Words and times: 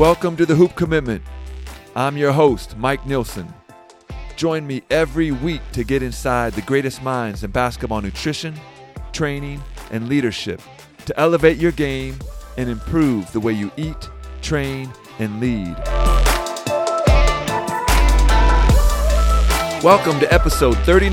Welcome 0.00 0.34
to 0.38 0.46
the 0.46 0.54
Hoop 0.54 0.76
Commitment. 0.76 1.22
I'm 1.94 2.16
your 2.16 2.32
host, 2.32 2.74
Mike 2.78 3.04
Nilsson. 3.06 3.52
Join 4.34 4.66
me 4.66 4.82
every 4.88 5.30
week 5.30 5.60
to 5.72 5.84
get 5.84 6.02
inside 6.02 6.54
the 6.54 6.62
greatest 6.62 7.02
minds 7.02 7.44
in 7.44 7.50
basketball 7.50 8.00
nutrition, 8.00 8.58
training, 9.12 9.62
and 9.90 10.08
leadership 10.08 10.62
to 11.04 11.20
elevate 11.20 11.58
your 11.58 11.72
game 11.72 12.16
and 12.56 12.70
improve 12.70 13.30
the 13.32 13.40
way 13.40 13.52
you 13.52 13.70
eat, 13.76 14.08
train, 14.40 14.90
and 15.18 15.38
lead. 15.38 15.76
Welcome 19.84 20.18
to 20.20 20.32
episode 20.32 20.78
39. 20.78 21.12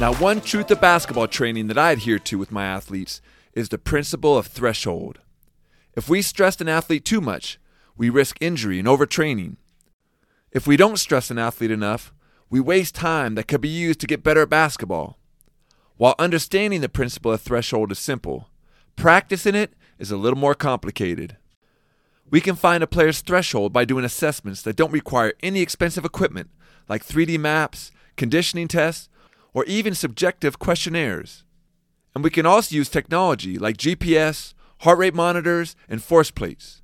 Now, 0.00 0.12
one 0.14 0.40
truth 0.40 0.72
of 0.72 0.80
basketball 0.80 1.28
training 1.28 1.68
that 1.68 1.78
I 1.78 1.92
adhere 1.92 2.18
to 2.18 2.36
with 2.36 2.50
my 2.50 2.64
athletes 2.64 3.22
is 3.54 3.68
the 3.68 3.78
principle 3.78 4.36
of 4.36 4.48
threshold. 4.48 5.20
If 5.98 6.08
we 6.08 6.22
stress 6.22 6.60
an 6.60 6.68
athlete 6.68 7.04
too 7.04 7.20
much, 7.20 7.58
we 7.96 8.08
risk 8.08 8.36
injury 8.40 8.78
and 8.78 8.86
overtraining. 8.86 9.56
If 10.52 10.64
we 10.64 10.76
don't 10.76 10.96
stress 10.96 11.28
an 11.28 11.40
athlete 11.40 11.72
enough, 11.72 12.14
we 12.48 12.60
waste 12.60 12.94
time 12.94 13.34
that 13.34 13.48
could 13.48 13.60
be 13.60 13.68
used 13.68 13.98
to 13.98 14.06
get 14.06 14.22
better 14.22 14.42
at 14.42 14.48
basketball. 14.48 15.18
While 15.96 16.14
understanding 16.16 16.82
the 16.82 16.88
principle 16.88 17.32
of 17.32 17.40
threshold 17.40 17.90
is 17.90 17.98
simple, 17.98 18.48
practicing 18.94 19.56
it 19.56 19.72
is 19.98 20.12
a 20.12 20.16
little 20.16 20.38
more 20.38 20.54
complicated. 20.54 21.36
We 22.30 22.40
can 22.40 22.54
find 22.54 22.84
a 22.84 22.86
player's 22.86 23.20
threshold 23.20 23.72
by 23.72 23.84
doing 23.84 24.04
assessments 24.04 24.62
that 24.62 24.76
don't 24.76 24.92
require 24.92 25.32
any 25.42 25.62
expensive 25.62 26.04
equipment 26.04 26.48
like 26.88 27.04
3D 27.04 27.40
maps, 27.40 27.90
conditioning 28.14 28.68
tests, 28.68 29.08
or 29.52 29.64
even 29.64 29.96
subjective 29.96 30.60
questionnaires. 30.60 31.42
And 32.14 32.22
we 32.22 32.30
can 32.30 32.46
also 32.46 32.76
use 32.76 32.88
technology 32.88 33.58
like 33.58 33.76
GPS, 33.76 34.54
heart 34.80 34.98
rate 34.98 35.14
monitors, 35.14 35.76
and 35.88 36.02
force 36.02 36.30
plates. 36.30 36.82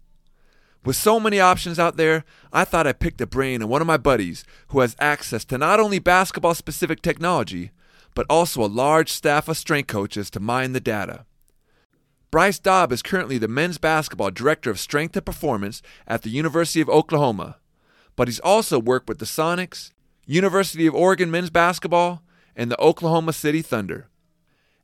With 0.84 0.96
so 0.96 1.18
many 1.18 1.40
options 1.40 1.78
out 1.78 1.96
there, 1.96 2.24
I 2.52 2.64
thought 2.64 2.86
I'd 2.86 3.00
pick 3.00 3.16
the 3.16 3.26
brain 3.26 3.62
of 3.62 3.68
one 3.68 3.80
of 3.80 3.86
my 3.86 3.96
buddies 3.96 4.44
who 4.68 4.80
has 4.80 4.96
access 4.98 5.44
to 5.46 5.56
not 5.56 5.80
only 5.80 5.98
basketball 5.98 6.54
specific 6.54 7.00
technology, 7.00 7.70
but 8.14 8.26
also 8.28 8.62
a 8.62 8.66
large 8.66 9.10
staff 9.10 9.48
of 9.48 9.56
strength 9.56 9.86
coaches 9.86 10.28
to 10.30 10.40
mine 10.40 10.72
the 10.72 10.80
data. 10.80 11.24
Bryce 12.30 12.58
Daub 12.58 12.92
is 12.92 13.02
currently 13.02 13.38
the 13.38 13.48
men's 13.48 13.78
basketball 13.78 14.30
director 14.30 14.68
of 14.68 14.80
strength 14.80 15.16
and 15.16 15.24
performance 15.24 15.80
at 16.06 16.22
the 16.22 16.30
University 16.30 16.80
of 16.80 16.88
Oklahoma, 16.88 17.58
but 18.16 18.28
he's 18.28 18.40
also 18.40 18.78
worked 18.78 19.08
with 19.08 19.20
the 19.20 19.24
Sonics, 19.24 19.92
University 20.26 20.86
of 20.86 20.94
Oregon 20.94 21.30
men's 21.30 21.50
basketball, 21.50 22.22
and 22.56 22.70
the 22.70 22.80
Oklahoma 22.80 23.32
City 23.32 23.62
Thunder. 23.62 24.08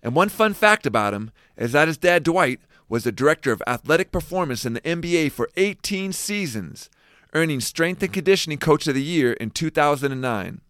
And 0.03 0.14
one 0.14 0.28
fun 0.28 0.55
fact 0.55 0.86
about 0.86 1.12
him 1.12 1.31
is 1.56 1.72
that 1.72 1.88
his 1.88 1.98
dad, 1.98 2.22
Dwight, 2.22 2.61
was 2.91 3.05
the 3.05 3.12
director 3.12 3.52
of 3.52 3.62
athletic 3.69 4.10
performance 4.10 4.66
in 4.66 4.74
the 4.74 4.80
NBA 4.80 5.30
for 5.30 5.48
18 5.56 6.12
seasons, 6.12 6.91
earning 7.32 7.60
Strength 7.60 8.02
and 8.02 8.12
Conditioning 8.12 8.58
Coach 8.58 8.88
of 8.88 8.94
the 8.94 9.02
Year 9.02 9.32
in 9.34 9.50
2009. 9.50 10.60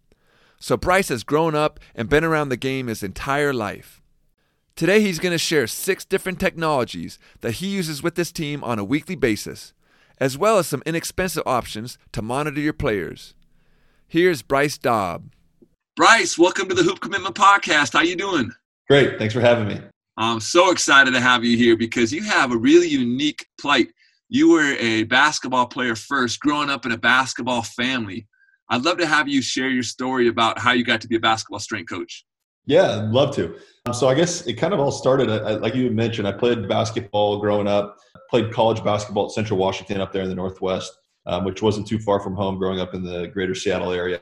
So 0.59 0.77
Bryce 0.77 1.09
has 1.09 1.23
grown 1.23 1.55
up 1.55 1.79
and 1.95 2.07
been 2.07 2.23
around 2.23 2.49
the 2.49 2.57
game 2.57 2.85
his 2.85 3.01
entire 3.01 3.51
life. 3.51 4.03
Today 4.75 5.01
he's 5.01 5.17
going 5.17 5.31
to 5.31 5.39
share 5.39 5.65
six 5.65 6.05
different 6.05 6.39
technologies 6.39 7.17
that 7.41 7.53
he 7.53 7.67
uses 7.67 8.03
with 8.03 8.15
his 8.15 8.31
team 8.31 8.63
on 8.63 8.77
a 8.77 8.83
weekly 8.83 9.15
basis, 9.15 9.73
as 10.19 10.37
well 10.37 10.59
as 10.59 10.67
some 10.67 10.83
inexpensive 10.85 11.43
options 11.47 11.97
to 12.11 12.21
monitor 12.21 12.61
your 12.61 12.71
players. 12.71 13.33
Here's 14.07 14.43
Bryce 14.43 14.77
Daub. 14.77 15.31
Bryce, 15.95 16.37
welcome 16.37 16.69
to 16.69 16.75
the 16.75 16.83
Hoop 16.83 16.99
Commitment 16.99 17.33
Podcast. 17.33 17.93
How 17.93 18.01
you 18.01 18.15
doing? 18.15 18.51
Great. 18.87 19.17
Thanks 19.17 19.33
for 19.33 19.41
having 19.41 19.67
me. 19.67 19.81
I'm 20.17 20.39
so 20.39 20.71
excited 20.71 21.13
to 21.13 21.21
have 21.21 21.43
you 21.43 21.57
here 21.57 21.77
because 21.77 22.11
you 22.11 22.23
have 22.23 22.51
a 22.51 22.57
really 22.57 22.87
unique 22.87 23.45
plight. 23.59 23.87
You 24.29 24.51
were 24.51 24.75
a 24.79 25.03
basketball 25.03 25.67
player 25.67 25.95
first, 25.95 26.39
growing 26.39 26.69
up 26.69 26.85
in 26.85 26.91
a 26.91 26.97
basketball 26.97 27.63
family. 27.63 28.27
I'd 28.69 28.83
love 28.83 28.97
to 28.99 29.05
have 29.05 29.27
you 29.27 29.41
share 29.41 29.69
your 29.69 29.83
story 29.83 30.27
about 30.27 30.59
how 30.59 30.71
you 30.71 30.83
got 30.83 31.01
to 31.01 31.07
be 31.07 31.15
a 31.15 31.19
basketball 31.19 31.59
strength 31.59 31.89
coach. 31.89 32.25
Yeah, 32.65 32.99
I'd 32.99 33.11
love 33.11 33.35
to. 33.35 33.55
Um, 33.85 33.93
so 33.93 34.07
I 34.07 34.13
guess 34.13 34.45
it 34.47 34.53
kind 34.53 34.73
of 34.73 34.79
all 34.79 34.91
started, 34.91 35.27
like 35.61 35.75
you 35.75 35.89
mentioned, 35.91 36.27
I 36.27 36.31
played 36.31 36.69
basketball 36.69 37.39
growing 37.39 37.67
up, 37.67 37.97
played 38.29 38.53
college 38.53 38.83
basketball 38.83 39.25
at 39.25 39.31
Central 39.31 39.57
Washington 39.57 39.99
up 39.99 40.11
there 40.11 40.23
in 40.23 40.29
the 40.29 40.35
Northwest, 40.35 40.93
um, 41.25 41.43
which 41.43 41.61
wasn't 41.61 41.87
too 41.87 41.99
far 41.99 42.19
from 42.19 42.35
home 42.35 42.57
growing 42.57 42.79
up 42.79 42.93
in 42.93 43.03
the 43.03 43.27
greater 43.27 43.55
Seattle 43.55 43.91
area. 43.91 44.19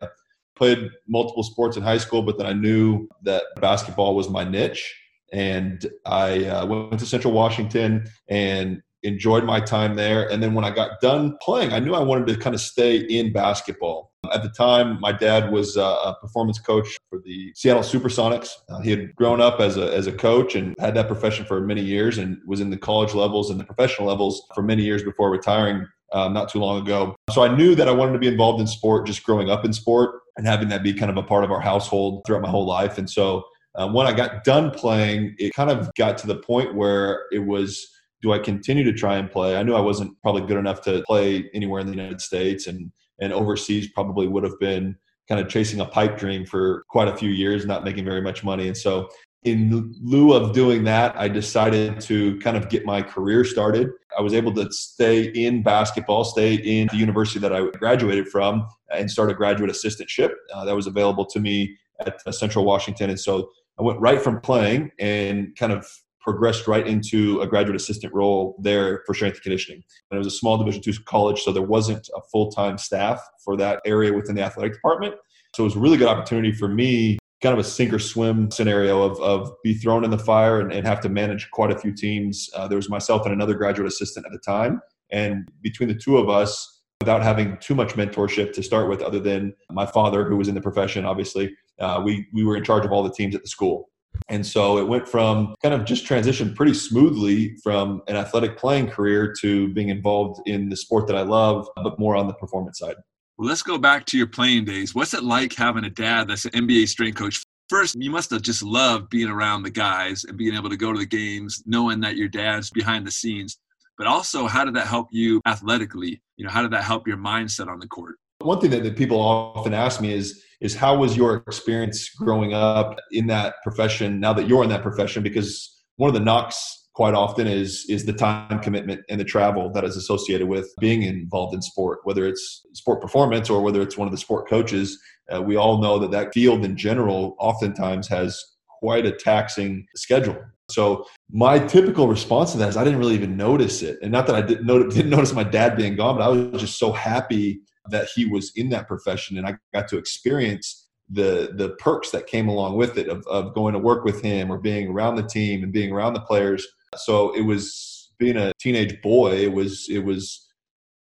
Played 0.55 0.89
multiple 1.07 1.43
sports 1.43 1.77
in 1.77 1.83
high 1.83 1.97
school, 1.97 2.21
but 2.21 2.37
then 2.37 2.47
I 2.47 2.53
knew 2.53 3.07
that 3.23 3.43
basketball 3.57 4.15
was 4.15 4.29
my 4.29 4.43
niche 4.43 4.95
and 5.31 5.85
I 6.05 6.45
uh, 6.45 6.65
went 6.65 6.99
to 6.99 7.05
Central 7.05 7.33
Washington 7.33 8.09
and 8.29 8.81
enjoyed 9.03 9.45
my 9.45 9.59
time 9.61 9.95
there. 9.95 10.29
And 10.29 10.43
then 10.43 10.53
when 10.53 10.65
I 10.65 10.71
got 10.71 10.99
done 11.01 11.37
playing, 11.41 11.71
I 11.71 11.79
knew 11.79 11.93
I 11.95 11.99
wanted 12.01 12.27
to 12.27 12.37
kind 12.37 12.53
of 12.53 12.61
stay 12.61 12.97
in 12.97 13.31
basketball. 13.31 14.11
At 14.33 14.43
the 14.43 14.49
time, 14.49 14.99
my 14.99 15.13
dad 15.13 15.51
was 15.51 15.77
uh, 15.77 15.81
a 15.81 16.15
performance 16.19 16.59
coach 16.59 16.97
for 17.09 17.19
the 17.23 17.53
Seattle 17.55 17.83
Supersonics. 17.83 18.49
Uh, 18.69 18.81
he 18.81 18.91
had 18.91 19.15
grown 19.15 19.39
up 19.39 19.61
as 19.61 19.77
a, 19.77 19.93
as 19.95 20.07
a 20.07 20.11
coach 20.11 20.55
and 20.55 20.75
had 20.79 20.93
that 20.95 21.07
profession 21.07 21.45
for 21.45 21.61
many 21.61 21.81
years 21.81 22.17
and 22.17 22.37
was 22.45 22.59
in 22.59 22.69
the 22.69 22.77
college 22.77 23.13
levels 23.13 23.49
and 23.49 23.59
the 23.59 23.63
professional 23.63 24.07
levels 24.09 24.45
for 24.53 24.61
many 24.61 24.83
years 24.83 25.03
before 25.03 25.31
retiring 25.31 25.87
um, 26.11 26.33
not 26.33 26.49
too 26.49 26.59
long 26.59 26.81
ago. 26.81 27.15
So 27.31 27.43
I 27.43 27.55
knew 27.55 27.75
that 27.75 27.87
I 27.87 27.91
wanted 27.91 28.13
to 28.13 28.19
be 28.19 28.27
involved 28.27 28.59
in 28.59 28.67
sport 28.67 29.07
just 29.07 29.23
growing 29.23 29.49
up 29.49 29.63
in 29.63 29.71
sport 29.71 30.21
and 30.37 30.45
having 30.45 30.67
that 30.69 30.83
be 30.83 30.93
kind 30.93 31.11
of 31.11 31.17
a 31.17 31.23
part 31.23 31.43
of 31.43 31.51
our 31.51 31.61
household 31.61 32.23
throughout 32.25 32.41
my 32.41 32.49
whole 32.49 32.65
life. 32.65 32.97
And 32.97 33.09
so 33.09 33.45
um, 33.75 33.93
when 33.93 34.07
I 34.07 34.13
got 34.13 34.43
done 34.43 34.71
playing, 34.71 35.35
it 35.37 35.53
kind 35.53 35.69
of 35.69 35.89
got 35.95 36.17
to 36.19 36.27
the 36.27 36.35
point 36.35 36.75
where 36.75 37.25
it 37.31 37.39
was 37.39 37.87
do 38.21 38.33
I 38.33 38.39
continue 38.39 38.83
to 38.83 38.93
try 38.93 39.15
and 39.17 39.31
play? 39.31 39.55
I 39.55 39.63
knew 39.63 39.73
I 39.73 39.79
wasn't 39.79 40.19
probably 40.21 40.41
good 40.41 40.57
enough 40.57 40.81
to 40.81 41.03
play 41.07 41.49
anywhere 41.53 41.79
in 41.79 41.87
the 41.87 41.95
United 41.95 42.19
States 42.19 42.67
and, 42.67 42.91
and 43.21 43.31
overseas 43.31 43.89
probably 43.91 44.27
would 44.27 44.43
have 44.43 44.59
been 44.59 44.97
kind 45.29 45.39
of 45.39 45.47
chasing 45.47 45.79
a 45.79 45.85
pipe 45.85 46.17
dream 46.17 46.45
for 46.45 46.83
quite 46.89 47.07
a 47.07 47.15
few 47.15 47.29
years, 47.29 47.65
not 47.65 47.83
making 47.83 48.03
very 48.03 48.21
much 48.21 48.43
money. 48.43 48.67
And 48.67 48.75
so, 48.75 49.07
in 49.43 49.95
lieu 50.01 50.33
of 50.33 50.51
doing 50.51 50.83
that, 50.83 51.15
I 51.17 51.29
decided 51.29 52.01
to 52.01 52.37
kind 52.39 52.57
of 52.57 52.67
get 52.67 52.85
my 52.85 53.01
career 53.01 53.45
started. 53.45 53.89
I 54.17 54.21
was 54.21 54.33
able 54.33 54.53
to 54.55 54.69
stay 54.69 55.27
in 55.27 55.63
basketball, 55.63 56.25
stay 56.25 56.55
in 56.55 56.89
the 56.91 56.97
university 56.97 57.39
that 57.39 57.55
I 57.55 57.69
graduated 57.69 58.27
from, 58.27 58.67
and 58.93 59.09
start 59.09 59.31
a 59.31 59.33
graduate 59.33 59.71
assistantship 59.71 60.31
uh, 60.53 60.65
that 60.65 60.75
was 60.75 60.87
available 60.87 61.25
to 61.27 61.39
me 61.39 61.77
at 62.01 62.21
uh, 62.25 62.33
Central 62.33 62.65
Washington. 62.65 63.11
And 63.11 63.19
so 63.19 63.49
I 63.79 63.83
went 63.83 63.99
right 64.01 64.21
from 64.21 64.41
playing 64.41 64.91
and 64.99 65.55
kind 65.57 65.71
of 65.71 65.87
progressed 66.21 66.67
right 66.67 66.85
into 66.85 67.39
a 67.39 67.47
graduate 67.47 67.77
assistant 67.77 68.13
role 68.13 68.59
there 68.61 69.03
for 69.05 69.13
strength 69.13 69.35
and 69.35 69.43
conditioning. 69.43 69.81
And 70.11 70.17
it 70.17 70.19
was 70.19 70.27
a 70.27 70.37
small 70.37 70.57
Division 70.57 70.81
two 70.81 70.93
college, 71.05 71.41
so 71.41 71.51
there 71.51 71.63
wasn't 71.63 72.07
a 72.15 72.21
full 72.29 72.51
time 72.51 72.77
staff 72.77 73.25
for 73.43 73.55
that 73.57 73.81
area 73.85 74.13
within 74.13 74.35
the 74.35 74.43
athletic 74.43 74.73
department. 74.73 75.15
So 75.55 75.63
it 75.63 75.67
was 75.67 75.75
a 75.75 75.79
really 75.79 75.97
good 75.97 76.09
opportunity 76.09 76.51
for 76.51 76.67
me, 76.67 77.17
kind 77.41 77.53
of 77.53 77.59
a 77.59 77.63
sink 77.63 77.93
or 77.93 77.99
swim 77.99 78.51
scenario 78.51 79.01
of, 79.01 79.19
of 79.21 79.51
be 79.63 79.73
thrown 79.73 80.03
in 80.03 80.11
the 80.11 80.19
fire 80.19 80.59
and, 80.59 80.73
and 80.73 80.85
have 80.85 80.99
to 81.01 81.09
manage 81.09 81.49
quite 81.51 81.71
a 81.71 81.79
few 81.79 81.93
teams. 81.93 82.49
Uh, 82.55 82.67
there 82.67 82.75
was 82.75 82.89
myself 82.89 83.25
and 83.25 83.33
another 83.33 83.53
graduate 83.53 83.87
assistant 83.87 84.25
at 84.25 84.31
the 84.33 84.39
time. 84.39 84.81
And 85.11 85.47
between 85.61 85.89
the 85.89 85.95
two 85.95 86.17
of 86.17 86.29
us, 86.29 86.81
without 87.01 87.23
having 87.23 87.57
too 87.61 87.73
much 87.73 87.93
mentorship 87.93 88.51
to 88.53 88.61
start 88.61 88.89
with, 88.89 89.01
other 89.01 89.21
than 89.21 89.53
my 89.71 89.85
father, 89.85 90.25
who 90.25 90.35
was 90.35 90.49
in 90.49 90.53
the 90.53 90.61
profession, 90.61 91.05
obviously, 91.05 91.55
uh, 91.79 92.01
we 92.03 92.27
we 92.33 92.43
were 92.43 92.57
in 92.57 92.63
charge 92.63 92.85
of 92.85 92.91
all 92.91 93.03
the 93.03 93.11
teams 93.11 93.35
at 93.35 93.41
the 93.41 93.49
school. 93.49 93.89
And 94.27 94.45
so 94.45 94.77
it 94.77 94.87
went 94.87 95.07
from 95.07 95.55
kind 95.61 95.73
of 95.73 95.85
just 95.85 96.05
transitioned 96.05 96.55
pretty 96.55 96.73
smoothly 96.73 97.55
from 97.63 98.01
an 98.07 98.15
athletic 98.15 98.57
playing 98.57 98.89
career 98.89 99.33
to 99.41 99.69
being 99.73 99.89
involved 99.89 100.41
in 100.45 100.69
the 100.69 100.75
sport 100.75 101.07
that 101.07 101.15
I 101.15 101.21
love, 101.21 101.67
but 101.75 101.97
more 101.99 102.15
on 102.15 102.27
the 102.27 102.33
performance 102.33 102.79
side. 102.79 102.95
Well, 103.37 103.47
let's 103.47 103.63
go 103.63 103.77
back 103.77 104.05
to 104.07 104.17
your 104.17 104.27
playing 104.27 104.65
days. 104.65 104.93
What's 104.93 105.13
it 105.13 105.23
like 105.23 105.53
having 105.53 105.85
a 105.85 105.89
dad 105.89 106.27
that's 106.27 106.45
an 106.45 106.51
NBA 106.51 106.87
strength 106.89 107.17
coach? 107.17 107.41
First, 107.69 107.95
you 107.99 108.09
must 108.09 108.31
have 108.31 108.41
just 108.41 108.63
loved 108.63 109.09
being 109.09 109.29
around 109.29 109.63
the 109.63 109.69
guys 109.69 110.25
and 110.25 110.37
being 110.37 110.55
able 110.55 110.69
to 110.69 110.77
go 110.77 110.91
to 110.91 110.99
the 110.99 111.05
games, 111.05 111.63
knowing 111.65 111.99
that 112.01 112.17
your 112.17 112.27
dad's 112.27 112.69
behind 112.71 113.05
the 113.05 113.11
scenes. 113.11 113.57
But 113.97 114.07
also, 114.07 114.47
how 114.47 114.65
did 114.65 114.75
that 114.75 114.87
help 114.87 115.07
you 115.11 115.39
athletically? 115.45 116.21
You 116.35 116.45
know, 116.45 116.51
how 116.51 116.61
did 116.61 116.71
that 116.71 116.83
help 116.83 117.07
your 117.07 117.17
mindset 117.17 117.67
on 117.67 117.79
the 117.79 117.87
court? 117.87 118.15
One 118.41 118.61
thing 118.61 118.71
that, 118.71 118.83
that 118.83 118.95
people 118.95 119.19
often 119.19 119.73
ask 119.73 119.99
me 119.99 120.13
is, 120.13 120.43
is 120.61 120.73
how 120.73 120.95
was 120.95 121.17
your 121.17 121.35
experience 121.47 122.09
growing 122.09 122.53
up 122.53 122.97
in 123.11 123.27
that 123.27 123.55
profession 123.63 124.19
now 124.19 124.33
that 124.33 124.47
you're 124.47 124.63
in 124.63 124.69
that 124.69 124.81
profession? 124.81 125.23
Because 125.23 125.77
one 125.97 126.07
of 126.07 126.13
the 126.13 126.21
knocks 126.21 126.87
quite 126.93 127.13
often 127.13 127.47
is 127.47 127.85
is 127.89 128.05
the 128.05 128.13
time 128.13 128.59
commitment 128.59 129.01
and 129.09 129.19
the 129.19 129.25
travel 129.25 129.71
that 129.71 129.83
is 129.83 129.95
associated 129.95 130.47
with 130.47 130.69
being 130.79 131.03
involved 131.03 131.53
in 131.53 131.61
sport, 131.61 131.99
whether 132.03 132.25
it's 132.25 132.65
sport 132.73 133.01
performance 133.01 133.49
or 133.49 133.61
whether 133.61 133.81
it's 133.81 133.97
one 133.97 134.07
of 134.07 134.11
the 134.11 134.17
sport 134.17 134.47
coaches. 134.49 134.97
Uh, 135.33 135.41
we 135.41 135.55
all 135.55 135.81
know 135.81 135.99
that 135.99 136.11
that 136.11 136.33
field 136.33 136.63
in 136.63 136.75
general 136.77 137.35
oftentimes 137.39 138.07
has 138.07 138.41
quite 138.79 139.05
a 139.05 139.11
taxing 139.11 139.85
schedule. 139.95 140.37
So 140.69 141.05
my 141.31 141.59
typical 141.59 142.07
response 142.07 142.53
to 142.53 142.57
that 142.59 142.69
is 142.69 142.77
I 142.77 142.83
didn't 142.83 142.99
really 142.99 143.15
even 143.15 143.35
notice 143.35 143.81
it, 143.81 143.97
and 144.01 144.11
not 144.11 144.27
that 144.27 144.35
I 144.35 144.41
didn't, 144.41 144.65
notice, 144.65 144.93
didn't 144.93 145.11
notice 145.11 145.33
my 145.33 145.43
dad 145.43 145.75
being 145.75 145.95
gone, 145.95 146.17
but 146.17 146.23
I 146.23 146.29
was 146.29 146.61
just 146.61 146.79
so 146.79 146.91
happy 146.91 147.61
that 147.91 148.09
he 148.13 148.25
was 148.25 148.51
in 148.55 148.69
that 148.69 148.87
profession 148.87 149.37
and 149.37 149.47
I 149.47 149.57
got 149.73 149.87
to 149.89 149.97
experience 149.97 150.87
the 151.09 151.53
the 151.55 151.69
perks 151.79 152.11
that 152.11 152.27
came 152.27 152.47
along 152.47 152.75
with 152.75 152.97
it 152.97 153.07
of, 153.07 153.25
of 153.27 153.53
going 153.53 153.73
to 153.73 153.79
work 153.79 154.03
with 154.05 154.21
him 154.21 154.51
or 154.51 154.57
being 154.57 154.89
around 154.89 155.15
the 155.15 155.23
team 155.23 155.63
and 155.63 155.73
being 155.73 155.91
around 155.91 156.13
the 156.13 156.21
players. 156.21 156.67
So 156.95 157.35
it 157.35 157.41
was 157.41 158.11
being 158.19 158.37
a 158.37 158.53
teenage 158.59 159.01
boy, 159.01 159.31
it 159.37 159.51
was 159.51 159.87
it 159.89 159.99
was 159.99 160.47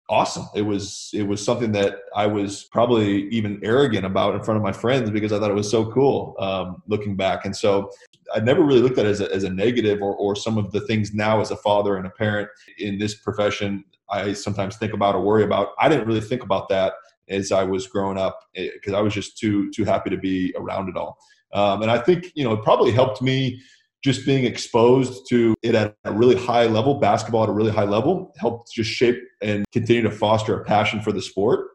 awesome. 0.09 0.47
It 0.55 0.61
was 0.61 1.09
it 1.13 1.23
was 1.23 1.43
something 1.43 1.71
that 1.73 1.99
I 2.15 2.27
was 2.27 2.63
probably 2.71 3.27
even 3.29 3.59
arrogant 3.63 4.05
about 4.05 4.35
in 4.35 4.43
front 4.43 4.57
of 4.57 4.63
my 4.63 4.71
friends 4.71 5.09
because 5.09 5.33
I 5.33 5.39
thought 5.39 5.51
it 5.51 5.55
was 5.55 5.69
so 5.69 5.91
cool 5.91 6.35
um, 6.39 6.81
looking 6.87 7.15
back. 7.15 7.45
And 7.45 7.55
so 7.55 7.91
I 8.33 8.39
never 8.39 8.63
really 8.63 8.81
looked 8.81 8.97
at 8.97 9.05
it 9.05 9.09
as 9.09 9.21
a, 9.21 9.33
as 9.33 9.43
a 9.43 9.49
negative 9.49 10.01
or, 10.01 10.15
or 10.15 10.35
some 10.35 10.57
of 10.57 10.71
the 10.71 10.81
things 10.81 11.13
now 11.13 11.41
as 11.41 11.51
a 11.51 11.57
father 11.57 11.97
and 11.97 12.05
a 12.05 12.11
parent 12.11 12.49
in 12.77 12.97
this 12.97 13.15
profession 13.15 13.83
I 14.09 14.33
sometimes 14.33 14.77
think 14.77 14.93
about 14.93 15.15
or 15.15 15.21
worry 15.21 15.43
about. 15.43 15.69
I 15.79 15.89
didn't 15.89 16.07
really 16.07 16.21
think 16.21 16.43
about 16.43 16.69
that 16.69 16.93
as 17.29 17.51
I 17.51 17.63
was 17.63 17.87
growing 17.87 18.17
up 18.17 18.39
because 18.53 18.93
eh, 18.93 18.97
I 18.97 19.01
was 19.01 19.13
just 19.13 19.37
too 19.37 19.71
too 19.71 19.83
happy 19.83 20.09
to 20.09 20.17
be 20.17 20.53
around 20.57 20.89
it 20.89 20.97
all. 20.97 21.17
Um, 21.53 21.81
and 21.81 21.91
I 21.91 21.97
think 21.97 22.31
you 22.35 22.43
know 22.43 22.53
it 22.53 22.63
probably 22.63 22.91
helped 22.91 23.21
me 23.21 23.61
just 24.03 24.25
being 24.25 24.45
exposed 24.45 25.27
to 25.29 25.55
it 25.63 25.75
at 25.75 25.95
a 26.05 26.13
really 26.13 26.35
high 26.35 26.65
level, 26.65 26.95
basketball 26.95 27.43
at 27.43 27.49
a 27.49 27.53
really 27.53 27.71
high 27.71 27.83
level, 27.83 28.33
helped 28.37 28.71
just 28.71 28.89
shape 28.89 29.21
and 29.41 29.65
continue 29.71 30.03
to 30.03 30.11
foster 30.11 30.59
a 30.59 30.63
passion 30.63 31.01
for 31.01 31.11
the 31.11 31.21
sport. 31.21 31.69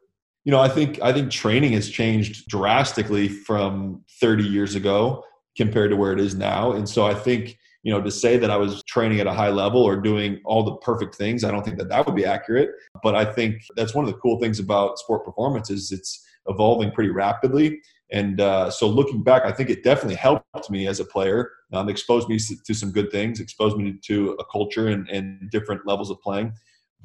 You 0.45 0.53
know, 0.53 0.61
I 0.61 0.69
think 0.69 1.01
I 1.03 1.13
think 1.13 1.31
training 1.31 1.73
has 1.73 1.89
changed 1.89 2.49
drastically 2.49 3.29
from 3.29 4.05
30 4.21 4.45
years 4.45 4.75
ago 4.75 5.25
compared 5.57 5.91
to 5.91 5.97
where 5.97 6.13
it 6.13 6.21
is 6.21 6.35
now. 6.35 6.73
And 6.73 6.89
so 6.89 7.05
I 7.05 7.15
think, 7.15 7.59
you 7.83 7.93
know, 7.93 8.01
to 8.01 8.11
say 8.11 8.37
that 8.37 8.51
I 8.51 8.57
was 8.57 8.83
training 8.85 9.21
at 9.21 9.27
a 9.27 9.33
high 9.33 9.49
level 9.49 9.83
or 9.83 9.97
doing 9.97 10.41
all 10.45 10.63
the 10.63 10.77
perfect 10.77 11.15
things, 11.15 11.43
I 11.45 11.51
don't 11.51 11.65
think 11.65 11.79
that 11.79 11.89
that 11.89 12.07
would 12.07 12.15
be 12.15 12.25
accurate. 12.25 12.71
But 13.03 13.15
I 13.15 13.25
think 13.25 13.63
that's 13.77 13.95
one 13.95 14.05
of 14.05 14.11
the 14.11 14.19
cool 14.19 14.39
things 14.39 14.61
about 14.61 14.99
sport 14.99 15.25
performance 15.25 15.71
is 15.71 15.91
it's 15.91 16.25
evolving 16.47 16.93
pretty 16.93 17.11
rapidly. 17.11 17.81
And 18.13 18.41
uh, 18.41 18.71
so 18.71 18.89
looking 18.89 19.23
back, 19.23 19.45
I 19.45 19.53
think 19.53 19.71
it 19.71 19.83
definitely 19.83 20.17
helped 20.17 20.71
me 20.71 20.87
as 20.87 21.01
a 21.01 21.05
player, 21.05 21.51
um, 21.73 21.89
exposed 21.89 22.29
me 22.29 22.39
to 22.39 22.75
some 22.75 22.93
good 22.93 23.11
things, 23.11 23.41
exposed 23.41 23.77
me 23.77 23.99
to 24.03 24.37
a 24.39 24.45
culture 24.45 24.89
and, 24.89 25.09
and 25.09 25.51
different 25.51 25.87
levels 25.87 26.11
of 26.11 26.21
playing. 26.21 26.53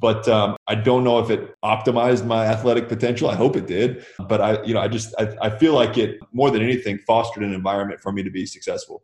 But 0.00 0.28
um, 0.28 0.56
I 0.68 0.76
don't 0.76 1.02
know 1.02 1.18
if 1.18 1.30
it 1.30 1.56
optimized 1.64 2.24
my 2.24 2.46
athletic 2.46 2.88
potential. 2.88 3.28
I 3.30 3.34
hope 3.34 3.56
it 3.56 3.66
did. 3.66 4.04
But 4.28 4.40
I, 4.40 4.62
you 4.62 4.74
know, 4.74 4.80
I 4.80 4.86
just 4.86 5.14
I, 5.18 5.34
I 5.42 5.50
feel 5.50 5.74
like 5.74 5.98
it 5.98 6.20
more 6.32 6.50
than 6.50 6.62
anything 6.62 7.00
fostered 7.06 7.42
an 7.42 7.52
environment 7.52 8.00
for 8.00 8.12
me 8.12 8.22
to 8.22 8.30
be 8.30 8.46
successful. 8.46 9.02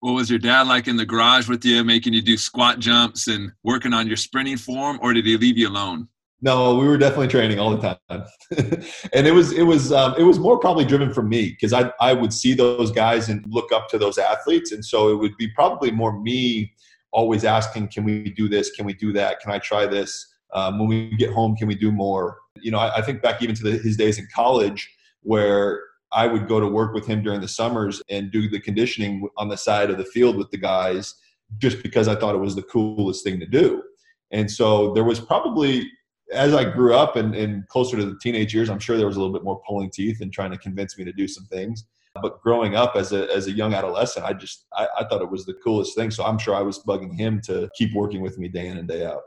What 0.00 0.12
was 0.12 0.30
your 0.30 0.38
dad 0.38 0.66
like 0.66 0.88
in 0.88 0.96
the 0.96 1.04
garage 1.04 1.46
with 1.48 1.64
you, 1.64 1.84
making 1.84 2.14
you 2.14 2.22
do 2.22 2.38
squat 2.38 2.78
jumps 2.78 3.28
and 3.28 3.52
working 3.62 3.92
on 3.92 4.06
your 4.06 4.16
sprinting 4.16 4.56
form, 4.56 4.98
or 5.02 5.12
did 5.12 5.26
he 5.26 5.36
leave 5.36 5.58
you 5.58 5.68
alone? 5.68 6.08
No, 6.42 6.74
we 6.76 6.86
were 6.86 6.96
definitely 6.96 7.28
training 7.28 7.58
all 7.58 7.76
the 7.76 7.96
time, 8.08 8.24
and 9.12 9.26
it 9.26 9.34
was 9.34 9.52
it 9.52 9.64
was 9.64 9.92
um, 9.92 10.14
it 10.16 10.22
was 10.22 10.38
more 10.38 10.58
probably 10.58 10.86
driven 10.86 11.12
from 11.12 11.28
me 11.28 11.50
because 11.50 11.74
I 11.74 11.92
I 12.00 12.14
would 12.14 12.32
see 12.32 12.54
those 12.54 12.90
guys 12.90 13.28
and 13.28 13.44
look 13.46 13.72
up 13.72 13.90
to 13.90 13.98
those 13.98 14.16
athletes, 14.16 14.72
and 14.72 14.82
so 14.82 15.10
it 15.10 15.16
would 15.16 15.36
be 15.36 15.48
probably 15.48 15.90
more 15.90 16.18
me 16.18 16.72
always 17.12 17.44
asking, 17.44 17.88
"Can 17.88 18.04
we 18.04 18.30
do 18.30 18.48
this? 18.48 18.70
Can 18.70 18.86
we 18.86 18.94
do 18.94 19.12
that? 19.12 19.40
Can 19.40 19.52
I 19.52 19.58
try 19.58 19.86
this? 19.86 20.26
Um, 20.54 20.78
when 20.78 20.88
we 20.88 21.14
get 21.16 21.30
home, 21.30 21.56
can 21.56 21.68
we 21.68 21.74
do 21.74 21.92
more?" 21.92 22.38
You 22.56 22.70
know, 22.70 22.78
I, 22.78 22.96
I 22.96 23.02
think 23.02 23.20
back 23.20 23.42
even 23.42 23.54
to 23.56 23.62
the, 23.62 23.72
his 23.72 23.98
days 23.98 24.18
in 24.18 24.26
college 24.34 24.90
where 25.22 25.82
I 26.12 26.26
would 26.26 26.48
go 26.48 26.60
to 26.60 26.66
work 26.66 26.92
with 26.94 27.06
him 27.06 27.22
during 27.22 27.40
the 27.40 27.48
summers 27.48 28.02
and 28.08 28.30
do 28.30 28.48
the 28.48 28.60
conditioning 28.60 29.28
on 29.36 29.48
the 29.48 29.56
side 29.56 29.90
of 29.90 29.98
the 29.98 30.04
field 30.04 30.36
with 30.36 30.50
the 30.50 30.58
guys 30.58 31.14
just 31.58 31.82
because 31.82 32.08
I 32.08 32.14
thought 32.14 32.34
it 32.34 32.38
was 32.38 32.54
the 32.54 32.62
coolest 32.62 33.24
thing 33.24 33.40
to 33.40 33.46
do. 33.46 33.82
And 34.30 34.50
so 34.50 34.92
there 34.94 35.04
was 35.04 35.20
probably 35.20 35.90
as 36.32 36.54
I 36.54 36.64
grew 36.64 36.94
up 36.94 37.16
and, 37.16 37.34
and 37.34 37.66
closer 37.68 37.96
to 37.96 38.04
the 38.04 38.18
teenage 38.20 38.54
years, 38.54 38.70
I'm 38.70 38.78
sure 38.78 38.96
there 38.96 39.06
was 39.06 39.16
a 39.16 39.20
little 39.20 39.32
bit 39.32 39.44
more 39.44 39.60
pulling 39.66 39.90
teeth 39.90 40.20
and 40.20 40.32
trying 40.32 40.52
to 40.52 40.58
convince 40.58 40.96
me 40.96 41.04
to 41.04 41.12
do 41.12 41.26
some 41.26 41.44
things. 41.46 41.86
But 42.20 42.40
growing 42.40 42.74
up 42.74 42.96
as 42.96 43.12
a, 43.12 43.32
as 43.34 43.46
a 43.46 43.52
young 43.52 43.74
adolescent, 43.74 44.24
I 44.24 44.32
just 44.32 44.66
I, 44.72 44.86
I 44.98 45.04
thought 45.04 45.22
it 45.22 45.30
was 45.30 45.46
the 45.46 45.54
coolest 45.54 45.94
thing. 45.96 46.10
So 46.10 46.24
I'm 46.24 46.38
sure 46.38 46.54
I 46.54 46.60
was 46.60 46.80
bugging 46.80 47.16
him 47.16 47.40
to 47.42 47.68
keep 47.76 47.94
working 47.94 48.20
with 48.20 48.38
me 48.38 48.48
day 48.48 48.66
in 48.66 48.78
and 48.78 48.88
day 48.88 49.04
out. 49.04 49.22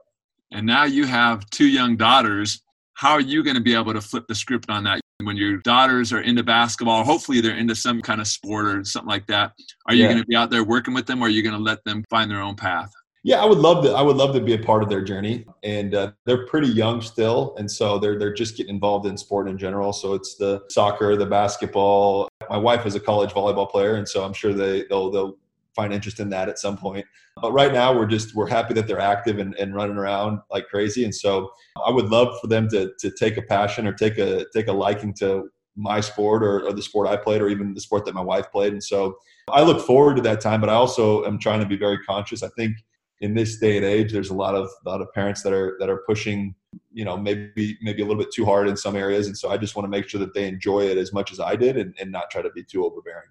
And 0.51 0.65
now 0.65 0.83
you 0.83 1.05
have 1.05 1.49
two 1.49 1.67
young 1.67 1.95
daughters. 1.95 2.61
How 2.93 3.11
are 3.11 3.21
you 3.21 3.43
going 3.43 3.55
to 3.55 3.61
be 3.61 3.73
able 3.73 3.93
to 3.93 4.01
flip 4.01 4.25
the 4.27 4.35
script 4.35 4.69
on 4.69 4.83
that? 4.83 5.02
When 5.25 5.37
your 5.37 5.57
daughters 5.57 6.11
are 6.13 6.21
into 6.21 6.43
basketball, 6.43 7.03
hopefully 7.03 7.41
they're 7.41 7.57
into 7.57 7.75
some 7.75 8.01
kind 8.01 8.21
of 8.21 8.27
sport 8.27 8.65
or 8.65 8.83
something 8.83 9.09
like 9.09 9.27
that. 9.27 9.53
Are 9.87 9.93
you 9.93 10.03
yeah. 10.03 10.09
going 10.09 10.21
to 10.21 10.27
be 10.27 10.35
out 10.35 10.49
there 10.49 10.63
working 10.63 10.93
with 10.93 11.05
them 11.07 11.21
or 11.21 11.27
are 11.27 11.29
you 11.29 11.43
going 11.43 11.55
to 11.55 11.61
let 11.61 11.83
them 11.83 12.03
find 12.09 12.29
their 12.29 12.41
own 12.41 12.55
path? 12.55 12.91
Yeah, 13.25 13.41
I 13.41 13.45
would 13.45 13.59
love 13.59 13.85
to. 13.85 13.91
I 13.91 14.01
would 14.01 14.17
love 14.17 14.35
to 14.35 14.41
be 14.41 14.53
a 14.53 14.59
part 14.59 14.83
of 14.83 14.89
their 14.89 15.01
journey, 15.01 15.45
and 15.63 15.95
uh, 15.95 16.11
they're 16.25 16.45
pretty 16.45 16.67
young 16.67 17.01
still, 17.01 17.55
and 17.57 17.71
so 17.71 17.97
they're 17.97 18.19
they're 18.19 18.33
just 18.33 18.57
getting 18.57 18.75
involved 18.75 19.05
in 19.05 19.17
sport 19.17 19.47
in 19.47 19.57
general. 19.57 19.93
So 19.93 20.13
it's 20.13 20.35
the 20.35 20.61
soccer, 20.69 21.15
the 21.15 21.25
basketball. 21.25 22.27
My 22.49 22.57
wife 22.57 22.85
is 22.85 22.95
a 22.95 22.99
college 22.99 23.29
volleyball 23.29 23.69
player, 23.69 23.95
and 23.95 24.07
so 24.07 24.25
I'm 24.25 24.33
sure 24.33 24.51
they 24.51 24.83
they'll 24.89 25.09
they'll 25.09 25.37
find 25.75 25.93
interest 25.93 26.19
in 26.19 26.29
that 26.29 26.49
at 26.49 26.59
some 26.59 26.77
point. 26.77 27.05
But 27.41 27.51
right 27.51 27.73
now, 27.73 27.93
we're 27.93 28.05
just 28.05 28.35
we're 28.35 28.49
happy 28.49 28.73
that 28.75 28.87
they're 28.87 28.99
active 28.99 29.39
and, 29.39 29.55
and 29.55 29.73
running 29.73 29.97
around 29.97 30.39
like 30.51 30.67
crazy, 30.67 31.03
and 31.03 31.13
so 31.13 31.51
I 31.85 31.91
would 31.91 32.09
love 32.09 32.39
for 32.39 32.47
them 32.47 32.69
to 32.69 32.91
to 32.99 33.11
take 33.11 33.37
a 33.37 33.41
passion 33.41 33.87
or 33.87 33.93
take 33.93 34.17
a 34.17 34.45
take 34.53 34.67
a 34.67 34.73
liking 34.73 35.13
to 35.15 35.49
my 35.75 35.99
sport 35.99 36.43
or, 36.43 36.67
or 36.67 36.73
the 36.73 36.81
sport 36.81 37.07
I 37.07 37.17
played 37.17 37.41
or 37.41 37.49
even 37.49 37.73
the 37.73 37.81
sport 37.81 38.05
that 38.05 38.13
my 38.13 38.21
wife 38.21 38.51
played. 38.51 38.73
And 38.73 38.83
so 38.83 39.17
I 39.49 39.63
look 39.63 39.85
forward 39.85 40.15
to 40.17 40.21
that 40.21 40.39
time, 40.39 40.61
but 40.61 40.69
I 40.69 40.73
also 40.73 41.25
am 41.25 41.39
trying 41.39 41.61
to 41.61 41.65
be 41.65 41.77
very 41.77 41.97
conscious. 41.99 42.43
I 42.43 42.49
think 42.49 42.77
in 43.21 43.33
this 43.33 43.57
day 43.57 43.77
and 43.77 43.85
age, 43.85 44.11
there's 44.11 44.29
a 44.29 44.35
lot 44.35 44.53
of 44.53 44.69
a 44.85 44.89
lot 44.89 45.01
of 45.01 45.11
parents 45.13 45.41
that 45.43 45.53
are 45.53 45.77
that 45.79 45.89
are 45.89 46.03
pushing, 46.05 46.53
you 46.91 47.05
know, 47.05 47.17
maybe 47.17 47.77
maybe 47.81 48.01
a 48.01 48.05
little 48.05 48.21
bit 48.21 48.33
too 48.33 48.45
hard 48.45 48.67
in 48.67 48.75
some 48.75 48.95
areas, 48.95 49.27
and 49.27 49.37
so 49.37 49.49
I 49.49 49.57
just 49.57 49.75
want 49.75 49.85
to 49.85 49.89
make 49.89 50.09
sure 50.09 50.19
that 50.19 50.33
they 50.33 50.47
enjoy 50.47 50.81
it 50.81 50.97
as 50.97 51.13
much 51.13 51.31
as 51.31 51.39
I 51.39 51.55
did, 51.55 51.77
and, 51.77 51.95
and 51.99 52.11
not 52.11 52.29
try 52.29 52.41
to 52.41 52.49
be 52.49 52.63
too 52.63 52.85
overbearing. 52.85 53.29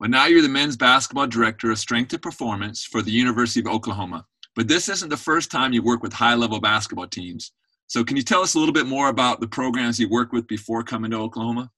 Well, 0.00 0.10
now 0.10 0.26
you're 0.26 0.42
the 0.42 0.48
men's 0.48 0.76
basketball 0.76 1.26
director 1.26 1.70
of 1.70 1.78
strength 1.78 2.12
and 2.12 2.22
performance 2.22 2.84
for 2.84 3.02
the 3.02 3.10
University 3.10 3.60
of 3.60 3.66
Oklahoma. 3.66 4.24
But 4.54 4.68
this 4.68 4.88
isn't 4.88 5.08
the 5.08 5.16
first 5.16 5.50
time 5.50 5.72
you 5.72 5.82
work 5.82 6.02
with 6.02 6.12
high 6.12 6.34
level 6.34 6.60
basketball 6.60 7.08
teams. 7.08 7.52
So, 7.88 8.04
can 8.04 8.16
you 8.16 8.22
tell 8.22 8.42
us 8.42 8.54
a 8.54 8.58
little 8.58 8.74
bit 8.74 8.86
more 8.86 9.08
about 9.08 9.40
the 9.40 9.48
programs 9.48 9.98
you 9.98 10.08
worked 10.08 10.32
with 10.32 10.46
before 10.46 10.82
coming 10.82 11.10
to 11.12 11.18
Oklahoma? 11.18 11.70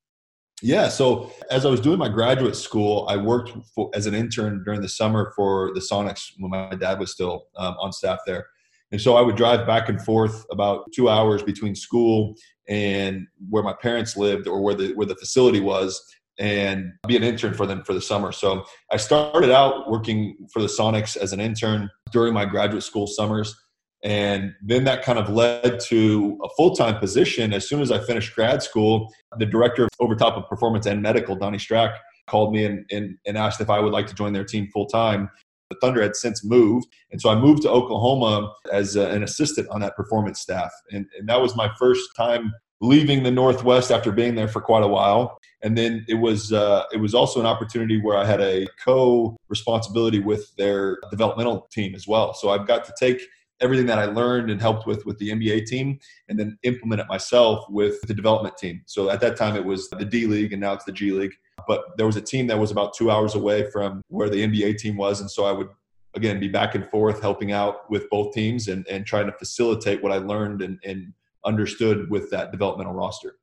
Yeah. 0.62 0.88
So 0.88 1.32
as 1.50 1.64
I 1.64 1.70
was 1.70 1.80
doing 1.80 1.98
my 1.98 2.08
graduate 2.08 2.56
school, 2.56 3.06
I 3.08 3.16
worked 3.16 3.52
for, 3.74 3.90
as 3.94 4.06
an 4.06 4.14
intern 4.14 4.62
during 4.64 4.82
the 4.82 4.88
summer 4.88 5.32
for 5.34 5.72
the 5.74 5.80
Sonics 5.80 6.32
when 6.38 6.50
my 6.50 6.74
dad 6.74 6.98
was 6.98 7.12
still 7.12 7.46
um, 7.56 7.76
on 7.80 7.92
staff 7.92 8.18
there. 8.26 8.46
And 8.92 9.00
so 9.00 9.16
I 9.16 9.20
would 9.20 9.36
drive 9.36 9.66
back 9.66 9.88
and 9.88 10.02
forth 10.02 10.44
about 10.50 10.84
two 10.92 11.08
hours 11.08 11.42
between 11.42 11.74
school 11.74 12.34
and 12.68 13.26
where 13.48 13.62
my 13.62 13.72
parents 13.72 14.16
lived 14.16 14.48
or 14.48 14.60
where 14.62 14.74
the 14.74 14.92
where 14.94 15.06
the 15.06 15.14
facility 15.16 15.60
was 15.60 16.02
and 16.40 16.94
be 17.06 17.16
an 17.16 17.22
intern 17.22 17.52
for 17.52 17.66
them 17.66 17.84
for 17.84 17.92
the 17.92 18.00
summer. 18.00 18.32
So 18.32 18.64
I 18.90 18.96
started 18.96 19.50
out 19.50 19.90
working 19.90 20.36
for 20.52 20.60
the 20.60 20.68
Sonics 20.68 21.16
as 21.16 21.32
an 21.34 21.40
intern 21.40 21.90
during 22.12 22.32
my 22.32 22.46
graduate 22.46 22.82
school 22.82 23.06
summers. 23.06 23.54
And 24.02 24.54
then 24.62 24.84
that 24.84 25.02
kind 25.02 25.18
of 25.18 25.28
led 25.28 25.78
to 25.80 26.38
a 26.42 26.48
full 26.56 26.74
time 26.74 26.98
position. 26.98 27.52
As 27.52 27.68
soon 27.68 27.82
as 27.82 27.92
I 27.92 27.98
finished 27.98 28.34
grad 28.34 28.62
school, 28.62 29.12
the 29.36 29.44
director 29.44 29.84
of 29.84 29.90
over 30.00 30.14
top 30.16 30.38
of 30.38 30.48
performance 30.48 30.86
and 30.86 31.02
medical, 31.02 31.36
Donnie 31.36 31.58
Strack, 31.58 31.96
called 32.26 32.54
me 32.54 32.64
and, 32.64 32.86
and, 32.90 33.18
and 33.26 33.36
asked 33.36 33.60
if 33.60 33.68
I 33.68 33.78
would 33.78 33.92
like 33.92 34.06
to 34.06 34.14
join 34.14 34.32
their 34.32 34.44
team 34.44 34.68
full 34.72 34.86
time. 34.86 35.28
The 35.68 35.76
Thunder 35.82 36.02
had 36.02 36.16
since 36.16 36.42
moved. 36.42 36.86
And 37.12 37.20
so 37.20 37.28
I 37.28 37.34
moved 37.34 37.62
to 37.62 37.70
Oklahoma 37.70 38.50
as 38.72 38.96
a, 38.96 39.10
an 39.10 39.22
assistant 39.22 39.68
on 39.68 39.80
that 39.82 39.94
performance 39.94 40.40
staff. 40.40 40.72
And, 40.90 41.06
and 41.18 41.28
that 41.28 41.40
was 41.40 41.54
my 41.54 41.70
first 41.78 42.08
time 42.16 42.52
leaving 42.80 43.22
the 43.22 43.30
Northwest 43.30 43.90
after 43.90 44.10
being 44.10 44.34
there 44.34 44.48
for 44.48 44.60
quite 44.60 44.82
a 44.82 44.88
while. 44.88 45.38
And 45.62 45.76
then 45.76 46.04
it 46.08 46.14
was 46.14 46.52
uh, 46.52 46.84
it 46.92 46.96
was 46.96 47.14
also 47.14 47.40
an 47.40 47.46
opportunity 47.46 48.00
where 48.00 48.16
I 48.16 48.24
had 48.24 48.40
a 48.40 48.66
co 48.82 49.36
responsibility 49.48 50.18
with 50.18 50.54
their 50.56 50.98
developmental 51.10 51.68
team 51.70 51.94
as 51.94 52.06
well. 52.08 52.32
So 52.32 52.50
I've 52.50 52.66
got 52.66 52.84
to 52.86 52.94
take 52.98 53.20
everything 53.60 53.84
that 53.84 53.98
I 53.98 54.06
learned 54.06 54.50
and 54.50 54.58
helped 54.58 54.86
with 54.86 55.04
with 55.04 55.18
the 55.18 55.30
NBA 55.30 55.66
team, 55.66 55.98
and 56.28 56.38
then 56.38 56.58
implement 56.62 57.02
it 57.02 57.08
myself 57.08 57.66
with 57.68 58.00
the 58.02 58.14
development 58.14 58.56
team. 58.56 58.80
So 58.86 59.10
at 59.10 59.20
that 59.20 59.36
time 59.36 59.54
it 59.54 59.64
was 59.64 59.90
the 59.90 60.04
D 60.04 60.26
League, 60.26 60.54
and 60.54 60.62
now 60.62 60.72
it's 60.72 60.84
the 60.84 60.92
G 60.92 61.12
League. 61.12 61.34
But 61.68 61.96
there 61.98 62.06
was 62.06 62.16
a 62.16 62.22
team 62.22 62.46
that 62.46 62.58
was 62.58 62.70
about 62.70 62.94
two 62.94 63.10
hours 63.10 63.34
away 63.34 63.70
from 63.70 64.00
where 64.08 64.30
the 64.30 64.46
NBA 64.46 64.78
team 64.78 64.96
was, 64.96 65.20
and 65.20 65.30
so 65.30 65.44
I 65.44 65.52
would 65.52 65.68
again 66.14 66.40
be 66.40 66.48
back 66.48 66.74
and 66.74 66.88
forth 66.88 67.20
helping 67.20 67.52
out 67.52 67.88
with 67.90 68.08
both 68.10 68.32
teams 68.32 68.68
and, 68.68 68.86
and 68.88 69.06
trying 69.06 69.26
to 69.26 69.32
facilitate 69.32 70.02
what 70.02 70.10
I 70.10 70.16
learned 70.16 70.62
and, 70.62 70.78
and 70.84 71.12
understood 71.44 72.10
with 72.10 72.30
that 72.30 72.52
developmental 72.52 72.92
roster. 72.92 73.36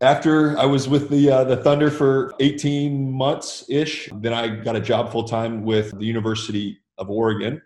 After 0.00 0.58
I 0.58 0.66
was 0.66 0.88
with 0.88 1.08
the 1.08 1.30
uh, 1.30 1.44
the 1.44 1.56
Thunder 1.56 1.90
for 1.90 2.34
18 2.40 3.10
months 3.10 3.64
ish, 3.68 4.08
then 4.16 4.32
I 4.32 4.48
got 4.48 4.76
a 4.76 4.80
job 4.80 5.12
full 5.12 5.24
time 5.24 5.64
with 5.64 5.96
the 5.98 6.04
University 6.04 6.78
of 6.98 7.08
Oregon 7.10 7.62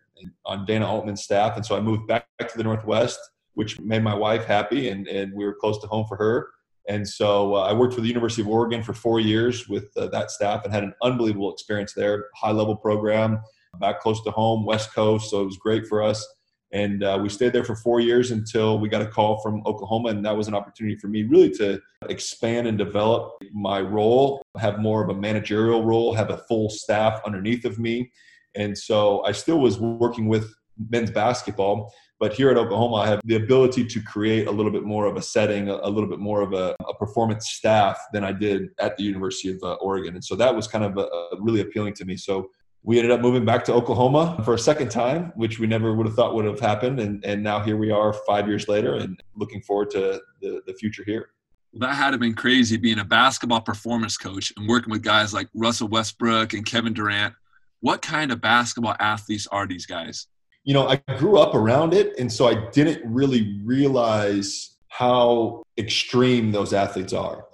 on 0.47 0.65
Dana 0.65 0.87
Altman's 0.87 1.23
staff. 1.23 1.57
And 1.57 1.65
so 1.65 1.77
I 1.77 1.81
moved 1.81 2.07
back 2.07 2.27
to 2.39 2.57
the 2.57 2.65
Northwest, 2.65 3.19
which 3.55 3.79
made 3.81 4.03
my 4.03 4.15
wife 4.15 4.45
happy 4.45 4.89
and, 4.89 5.07
and 5.09 5.33
we 5.33 5.45
were 5.45 5.55
close 5.55 5.81
to 5.81 5.87
home 5.87 6.07
for 6.07 6.17
her. 6.17 6.49
And 6.89 7.07
so 7.07 7.55
uh, 7.55 7.65
I 7.65 7.73
worked 7.73 7.95
for 7.95 8.01
the 8.01 8.09
University 8.09 8.43
of 8.43 8.49
Oregon 8.49 8.83
for 8.83 8.95
four 8.95 9.21
years 9.21 9.69
with 9.69 9.95
uh, 9.97 10.07
that 10.09 10.31
staff 10.31 10.65
and 10.65 10.73
had 10.73 10.85
an 10.85 10.95
unbelievable 11.03 11.53
experience 11.53 11.93
there. 11.93 12.27
High 12.35 12.53
level 12.53 12.77
program, 12.77 13.41
back 13.79 14.01
close 14.01 14.23
to 14.25 14.31
home, 14.31 14.65
West 14.65 14.95
Coast. 14.95 15.31
So 15.31 15.43
it 15.43 15.45
was 15.45 15.59
great 15.59 15.87
for 15.87 16.03
us. 16.03 16.27
And 16.73 17.03
uh, 17.03 17.19
we 17.23 17.29
stayed 17.29 17.53
there 17.53 17.65
for 17.65 17.77
four 17.77 18.01
years 18.01 18.31
until 18.31 18.79
we 18.79 18.89
got 18.89 19.01
a 19.01 19.07
call 19.07 19.41
from 19.41 19.63
Oklahoma. 19.67 20.11
And 20.11 20.25
that 20.25 20.37
was 20.37 20.49
an 20.49 20.55
opportunity 20.55 20.97
for 20.97 21.09
me 21.09 21.23
really 21.23 21.51
to 21.53 21.81
expand 22.09 22.67
and 22.67 22.77
develop 22.77 23.33
my 23.53 23.81
role, 23.81 24.43
have 24.59 24.79
more 24.79 25.03
of 25.03 25.09
a 25.09 25.15
managerial 25.15 25.85
role, 25.85 26.15
have 26.15 26.31
a 26.31 26.39
full 26.49 26.69
staff 26.69 27.21
underneath 27.25 27.65
of 27.65 27.79
me 27.79 28.11
and 28.59 28.77
so 28.77 29.25
I 29.25 29.33
still 29.33 29.61
was 29.61 29.79
working 29.79 30.29
with 30.29 30.53
men's 30.91 31.11
basketball, 31.11 31.93
But 32.21 32.33
here 32.33 32.51
at 32.51 32.57
Oklahoma, 32.57 32.97
I 32.97 33.07
have 33.07 33.21
the 33.25 33.37
ability 33.37 33.85
to 33.87 34.03
create 34.03 34.49
a 34.49 34.51
little 34.51 34.73
bit 34.73 34.83
more 34.83 35.07
of 35.07 35.17
a 35.17 35.23
setting, 35.23 35.69
a, 35.69 35.89
little 35.89 36.09
bit 36.09 36.19
more 36.19 36.41
of 36.41 36.53
a, 36.53 36.75
a, 36.89 36.95
performance 36.95 37.51
staff 37.51 37.97
than 38.13 38.25
I 38.25 38.33
did 38.33 38.71
at 38.81 38.97
the 38.97 39.05
University 39.05 39.51
of 39.53 39.63
uh, 39.63 39.75
Oregon. 39.75 40.15
And 40.15 40.25
so 40.25 40.35
that 40.35 40.55
was 40.55 40.67
kind 40.67 40.85
of 40.85 40.99
a, 40.99 41.03
a 41.03 41.41
really 41.41 41.61
appealing 41.61 41.95
to 41.95 42.05
me. 42.05 42.17
So 42.17 42.51
we 42.83 42.99
ended 42.99 43.11
up 43.11 43.21
moving 43.21 43.45
back 43.45 43.65
to 43.65 43.73
Oklahoma 43.75 44.41
for 44.45 44.55
a 44.55 44.59
second 44.59 44.91
time, 44.91 45.33
which 45.37 45.59
we 45.59 45.67
never 45.67 45.95
would 45.95 46.07
have 46.07 46.15
thought 46.15 46.35
would 46.35 46.45
have 46.45 46.61
happened. 46.61 47.01
And, 47.01 47.25
and 47.25 47.43
now 47.43 47.61
here 47.61 47.77
we 47.77 47.91
are 47.91 48.13
five 48.27 48.49
years 48.49 48.69
later 48.69 48.95
and 48.95 49.21
looking 49.37 49.61
forward 49.63 49.91
to 49.91 50.21
the, 50.41 50.63
the 50.67 50.75
future 50.75 51.05
here. 51.05 51.31
Well, 51.73 51.87
that 51.87 51.97
had 51.97 52.07
to 52.07 52.13
have 52.13 52.21
been 52.21 52.35
crazy 52.35 52.77
being 52.77 52.99
a 52.99 53.05
basketball 53.05 53.61
performance 53.61 54.17
coach 54.17 54.53
and 54.57 54.69
working 54.69 54.91
with 54.91 55.03
guys 55.03 55.35
like 55.35 55.49
Russell 55.55 55.89
Westbrook 55.89 56.55
and 56.55 56.65
Kevin 56.65 56.95
Durant. 56.95 57.35
What 57.81 58.01
kind 58.01 58.33
of 58.33 58.41
basketball 58.41 58.97
athletes 58.99 59.47
are 59.49 59.67
these 59.67 59.85
guys? 59.85 60.27
You 60.65 60.75
know, 60.75 60.89
I 60.89 60.97
grew 61.17 61.39
up 61.39 61.55
around 61.55 61.95
it, 61.95 62.19
and 62.19 62.33
so 62.33 62.49
I 62.49 62.71
didn't 62.71 63.03
really 63.05 63.61
realize 63.65 64.77
how 64.89 65.63
extreme 65.79 66.53
those 66.53 66.73
athletes 66.73 67.13
are. 67.13 67.48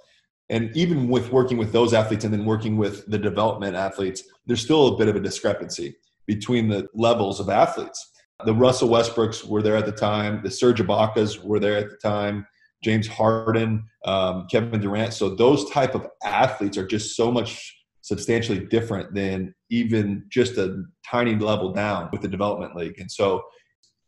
And 0.49 0.75
even 0.75 1.07
with 1.07 1.31
working 1.31 1.57
with 1.57 1.71
those 1.71 1.93
athletes 1.93 2.23
and 2.23 2.33
then 2.33 2.45
working 2.45 2.77
with 2.77 3.09
the 3.09 3.17
development 3.17 3.75
athletes, 3.75 4.23
there's 4.45 4.61
still 4.61 4.87
a 4.87 4.97
bit 4.97 5.07
of 5.07 5.15
a 5.15 5.19
discrepancy 5.19 5.95
between 6.27 6.67
the 6.67 6.87
levels 6.93 7.39
of 7.39 7.49
athletes. 7.49 8.11
The 8.45 8.53
Russell 8.53 8.89
Westbrooks 8.89 9.47
were 9.47 9.61
there 9.61 9.75
at 9.75 9.85
the 9.85 9.91
time, 9.91 10.41
the 10.43 10.51
Serge 10.51 10.81
Ibakas 10.81 11.43
were 11.43 11.59
there 11.59 11.77
at 11.77 11.89
the 11.89 11.97
time, 11.97 12.45
James 12.83 13.07
Harden, 13.07 13.85
um, 14.03 14.45
Kevin 14.51 14.81
Durant. 14.81 15.13
So 15.13 15.29
those 15.29 15.69
type 15.71 15.95
of 15.95 16.07
athletes 16.23 16.77
are 16.77 16.85
just 16.85 17.15
so 17.15 17.31
much 17.31 17.75
substantially 18.01 18.59
different 18.59 19.15
than 19.15 19.55
even 19.71 20.25
just 20.29 20.57
a 20.57 20.83
tiny 21.03 21.35
level 21.35 21.71
down 21.73 22.09
with 22.11 22.21
the 22.21 22.27
development 22.27 22.75
league. 22.75 22.99
And 22.99 23.11
so 23.11 23.43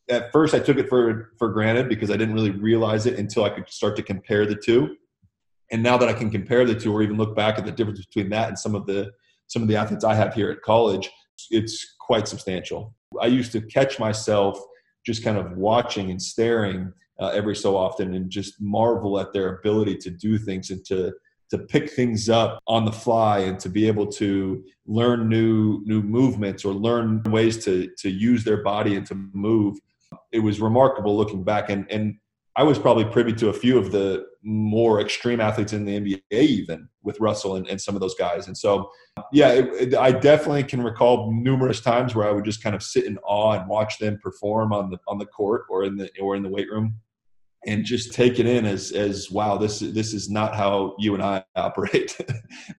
at 0.09 0.31
first 0.31 0.53
I 0.53 0.59
took 0.59 0.77
it 0.77 0.89
for 0.89 1.31
for 1.39 1.49
granted 1.49 1.89
because 1.89 2.11
I 2.11 2.17
didn't 2.17 2.35
really 2.35 2.51
realize 2.51 3.07
it 3.07 3.17
until 3.17 3.43
I 3.43 3.49
could 3.49 3.67
start 3.69 3.95
to 3.95 4.03
compare 4.03 4.45
the 4.45 4.55
two. 4.55 4.95
And 5.71 5.83
now 5.83 5.97
that 5.97 6.09
I 6.09 6.13
can 6.13 6.29
compare 6.29 6.65
the 6.65 6.75
two 6.75 6.93
or 6.93 7.01
even 7.01 7.17
look 7.17 7.35
back 7.35 7.57
at 7.57 7.65
the 7.65 7.71
difference 7.71 8.05
between 8.05 8.29
that 8.29 8.47
and 8.49 8.57
some 8.57 8.75
of 8.75 8.85
the 8.85 9.11
some 9.47 9.61
of 9.61 9.67
the 9.67 9.77
athletes 9.77 10.03
I 10.03 10.13
have 10.13 10.33
here 10.33 10.51
at 10.51 10.61
college, 10.61 11.09
it's 11.51 11.95
quite 11.99 12.27
substantial. 12.27 12.93
I 13.21 13.27
used 13.27 13.53
to 13.53 13.61
catch 13.61 13.97
myself 13.97 14.59
just 15.05 15.23
kind 15.23 15.37
of 15.37 15.57
watching 15.57 16.11
and 16.11 16.21
staring 16.21 16.91
uh, 17.19 17.29
every 17.29 17.55
so 17.55 17.77
often 17.77 18.13
and 18.13 18.29
just 18.29 18.61
marvel 18.61 19.19
at 19.19 19.31
their 19.33 19.57
ability 19.57 19.95
to 19.97 20.09
do 20.09 20.37
things 20.37 20.69
and 20.69 20.83
to 20.85 21.13
to 21.49 21.57
pick 21.57 21.89
things 21.89 22.29
up 22.29 22.59
on 22.67 22.83
the 22.83 22.91
fly 22.91 23.39
and 23.39 23.57
to 23.57 23.69
be 23.69 23.87
able 23.87 24.05
to 24.05 24.63
learn 24.85 25.29
new 25.29 25.81
new 25.85 26.01
movements 26.01 26.65
or 26.65 26.73
learn 26.73 27.23
ways 27.23 27.63
to 27.63 27.89
to 27.97 28.09
use 28.09 28.43
their 28.43 28.63
body 28.63 28.95
and 28.95 29.05
to 29.05 29.15
move 29.33 29.77
it 30.31 30.39
was 30.39 30.59
remarkable 30.59 31.15
looking 31.15 31.43
back 31.43 31.69
and 31.69 31.89
and 31.89 32.15
I 32.57 32.63
was 32.63 32.79
probably 32.79 33.05
privy 33.05 33.33
to 33.33 33.49
a 33.49 33.53
few 33.53 33.77
of 33.77 33.91
the 33.91 34.25
more 34.43 34.99
extreme 34.99 35.39
athletes 35.39 35.73
in 35.73 35.85
the 35.85 35.99
NBA, 35.99 36.21
even 36.31 36.89
with 37.03 37.19
Russell 37.19 37.55
and, 37.55 37.67
and 37.67 37.79
some 37.79 37.93
of 37.93 38.01
those 38.01 38.15
guys. 38.15 38.47
And 38.47 38.57
so, 38.57 38.89
yeah, 39.31 39.49
it, 39.49 39.93
it, 39.93 39.95
I 39.95 40.11
definitely 40.11 40.63
can 40.63 40.81
recall 40.81 41.31
numerous 41.31 41.81
times 41.81 42.15
where 42.15 42.27
I 42.27 42.31
would 42.31 42.45
just 42.45 42.63
kind 42.63 42.75
of 42.75 42.81
sit 42.81 43.05
in 43.05 43.19
awe 43.19 43.51
and 43.51 43.69
watch 43.69 43.99
them 43.99 44.17
perform 44.23 44.73
on 44.73 44.89
the 44.89 44.97
on 45.07 45.19
the 45.19 45.27
court 45.27 45.65
or 45.69 45.83
in 45.83 45.97
the 45.97 46.09
or 46.19 46.35
in 46.35 46.41
the 46.41 46.49
weight 46.49 46.69
room 46.71 46.95
and 47.67 47.85
just 47.85 48.13
take 48.13 48.39
it 48.39 48.47
in 48.47 48.65
as 48.65 48.91
as 48.91 49.29
wow 49.29 49.57
this 49.57 49.79
this 49.79 50.13
is 50.13 50.29
not 50.29 50.55
how 50.55 50.95
you 50.97 51.13
and 51.13 51.21
I 51.21 51.43
operate 51.55 52.17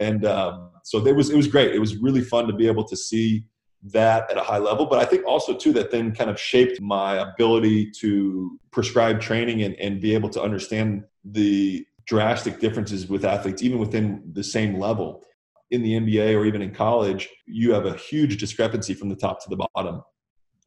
and 0.00 0.24
um, 0.24 0.70
so 0.82 1.06
it 1.06 1.14
was 1.14 1.30
it 1.30 1.36
was 1.36 1.46
great 1.46 1.74
it 1.74 1.78
was 1.78 1.96
really 1.96 2.22
fun 2.22 2.46
to 2.46 2.52
be 2.52 2.66
able 2.66 2.84
to 2.84 2.96
see 2.96 3.44
that 3.82 4.30
at 4.30 4.36
a 4.36 4.42
high 4.42 4.58
level 4.58 4.86
but 4.86 4.98
I 4.98 5.04
think 5.04 5.24
also 5.24 5.54
too 5.54 5.72
that 5.74 5.90
then 5.90 6.12
kind 6.12 6.30
of 6.30 6.38
shaped 6.38 6.80
my 6.80 7.16
ability 7.16 7.90
to 8.00 8.58
prescribe 8.72 9.20
training 9.20 9.62
and, 9.62 9.74
and 9.76 10.00
be 10.00 10.14
able 10.14 10.28
to 10.30 10.42
understand 10.42 11.04
the 11.24 11.86
drastic 12.06 12.58
differences 12.58 13.08
with 13.08 13.24
athletes 13.24 13.62
even 13.62 13.78
within 13.78 14.22
the 14.32 14.42
same 14.42 14.78
level. 14.78 15.22
In 15.70 15.82
the 15.82 15.92
NBA 15.92 16.34
or 16.34 16.44
even 16.46 16.62
in 16.62 16.74
college 16.74 17.28
you 17.46 17.72
have 17.72 17.86
a 17.86 17.94
huge 17.96 18.38
discrepancy 18.38 18.94
from 18.94 19.10
the 19.10 19.16
top 19.16 19.42
to 19.44 19.50
the 19.50 19.68
bottom. 19.74 20.02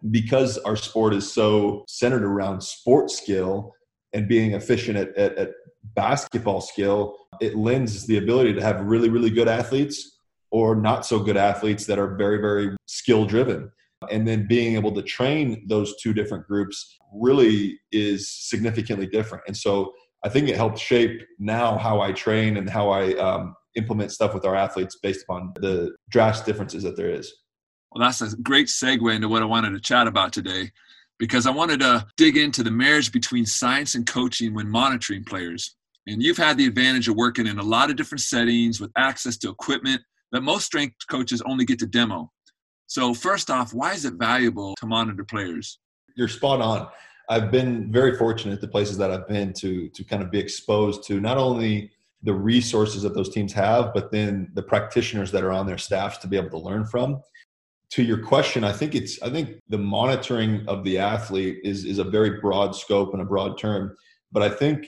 Because 0.10 0.58
our 0.60 0.76
sport 0.76 1.14
is 1.14 1.32
so 1.32 1.84
centered 1.88 2.24
around 2.24 2.62
sport 2.62 3.12
skill 3.12 3.74
and 4.14 4.28
being 4.28 4.54
efficient 4.54 4.98
at, 4.98 5.16
at, 5.18 5.38
at 5.38 5.50
basketball 5.96 6.62
skill, 6.62 7.18
it 7.40 7.56
lends 7.56 8.06
the 8.08 8.18
ability 8.18 8.54
to 8.54 8.62
have 8.62 8.82
really, 8.82 9.10
really 9.10 9.30
good 9.30 9.48
athletes 9.48 10.20
or 10.52 10.76
not 10.76 11.06
so 11.06 11.20
good 11.20 11.38
athletes 11.38 11.86
that 11.86 11.98
are 11.98 12.16
very, 12.16 12.40
very 12.40 12.76
skill 12.86 13.26
driven. 13.26 13.72
And 14.10 14.28
then 14.28 14.48
being 14.48 14.76
able 14.76 14.92
to 14.94 15.02
train 15.02 15.66
those 15.68 15.96
two 16.02 16.14
different 16.14 16.48
groups 16.48 16.98
really 17.14 17.80
is 17.92 18.30
significantly 18.30 19.08
different. 19.08 19.44
And 19.48 19.56
so 19.56 19.94
I 20.24 20.30
think 20.30 20.50
it 20.50 20.56
helped 20.56 20.80
shape 20.80 21.22
now 21.40 21.78
how 21.78 22.02
I 22.02 22.12
train 22.12 22.58
and 22.58 22.70
how 22.70 22.90
I 22.90 23.14
um, 23.16 23.56
implement 23.76 24.12
stuff 24.12 24.34
with 24.34 24.46
our 24.46 24.56
athletes 24.56 24.98
based 25.02 25.24
upon 25.24 25.54
the 25.56 25.96
drastic 26.10 26.46
differences 26.46 26.84
that 26.84 26.98
there 26.98 27.10
is. 27.10 27.34
Well, 27.92 28.04
that's 28.04 28.22
a 28.22 28.36
great 28.38 28.68
segue 28.68 29.14
into 29.14 29.30
what 29.30 29.42
I 29.42 29.46
wanted 29.46 29.72
to 29.72 29.80
chat 29.80 30.08
about 30.08 30.34
today 30.34 30.72
because 31.20 31.46
I 31.46 31.52
wanted 31.52 31.82
to 31.82 32.08
dig 32.18 32.38
into 32.38 32.64
the 32.64 32.72
marriage 32.72 33.12
between 33.12 33.46
science 33.46 33.96
and 33.96 34.08
coaching 34.08 34.54
when 34.54 34.70
monitoring 34.70 35.24
players. 35.24 35.76
And 36.08 36.24
you've 36.24 36.38
had 36.38 36.58
the 36.58 36.66
advantage 36.66 37.08
of 37.08 37.16
working 37.16 37.46
in 37.46 37.60
a 37.60 37.64
lot 37.64 37.92
of 37.92 37.96
different 37.96 38.22
settings 38.22 38.82
with 38.82 38.92
access 38.98 39.38
to 39.38 39.50
equipment 39.50 40.02
that 40.32 40.42
most 40.42 40.66
strength 40.66 40.96
coaches 41.10 41.42
only 41.46 41.66
get 41.66 41.80
to 41.80 41.86
demo. 41.86 42.32
So, 42.88 43.14
first 43.14 43.50
off, 43.50 43.74
why 43.74 43.94
is 43.94 44.06
it 44.06 44.16
valuable 44.16 44.76
to 44.80 44.86
monitor 44.86 45.24
players? 45.24 45.80
You're 46.16 46.28
spot 46.28 46.62
on. 46.62 46.88
I've 47.30 47.52
been 47.52 47.92
very 47.92 48.18
fortunate 48.18 48.60
the 48.60 48.68
places 48.68 48.98
that 48.98 49.12
I've 49.12 49.28
been 49.28 49.54
to 49.54 49.88
to 49.90 50.04
kind 50.04 50.22
of 50.22 50.32
be 50.32 50.40
exposed 50.40 51.06
to 51.08 51.20
not 51.22 51.38
only 51.38 51.92
the 52.24 52.34
resources 52.34 53.02
that 53.04 53.16
those 53.16 53.30
teams 53.30 53.54
have, 53.54 53.94
but 53.94 54.12
then 54.12 54.52
the 54.54 54.62
practitioners 54.62 55.32
that 55.32 55.44
are 55.44 55.52
on 55.52 55.66
their 55.66 55.78
staffs 55.78 56.18
to 56.20 56.28
be 56.28 56.38
able 56.38 56.50
to 56.52 56.58
learn 56.58 56.86
from 56.86 57.22
to 57.92 58.04
your 58.04 58.20
question, 58.20 58.64
I 58.64 58.72
think 58.72 58.96
it's 58.96 59.22
I 59.22 59.30
think 59.30 59.60
the 59.68 59.78
monitoring 59.78 60.66
of 60.68 60.84
the 60.84 60.98
athlete 60.98 61.60
is 61.64 61.86
is 61.86 62.00
a 62.00 62.04
very 62.04 62.40
broad 62.40 62.76
scope 62.76 63.14
and 63.14 63.22
a 63.22 63.26
broad 63.26 63.58
term, 63.58 63.96
but 64.32 64.42
I 64.42 64.50
think 64.50 64.88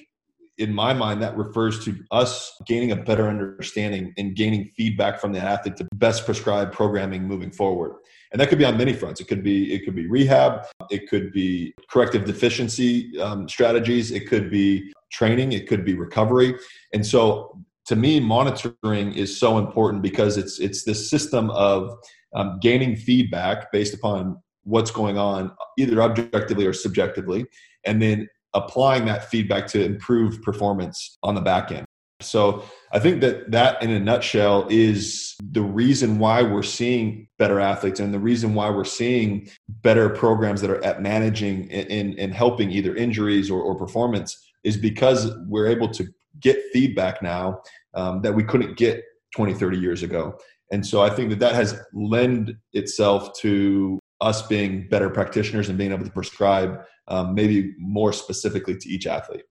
in 0.58 0.74
my 0.74 0.94
mind 0.94 1.22
that 1.22 1.36
refers 1.36 1.84
to 1.86 1.96
us 2.12 2.56
gaining 2.66 2.92
a 2.92 2.96
better 2.96 3.28
understanding 3.28 4.14
and 4.18 4.36
gaining 4.36 4.70
feedback 4.78 5.20
from 5.20 5.34
the 5.34 5.40
athlete 5.40 5.76
to 5.78 5.88
best 5.96 6.26
prescribe 6.26 6.72
programming 6.72 7.24
moving 7.24 7.52
forward. 7.52 7.96
And 8.32 8.40
that 8.40 8.50
could 8.50 8.58
be 8.58 8.66
on 8.66 8.78
many 8.78 8.94
fronts. 8.94 9.22
It 9.22 9.28
could 9.28 9.44
be 9.44 9.74
it 9.74 9.86
could 9.86 9.96
be 9.96 10.08
rehab, 10.08 10.66
it 10.90 11.10
could 11.10 11.32
be 11.32 11.74
corrective 11.90 12.26
deficiency 12.26 13.20
um, 13.20 13.48
strategies, 13.48 14.12
it 14.12 14.28
could 14.28 14.50
be 14.50 14.92
training, 15.12 15.54
it 15.54 15.68
could 15.68 15.86
be 15.86 15.94
recovery. 15.94 16.56
And 16.94 17.06
so 17.06 17.60
to 17.86 17.96
me 17.96 18.20
monitoring 18.20 19.14
is 19.14 19.40
so 19.40 19.58
important 19.58 20.02
because 20.02 20.38
it's 20.38 20.60
it's 20.60 20.84
this 20.84 21.10
system 21.10 21.50
of 21.52 21.98
um, 22.36 22.60
gaining 22.62 22.96
feedback 22.96 23.72
based 23.72 23.94
upon 23.94 24.42
what's 24.64 24.92
going 24.92 25.18
on, 25.18 25.52
either 25.78 26.02
objectively 26.02 26.66
or 26.66 26.74
subjectively, 26.74 27.46
and 27.86 28.02
then 28.02 28.28
applying 28.54 29.06
that 29.06 29.30
feedback 29.30 29.68
to 29.68 29.84
improve 29.84 30.42
performance 30.42 31.18
on 31.24 31.36
the 31.36 31.42
back 31.42 31.72
end. 31.72 31.86
So 32.22 32.64
I 32.92 33.00
think 33.00 33.22
that 33.22 33.52
that 33.52 33.82
in 33.82 33.90
a 33.90 34.00
nutshell 34.00 34.68
is 34.70 35.36
the 35.42 35.62
reason 35.62 36.20
why 36.20 36.42
we're 36.42 36.64
seeing 36.64 37.28
better 37.38 37.60
athletes 37.60 38.00
and 38.00 38.14
the 38.14 38.20
reason 38.20 38.54
why 38.54 38.70
we're 38.70 38.84
seeing 38.86 39.50
better 39.68 40.10
programs 40.10 40.62
that 40.62 40.70
are 40.70 40.84
at 40.84 41.02
managing 41.02 41.72
and, 41.72 42.18
and 42.18 42.34
helping 42.34 42.72
either 42.72 42.96
injuries 42.96 43.50
or, 43.50 43.62
or, 43.62 43.76
performance 43.76 44.42
is 44.64 44.78
because 44.78 45.32
we're 45.48 45.68
able 45.68 45.90
to 45.90 46.08
get 46.40 46.58
feedback 46.72 47.22
now 47.22 47.62
um, 47.96 48.22
that 48.22 48.34
we 48.34 48.44
couldn't 48.44 48.78
get 48.78 49.04
20, 49.36 49.54
30 49.54 49.78
years 49.78 50.04
ago. 50.04 50.38
And 50.72 50.86
so 50.86 51.02
I 51.02 51.10
think 51.10 51.30
that 51.30 51.40
that 51.40 51.54
has 51.54 51.80
lend 51.94 52.56
itself 52.74 53.38
to 53.40 54.00
us 54.22 54.42
being 54.48 54.88
better 54.88 55.10
practitioners 55.10 55.70
and 55.70 55.78
being 55.78 55.92
able 55.92 56.06
to 56.06 56.12
prescribe 56.12 56.80
um, 57.08 57.34
maybe 57.34 57.74
more 57.78 58.14
specifically 58.14 58.78
to 58.78 58.90
each 58.90 59.08
athlete. 59.08 59.44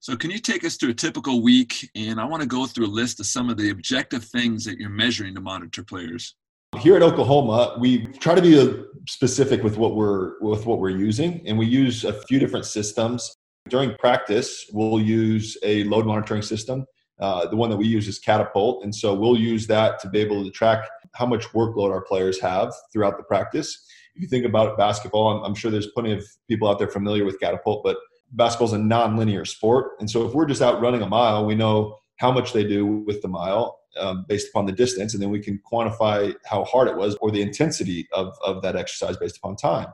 So, 0.00 0.16
can 0.16 0.30
you 0.30 0.38
take 0.38 0.64
us 0.64 0.76
through 0.76 0.90
a 0.90 0.94
typical 0.94 1.42
week? 1.42 1.90
And 1.94 2.20
I 2.20 2.24
want 2.24 2.42
to 2.42 2.48
go 2.48 2.66
through 2.66 2.86
a 2.86 2.88
list 2.88 3.20
of 3.20 3.26
some 3.26 3.48
of 3.48 3.56
the 3.56 3.70
objective 3.70 4.24
things 4.24 4.64
that 4.64 4.78
you're 4.78 4.90
measuring 4.90 5.34
to 5.34 5.40
monitor 5.40 5.82
players. 5.82 6.34
Here 6.78 6.96
at 6.96 7.02
Oklahoma, 7.02 7.76
we 7.78 8.06
try 8.06 8.34
to 8.34 8.42
be 8.42 8.58
uh, 8.58 8.82
specific 9.06 9.62
with 9.62 9.78
what 9.78 9.96
we're 9.96 10.38
with 10.40 10.66
what 10.66 10.78
we're 10.78 10.90
using, 10.90 11.42
and 11.46 11.56
we 11.56 11.66
use 11.66 12.04
a 12.04 12.12
few 12.12 12.38
different 12.38 12.66
systems. 12.66 13.34
During 13.70 13.94
practice, 13.94 14.66
we'll 14.72 15.00
use 15.00 15.56
a 15.62 15.84
load 15.84 16.04
monitoring 16.04 16.42
system 16.42 16.84
uh, 17.20 17.46
the 17.46 17.56
one 17.56 17.70
that 17.70 17.76
we 17.76 17.86
use 17.86 18.08
is 18.08 18.18
Catapult. 18.18 18.84
And 18.84 18.94
so 18.94 19.14
we'll 19.14 19.38
use 19.38 19.66
that 19.68 20.00
to 20.00 20.08
be 20.08 20.18
able 20.18 20.44
to 20.44 20.50
track 20.50 20.88
how 21.14 21.26
much 21.26 21.46
workload 21.48 21.90
our 21.90 22.02
players 22.02 22.40
have 22.40 22.72
throughout 22.92 23.16
the 23.16 23.22
practice. 23.24 23.86
If 24.14 24.22
you 24.22 24.28
think 24.28 24.44
about 24.44 24.78
basketball, 24.78 25.38
I'm, 25.38 25.44
I'm 25.44 25.54
sure 25.54 25.70
there's 25.70 25.88
plenty 25.88 26.12
of 26.12 26.24
people 26.48 26.68
out 26.68 26.78
there 26.78 26.88
familiar 26.88 27.24
with 27.24 27.40
Catapult, 27.40 27.82
but 27.82 27.96
basketball 28.32 28.68
is 28.68 28.72
a 28.72 28.78
non-linear 28.78 29.44
sport. 29.44 29.92
And 30.00 30.10
so 30.10 30.26
if 30.26 30.34
we're 30.34 30.46
just 30.46 30.62
out 30.62 30.80
running 30.80 31.02
a 31.02 31.08
mile, 31.08 31.44
we 31.44 31.54
know 31.54 31.98
how 32.16 32.30
much 32.30 32.52
they 32.52 32.64
do 32.64 32.86
with 32.86 33.22
the 33.22 33.28
mile 33.28 33.80
um, 33.98 34.24
based 34.28 34.48
upon 34.48 34.66
the 34.66 34.72
distance, 34.72 35.14
and 35.14 35.22
then 35.22 35.30
we 35.30 35.40
can 35.40 35.60
quantify 35.70 36.34
how 36.44 36.64
hard 36.64 36.88
it 36.88 36.96
was 36.96 37.16
or 37.20 37.30
the 37.30 37.42
intensity 37.42 38.06
of, 38.12 38.36
of 38.44 38.62
that 38.62 38.76
exercise 38.76 39.16
based 39.16 39.36
upon 39.36 39.56
time. 39.56 39.88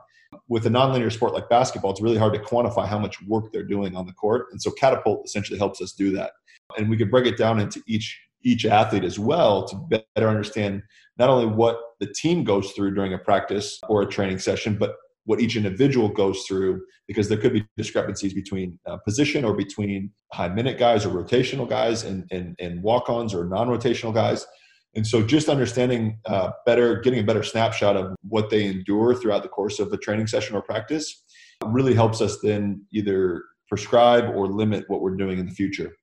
with 0.47 0.65
a 0.65 0.69
nonlinear 0.69 1.11
sport 1.11 1.33
like 1.33 1.49
basketball, 1.49 1.91
it's 1.91 2.01
really 2.01 2.17
hard 2.17 2.33
to 2.33 2.39
quantify 2.39 2.87
how 2.87 2.99
much 2.99 3.21
work 3.23 3.51
they're 3.51 3.63
doing 3.63 3.95
on 3.95 4.05
the 4.05 4.13
court. 4.13 4.47
And 4.51 4.61
so 4.61 4.71
Catapult 4.71 5.25
essentially 5.25 5.57
helps 5.57 5.81
us 5.81 5.93
do 5.93 6.11
that. 6.11 6.31
And 6.77 6.89
we 6.89 6.97
can 6.97 7.09
break 7.09 7.25
it 7.25 7.37
down 7.37 7.59
into 7.59 7.81
each 7.87 8.19
each 8.43 8.65
athlete 8.65 9.03
as 9.03 9.19
well 9.19 9.67
to 9.67 9.99
better 10.15 10.27
understand 10.27 10.81
not 11.19 11.29
only 11.29 11.45
what 11.45 11.79
the 12.01 12.11
team 12.13 12.43
goes 12.43 12.71
through 12.71 12.95
during 12.95 13.13
a 13.13 13.17
practice 13.17 13.79
or 13.87 14.01
a 14.01 14.07
training 14.07 14.39
session, 14.39 14.75
but 14.77 14.95
what 15.25 15.39
each 15.39 15.55
individual 15.55 16.09
goes 16.09 16.43
through 16.47 16.81
because 17.07 17.29
there 17.29 17.37
could 17.37 17.53
be 17.53 17.63
discrepancies 17.77 18.33
between 18.33 18.77
uh, 18.87 18.97
position 18.97 19.45
or 19.45 19.53
between 19.53 20.11
high 20.33 20.49
minute 20.49 20.79
guys 20.79 21.05
or 21.05 21.09
rotational 21.09 21.69
guys 21.69 22.03
and, 22.03 22.25
and, 22.31 22.55
and 22.59 22.81
walk-ons 22.81 23.35
or 23.35 23.45
non-rotational 23.45 24.13
guys. 24.13 24.47
And 24.95 25.05
so 25.05 25.21
just 25.21 25.47
understanding 25.47 26.19
uh, 26.25 26.49
better 26.65 26.99
getting 27.01 27.19
a 27.19 27.23
better 27.23 27.43
snapshot 27.43 27.95
of 27.95 28.15
what 28.27 28.49
they 28.49 28.65
endure 28.65 29.13
throughout 29.13 29.43
the 29.43 29.49
course 29.49 29.79
of 29.79 29.93
a 29.93 29.97
training 29.97 30.27
session 30.27 30.55
or 30.55 30.63
practice 30.63 31.23
really 31.65 31.93
helps 31.93 32.19
us 32.19 32.39
then 32.41 32.83
either 32.91 33.43
prescribe 33.69 34.35
or 34.35 34.47
limit 34.47 34.85
what 34.87 35.01
we're 35.01 35.15
doing 35.15 35.37
in 35.37 35.45
the 35.45 35.53
future. 35.53 35.95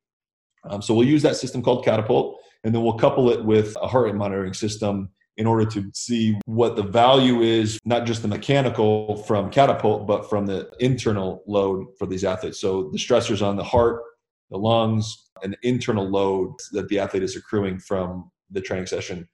Um, 0.71 0.81
so 0.81 0.95
we'll 0.95 1.09
use 1.09 1.23
that 1.23 1.37
system 1.37 1.61
called 1.61 1.85
catapult 1.85 2.39
and 2.63 2.73
then 2.73 2.83
we'll 2.83 2.95
couple 2.95 3.31
it 3.31 3.45
with 3.45 3.77
a 3.83 3.89
heart 3.89 4.07
rate 4.07 4.15
monitoring 4.15 4.55
system 4.55 5.11
in 5.39 5.47
order 5.47 5.65
to 5.65 5.91
see 5.95 6.37
what 6.47 6.75
the 6.75 6.83
value 6.83 7.41
is, 7.41 7.79
not 7.85 8.05
just 8.05 8.23
the 8.23 8.29
mechanical 8.29 9.17
from 9.23 9.51
catapult, 9.51 10.07
but 10.07 10.29
from 10.29 10.47
the 10.47 10.69
internal 10.81 11.43
load 11.47 11.87
for 11.97 12.07
these 12.07 12.25
athletes. 12.25 12.61
So 12.61 12.91
the 12.91 12.99
stressors 12.99 13.41
on 13.41 13.57
the 13.57 13.65
heart, 13.65 14.03
the 14.51 14.59
lungs, 14.59 15.31
and 15.43 15.53
the 15.53 15.69
internal 15.69 16.11
load 16.11 16.55
that 16.73 16.89
the 16.89 16.99
athlete 16.99 17.23
is 17.23 17.37
accruing 17.37 17.79
from 17.79 18.31
the 18.51 18.61
training 18.61 18.87
session. 18.87 19.29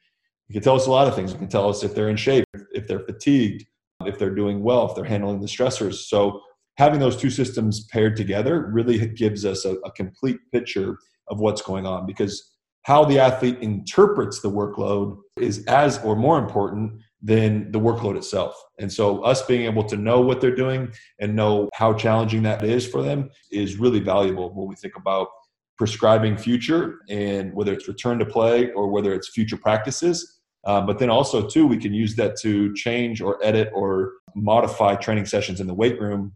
You 0.49 0.53
can 0.53 0.63
tell 0.63 0.77
us 0.77 0.87
a 0.87 0.91
lot 0.91 1.09
of 1.09 1.15
things. 1.15 1.33
You 1.33 1.39
can 1.39 1.49
tell 1.49 1.71
us 1.71 1.83
if 1.83 1.95
they're 1.95 2.11
in 2.11 2.17
shape, 2.17 2.45
if 2.73 2.87
they're 2.87 3.01
fatigued, 3.01 3.65
if 4.05 4.19
they're 4.19 4.35
doing 4.35 4.63
well, 4.63 4.87
if 4.87 4.95
they're 4.95 5.05
handling 5.05 5.41
the 5.41 5.47
stressors. 5.47 5.95
So 6.07 6.43
having 6.77 7.01
those 7.01 7.17
two 7.17 7.31
systems 7.31 7.87
paired 7.87 8.15
together 8.15 8.71
really 8.71 9.07
gives 9.09 9.47
us 9.47 9.65
a, 9.65 9.77
a 9.77 9.91
complete 9.93 10.37
picture 10.53 10.99
of 11.29 11.41
what's 11.41 11.63
going 11.63 11.87
on 11.87 12.05
because 12.05 12.54
how 12.85 13.05
the 13.05 13.19
athlete 13.19 13.59
interprets 13.61 14.41
the 14.41 14.51
workload 14.51 15.17
is 15.39 15.65
as 15.67 15.99
or 16.05 16.15
more 16.15 16.39
important 16.39 17.01
than 17.23 17.73
the 17.73 17.81
workload 17.81 18.17
itself. 18.17 18.55
And 18.79 18.93
so, 18.93 19.23
us 19.23 19.43
being 19.47 19.65
able 19.65 19.85
to 19.85 19.97
know 19.97 20.21
what 20.21 20.41
they're 20.41 20.55
doing 20.55 20.93
and 21.19 21.35
know 21.35 21.71
how 21.75 21.95
challenging 21.95 22.43
that 22.43 22.63
is 22.63 22.87
for 22.87 23.03
them 23.03 23.31
is 23.51 23.77
really 23.77 24.01
valuable 24.01 24.55
when 24.55 24.69
we 24.69 24.77
think 24.77 24.97
about 24.97 25.29
prescribing 25.79 26.37
future 26.37 26.99
and 27.09 27.53
whether 27.55 27.73
it's 27.73 27.89
return 27.89 28.19
to 28.19 28.27
play 28.27 28.71
or 28.73 28.89
whether 28.89 29.13
it's 29.13 29.31
future 29.31 29.57
practices. 29.57 30.41
Um, 30.67 30.87
but 30.87 30.99
then 30.99 31.11
also, 31.11 31.47
too, 31.47 31.67
we 31.67 31.79
can 31.79 31.95
use 31.95 32.15
that 32.17 32.37
to 32.41 32.75
change 32.75 33.21
or 33.21 33.39
edit 33.43 33.71
or 33.75 34.13
modify 34.35 34.95
training 34.97 35.27
sessions 35.27 35.61
in 35.61 35.67
the 35.67 35.75
weight 35.75 36.01
room 36.01 36.35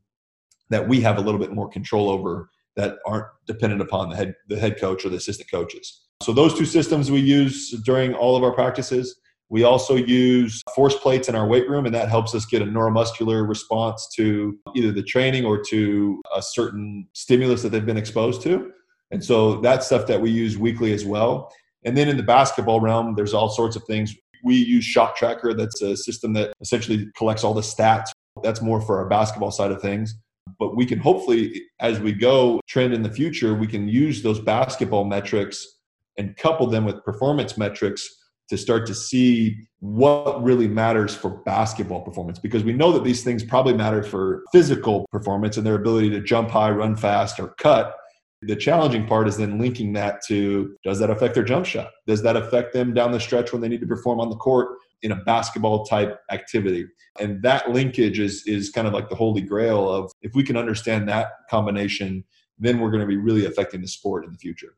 that 0.71 0.87
we 0.89 1.01
have 1.03 1.19
a 1.19 1.21
little 1.21 1.41
bit 1.41 1.53
more 1.53 1.69
control 1.69 2.11
over 2.11 2.49
that 2.77 2.97
aren't 3.07 3.27
dependent 3.47 3.83
upon 3.83 4.09
the 4.09 4.17
head, 4.17 4.35
the 4.49 4.59
head 4.59 4.79
coach 4.79 5.05
or 5.05 5.09
the 5.11 5.17
assistant 5.17 5.51
coaches. 5.51 6.08
So 6.23 6.33
those 6.33 6.59
two 6.59 6.65
systems 6.65 7.11
we 7.11 7.21
use 7.21 7.71
during 7.85 8.13
all 8.13 8.37
of 8.37 8.43
our 8.43 8.53
practices. 8.53 9.21
We 9.51 9.65
also 9.65 9.95
use 9.95 10.63
force 10.75 10.97
plates 10.97 11.29
in 11.29 11.35
our 11.35 11.47
weight 11.47 11.69
room, 11.71 11.87
and 11.87 11.95
that 11.95 12.09
helps 12.09 12.35
us 12.35 12.45
get 12.45 12.61
a 12.61 12.67
neuromuscular 12.67 13.49
response 13.49 14.09
to 14.17 14.59
either 14.75 14.93
the 14.93 15.03
training 15.03 15.47
or 15.47 15.63
to 15.71 16.21
a 16.37 16.43
certain 16.43 17.07
stimulus 17.15 17.63
that 17.63 17.71
they've 17.71 17.87
been 17.87 17.97
exposed 17.97 18.43
to. 18.43 18.73
And 19.11 19.25
so 19.25 19.61
that's 19.61 19.87
stuff 19.87 20.07
that 20.09 20.21
we 20.21 20.31
use 20.31 20.59
weekly 20.59 20.93
as 20.93 21.05
well. 21.05 21.51
And 21.85 21.97
then 21.97 22.09
in 22.09 22.19
the 22.19 22.23
basketball 22.23 22.81
realm, 22.81 23.15
there's 23.15 23.33
all 23.33 23.49
sorts 23.49 23.75
of 23.75 23.85
things. 23.85 24.15
We 24.45 24.57
use 24.57 24.85
ShotTracker, 24.85 25.57
that's 25.57 25.81
a 25.81 25.97
system 25.97 26.35
that 26.35 26.53
essentially 26.61 27.09
collects 27.17 27.43
all 27.43 27.55
the 27.55 27.63
stats. 27.63 28.09
That's 28.43 28.61
more 28.61 28.83
for 28.83 28.99
our 28.99 29.09
basketball 29.09 29.51
side 29.51 29.71
of 29.71 29.81
things. 29.81 30.15
But 30.59 30.77
we 30.77 30.85
can 30.85 30.99
hopefully, 30.99 31.63
as 31.81 32.01
we 32.01 32.13
go 32.13 32.61
trend 32.67 32.93
in 32.93 33.03
the 33.03 33.11
future, 33.11 33.55
we 33.55 33.67
can 33.67 33.89
use 33.89 34.23
those 34.23 34.41
basketball 34.41 35.05
metrics 35.05 35.78
and 36.19 36.37
couple 36.37 36.67
them 36.67 36.85
with 36.85 37.03
performance 37.05 37.57
metrics 37.57 38.09
to 38.49 38.57
start 38.57 38.87
to 38.87 38.95
see 38.95 39.57
what 39.81 40.43
really 40.43 40.67
matters 40.67 41.15
for 41.15 41.31
basketball 41.45 42.01
performance 42.01 42.39
because 42.39 42.65
we 42.65 42.73
know 42.73 42.93
that 42.93 43.05
these 43.05 43.23
things 43.23 43.45
probably 43.45 43.75
matter 43.75 44.03
for 44.03 44.43
physical 44.53 45.07
performance 45.13 45.57
and 45.57 45.67
their 45.67 45.75
ability 45.75 46.11
to 46.11 46.21
jump 46.21 46.51
high, 46.51 46.71
run 46.71 46.97
fast, 46.97 47.39
or 47.39 47.55
cut. 47.59 47.95
The 48.43 48.57
challenging 48.57 49.07
part 49.07 49.29
is 49.29 49.37
then 49.37 49.59
linking 49.59 49.93
that 49.95 50.21
to 50.29 50.77
does 50.85 50.99
that 51.01 51.11
affect 51.11 51.35
their 51.35 51.45
jump 51.45 51.67
shot? 51.67 51.91
Does 52.07 52.23
that 52.23 52.37
affect 52.37 52.73
them 52.73 52.95
down 52.95 53.13
the 53.13 53.21
stretch 53.21 53.53
when 53.53 53.61
they 53.61 53.69
need 53.69 53.81
to 53.81 53.87
perform 53.87 54.21
on 54.21 54.31
the 54.31 54.37
court 54.37 54.79
in 55.03 55.13
a 55.13 55.17
basketball 55.17 55.85
type 55.85 56.21
activity? 56.31 56.87
And 57.21 57.43
that 57.43 57.71
linkage 57.71 58.21
is 58.21 58.45
is 58.47 58.71
kind 58.71 58.87
of 58.87 58.95
like 58.95 59.09
the 59.09 59.17
holy 59.17 59.41
grail 59.43 59.91
of 59.91 60.13
if 60.23 60.35
we 60.35 60.45
can 60.45 60.57
understand 60.57 61.09
that 61.09 61.31
combination, 61.51 62.25
then 62.59 62.79
we're 62.79 62.91
going 62.91 63.01
to 63.01 63.07
be 63.07 63.17
really 63.17 63.45
affecting 63.45 63.81
the 63.81 63.89
sport 63.89 64.25
in 64.25 64.33
the 64.33 64.39
future. 64.39 64.75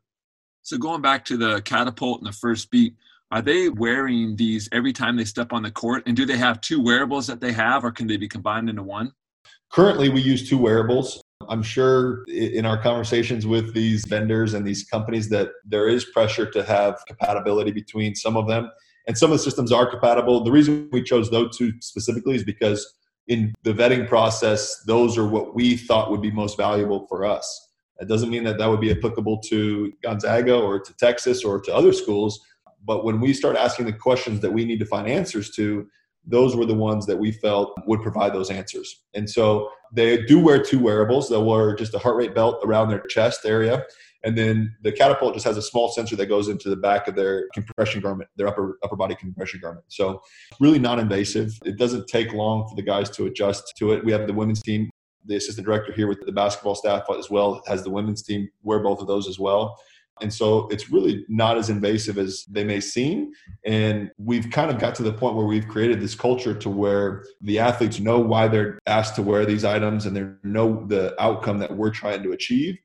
So 0.63 0.79
going 0.79 1.03
back 1.03 1.25
to 1.27 1.37
the 1.37 1.63
catapult 1.63 2.21
and 2.21 2.27
the 2.27 2.37
Firstbeat, 2.37 2.95
are 3.31 3.43
they 3.43 3.69
wearing 3.69 4.37
these 4.37 4.69
every 4.73 4.93
time 4.93 5.17
they 5.17 5.25
step 5.25 5.53
on 5.53 5.63
the 5.63 5.71
court? 5.71 6.03
And 6.07 6.17
do 6.17 6.27
they 6.27 6.37
have 6.37 6.61
two 6.61 6.83
wearables 6.83 7.27
that 7.29 7.41
they 7.41 7.53
have, 7.53 7.85
or 7.85 7.93
can 7.93 8.07
they 8.07 8.17
be 8.17 8.29
combined 8.29 8.69
into 8.69 8.83
one? 8.83 9.13
Currently, 9.73 10.09
we 10.09 10.21
use 10.21 10.49
two 10.49 10.59
wearables. 10.59 11.23
I'm 11.49 11.63
sure 11.63 12.25
in 12.25 12.67
our 12.67 12.77
conversations 12.77 13.47
with 13.47 13.73
these 13.73 14.05
vendors 14.07 14.55
and 14.55 14.67
these 14.67 14.85
companies 14.85 15.29
that 15.31 15.51
there 15.65 15.89
is 15.89 16.05
pressure 16.07 16.51
to 16.51 16.63
have 16.65 16.99
compatibility 17.07 17.71
between 17.71 18.15
some 18.15 18.37
of 18.37 18.47
them. 18.49 18.71
And 19.07 19.17
some 19.17 19.33
of 19.33 19.39
the 19.39 19.43
systems 19.43 19.73
are 19.73 19.89
compatible. 19.89 20.45
The 20.45 20.51
reason 20.51 20.89
we 20.93 21.03
chose 21.03 21.31
those 21.31 21.57
two 21.57 21.73
specifically 21.81 22.35
is 22.35 22.45
because 22.45 22.95
in 23.29 23.55
the 23.63 23.73
vetting 23.73 24.09
process, 24.09 24.83
those 24.87 25.17
are 25.17 25.27
what 25.27 25.55
we 25.55 25.77
thought 25.77 26.11
would 26.11 26.21
be 26.21 26.31
most 26.31 26.57
valuable 26.57 27.07
for 27.09 27.25
us. 27.25 27.70
It 28.01 28.09
doesn't 28.09 28.31
mean 28.31 28.45
that 28.45 28.59
that 28.59 28.69
would 28.69 28.81
be 28.81 28.91
applicable 28.91 29.39
to 29.49 29.93
Gonzaga 30.03 30.57
or 30.57 30.81
to 30.81 30.97
Texas 30.97 31.45
or 31.45 31.61
to 31.61 31.75
other 31.75 31.93
schools. 31.93 32.41
But 32.85 33.05
when 33.05 33.21
we 33.21 33.35
start 33.35 33.57
asking 33.57 33.87
the 33.87 33.93
questions 33.93 34.41
that 34.41 34.53
we 34.53 34.65
need 34.65 34.79
to 34.81 34.87
find 34.87 35.07
answers 35.07 35.51
to, 35.57 35.87
those 36.25 36.57
were 36.57 36.67
the 36.67 36.75
ones 36.75 37.07
that 37.07 37.17
we 37.17 37.33
felt 37.33 37.75
would 37.87 38.03
provide 38.03 38.35
those 38.35 38.51
answers. 38.51 39.05
And 39.15 39.29
so 39.29 39.71
they 39.93 40.23
do 40.25 40.39
wear 40.39 40.63
two 40.63 40.79
wearables. 40.79 41.29
They'll 41.29 41.45
wear 41.45 41.75
just 41.75 41.95
a 41.95 41.99
heart 41.99 42.17
rate 42.17 42.35
belt 42.35 42.63
around 42.65 42.89
their 42.89 43.01
chest 43.01 43.41
area. 43.45 43.85
And 44.23 44.37
then 44.37 44.77
the 44.83 44.93
catapult 44.93 45.33
just 45.33 45.47
has 45.47 45.57
a 45.57 45.63
small 45.63 45.89
sensor 45.89 46.15
that 46.17 46.27
goes 46.27 46.49
into 46.49 46.69
the 46.69 46.77
back 46.77 47.09
of 47.09 47.17
their 47.17 47.49
compression 47.55 48.03
garment, 48.03 48.29
their 48.37 48.49
upper 48.49 48.79
upper 48.85 48.97
body 48.97 49.15
compression 49.15 49.61
garment. 49.61 49.87
So 49.89 50.21
really 50.61 50.79
non-invasive. 50.79 51.59
It 51.65 51.79
doesn't 51.79 52.07
take 52.07 52.35
long 52.35 52.69
for 52.69 52.77
the 52.77 52.83
guys 52.83 53.09
to 53.11 53.27
adjust 53.27 53.73
to 53.79 53.93
it. 53.93 54.05
We 54.05 54.13
have 54.13 54.27
the 54.27 54.35
women's 54.35 54.61
team 54.61 54.91
the 55.25 55.37
assistant 55.37 55.67
director 55.67 55.93
here 55.93 56.09
with 56.09 56.25
the 56.25 56.33
basketball 56.33 56.75
staff 56.75 57.05
as 57.19 57.31
well 57.31 57.63
has 57.67 57.83
the 57.83 57.91
women's 57.91 58.23
team 58.23 58.49
wear 58.63 58.81
both 58.81 59.01
of 59.01 59.07
those 59.07 59.29
as 59.29 59.39
well. 59.39 59.79
And 60.21 60.33
so 60.33 60.69
it's 60.69 60.91
really 60.91 61.25
not 61.29 61.57
as 61.57 61.71
invasive 61.71 62.19
as 62.19 62.45
they 62.45 62.65
may 62.65 62.81
seem. 62.81 63.33
And 63.65 64.11
we've 64.19 64.51
kind 64.51 64.71
of 64.71 64.79
got 64.79 64.95
to 64.97 65.03
the 65.03 65.13
point 65.13 65.35
where 65.35 65.47
we've 65.47 65.67
created 65.67 66.01
this 66.01 66.15
culture 66.15 66.55
to 66.55 66.69
where 66.69 67.25
the 67.41 67.59
athletes 67.59 68.01
know 68.01 68.19
why 68.19 68.49
they're 68.49 68.79
asked 68.87 69.15
to 69.17 69.23
wear 69.23 69.47
these 69.47 69.65
items 69.65 70.07
and 70.07 70.17
they 70.17 70.27
know 70.43 70.85
the 70.87 71.15
outcome 71.21 71.59
that 71.61 71.75
we're 71.75 71.91
trying 71.91 72.23
to 72.23 72.33
achieve. 72.33 72.79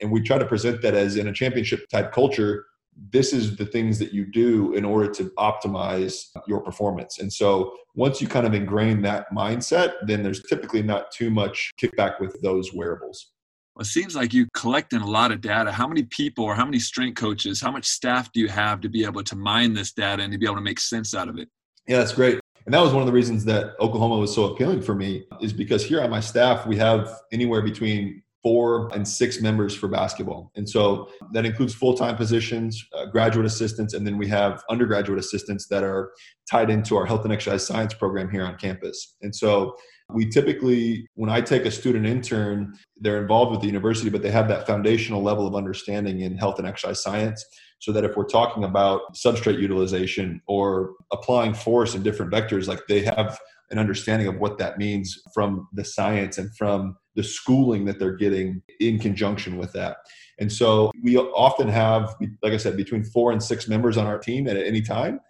And 0.00 0.10
we 0.10 0.20
try 0.20 0.38
to 0.38 0.44
present 0.44 0.82
that 0.82 0.94
as 0.94 1.16
in 1.16 1.28
a 1.28 1.32
championship 1.32 1.88
type 1.88 2.12
culture, 2.12 2.66
this 3.10 3.32
is 3.32 3.56
the 3.56 3.66
things 3.66 3.98
that 3.98 4.12
you 4.12 4.26
do 4.26 4.74
in 4.74 4.84
order 4.84 5.10
to 5.12 5.30
optimize 5.38 6.26
your 6.46 6.60
performance. 6.60 7.18
And 7.18 7.32
so 7.32 7.74
once 7.94 8.20
you 8.20 8.28
kind 8.28 8.46
of 8.46 8.54
ingrain 8.54 9.02
that 9.02 9.26
mindset, 9.32 9.94
then 10.06 10.22
there's 10.22 10.42
typically 10.42 10.82
not 10.82 11.10
too 11.10 11.30
much 11.30 11.72
kickback 11.80 12.20
with 12.20 12.40
those 12.42 12.72
wearables. 12.72 13.32
Well, 13.74 13.82
it 13.82 13.86
seems 13.86 14.14
like 14.14 14.32
you're 14.32 14.46
collecting 14.54 15.00
a 15.00 15.06
lot 15.06 15.32
of 15.32 15.40
data. 15.40 15.72
How 15.72 15.88
many 15.88 16.04
people 16.04 16.44
or 16.44 16.54
how 16.54 16.64
many 16.64 16.78
strength 16.78 17.16
coaches, 17.16 17.60
how 17.60 17.72
much 17.72 17.86
staff 17.86 18.30
do 18.32 18.40
you 18.40 18.48
have 18.48 18.80
to 18.82 18.88
be 18.88 19.04
able 19.04 19.24
to 19.24 19.36
mine 19.36 19.74
this 19.74 19.92
data 19.92 20.22
and 20.22 20.32
to 20.32 20.38
be 20.38 20.46
able 20.46 20.56
to 20.56 20.62
make 20.62 20.78
sense 20.78 21.14
out 21.14 21.28
of 21.28 21.38
it? 21.38 21.48
Yeah, 21.88 21.98
that's 21.98 22.12
great. 22.12 22.38
And 22.66 22.72
that 22.72 22.80
was 22.80 22.92
one 22.92 23.02
of 23.02 23.06
the 23.06 23.12
reasons 23.12 23.44
that 23.44 23.74
Oklahoma 23.78 24.16
was 24.16 24.34
so 24.34 24.44
appealing 24.44 24.80
for 24.80 24.94
me 24.94 25.24
is 25.42 25.52
because 25.52 25.84
here 25.84 26.00
on 26.00 26.08
my 26.08 26.20
staff, 26.20 26.66
we 26.66 26.76
have 26.76 27.10
anywhere 27.30 27.60
between 27.60 28.22
four 28.44 28.90
and 28.94 29.08
six 29.08 29.40
members 29.40 29.74
for 29.74 29.88
basketball. 29.88 30.52
And 30.54 30.68
so 30.68 31.08
that 31.32 31.46
includes 31.46 31.74
full 31.74 31.94
time 31.94 32.14
positions, 32.14 32.86
uh, 32.92 33.06
graduate 33.06 33.46
assistants, 33.46 33.94
and 33.94 34.06
then 34.06 34.18
we 34.18 34.28
have 34.28 34.62
undergraduate 34.68 35.18
assistants 35.18 35.66
that 35.68 35.82
are 35.82 36.12
tied 36.48 36.68
into 36.68 36.94
our 36.96 37.06
health 37.06 37.24
and 37.24 37.32
exercise 37.32 37.66
science 37.66 37.94
program 37.94 38.30
here 38.30 38.44
on 38.44 38.56
campus. 38.56 39.16
And 39.22 39.34
so 39.34 39.74
we 40.12 40.28
typically, 40.28 41.08
when 41.14 41.30
I 41.30 41.40
take 41.40 41.64
a 41.64 41.70
student 41.70 42.04
intern, 42.04 42.74
they're 42.98 43.22
involved 43.22 43.50
with 43.50 43.62
the 43.62 43.66
university, 43.66 44.10
but 44.10 44.20
they 44.20 44.30
have 44.30 44.48
that 44.48 44.66
foundational 44.66 45.22
level 45.22 45.46
of 45.46 45.54
understanding 45.54 46.20
in 46.20 46.36
health 46.36 46.58
and 46.58 46.68
exercise 46.68 47.02
science. 47.02 47.42
So 47.80 47.92
that 47.92 48.04
if 48.04 48.16
we're 48.16 48.24
talking 48.24 48.64
about 48.64 49.14
substrate 49.14 49.60
utilization 49.60 50.40
or 50.46 50.92
applying 51.12 51.54
force 51.54 51.94
in 51.94 52.02
different 52.02 52.32
vectors, 52.32 52.66
like 52.66 52.80
they 52.88 53.02
have 53.02 53.38
an 53.70 53.78
understanding 53.78 54.28
of 54.28 54.38
what 54.38 54.58
that 54.58 54.78
means 54.78 55.20
from 55.34 55.68
the 55.72 55.84
science 55.84 56.38
and 56.38 56.54
from 56.56 56.96
the 57.14 57.22
schooling 57.22 57.84
that 57.84 57.98
they're 57.98 58.16
getting 58.16 58.62
in 58.80 58.98
conjunction 58.98 59.56
with 59.56 59.72
that. 59.72 59.98
And 60.40 60.52
so 60.52 60.90
we 61.02 61.16
often 61.16 61.68
have, 61.68 62.14
like 62.42 62.52
I 62.52 62.56
said, 62.56 62.76
between 62.76 63.04
four 63.04 63.30
and 63.32 63.42
six 63.42 63.68
members 63.68 63.96
on 63.96 64.06
our 64.06 64.18
team 64.18 64.48
at 64.48 64.56
any 64.56 64.82
time. 64.82 65.20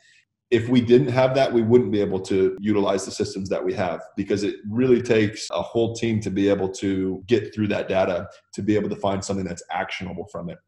if 0.50 0.68
we 0.68 0.80
didn't 0.80 1.08
have 1.08 1.34
that, 1.34 1.52
we 1.52 1.62
wouldn't 1.62 1.90
be 1.90 2.00
able 2.00 2.20
to 2.20 2.56
utilize 2.60 3.04
the 3.04 3.10
systems 3.10 3.48
that 3.48 3.64
we 3.64 3.72
have 3.72 4.00
because 4.16 4.44
it 4.44 4.56
really 4.70 5.02
takes 5.02 5.48
a 5.50 5.60
whole 5.60 5.94
team 5.96 6.20
to 6.20 6.30
be 6.30 6.48
able 6.48 6.68
to 6.68 7.24
get 7.26 7.54
through 7.54 7.66
that 7.66 7.88
data 7.88 8.28
to 8.52 8.62
be 8.62 8.76
able 8.76 8.88
to 8.88 8.96
find 8.96 9.24
something 9.24 9.44
that's 9.44 9.64
actionable 9.72 10.26
from 10.30 10.48
it. 10.50 10.58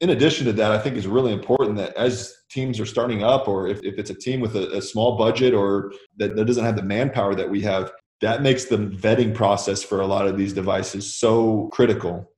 In 0.00 0.10
addition 0.10 0.46
to 0.46 0.52
that, 0.52 0.70
I 0.70 0.78
think 0.78 0.96
it's 0.96 1.06
really 1.06 1.32
important 1.32 1.76
that 1.78 1.96
as 1.96 2.32
teams 2.50 2.78
are 2.78 2.86
starting 2.86 3.24
up, 3.24 3.48
or 3.48 3.66
if, 3.66 3.80
if 3.82 3.98
it's 3.98 4.10
a 4.10 4.14
team 4.14 4.40
with 4.40 4.54
a, 4.56 4.70
a 4.76 4.82
small 4.82 5.16
budget 5.16 5.54
or 5.54 5.92
that, 6.18 6.36
that 6.36 6.44
doesn't 6.44 6.64
have 6.64 6.76
the 6.76 6.82
manpower 6.82 7.34
that 7.34 7.48
we 7.48 7.60
have, 7.62 7.90
that 8.20 8.42
makes 8.42 8.64
the 8.64 8.78
vetting 8.78 9.34
process 9.34 9.82
for 9.82 10.00
a 10.00 10.06
lot 10.06 10.26
of 10.26 10.36
these 10.36 10.52
devices 10.52 11.14
so 11.14 11.68
critical 11.72 12.30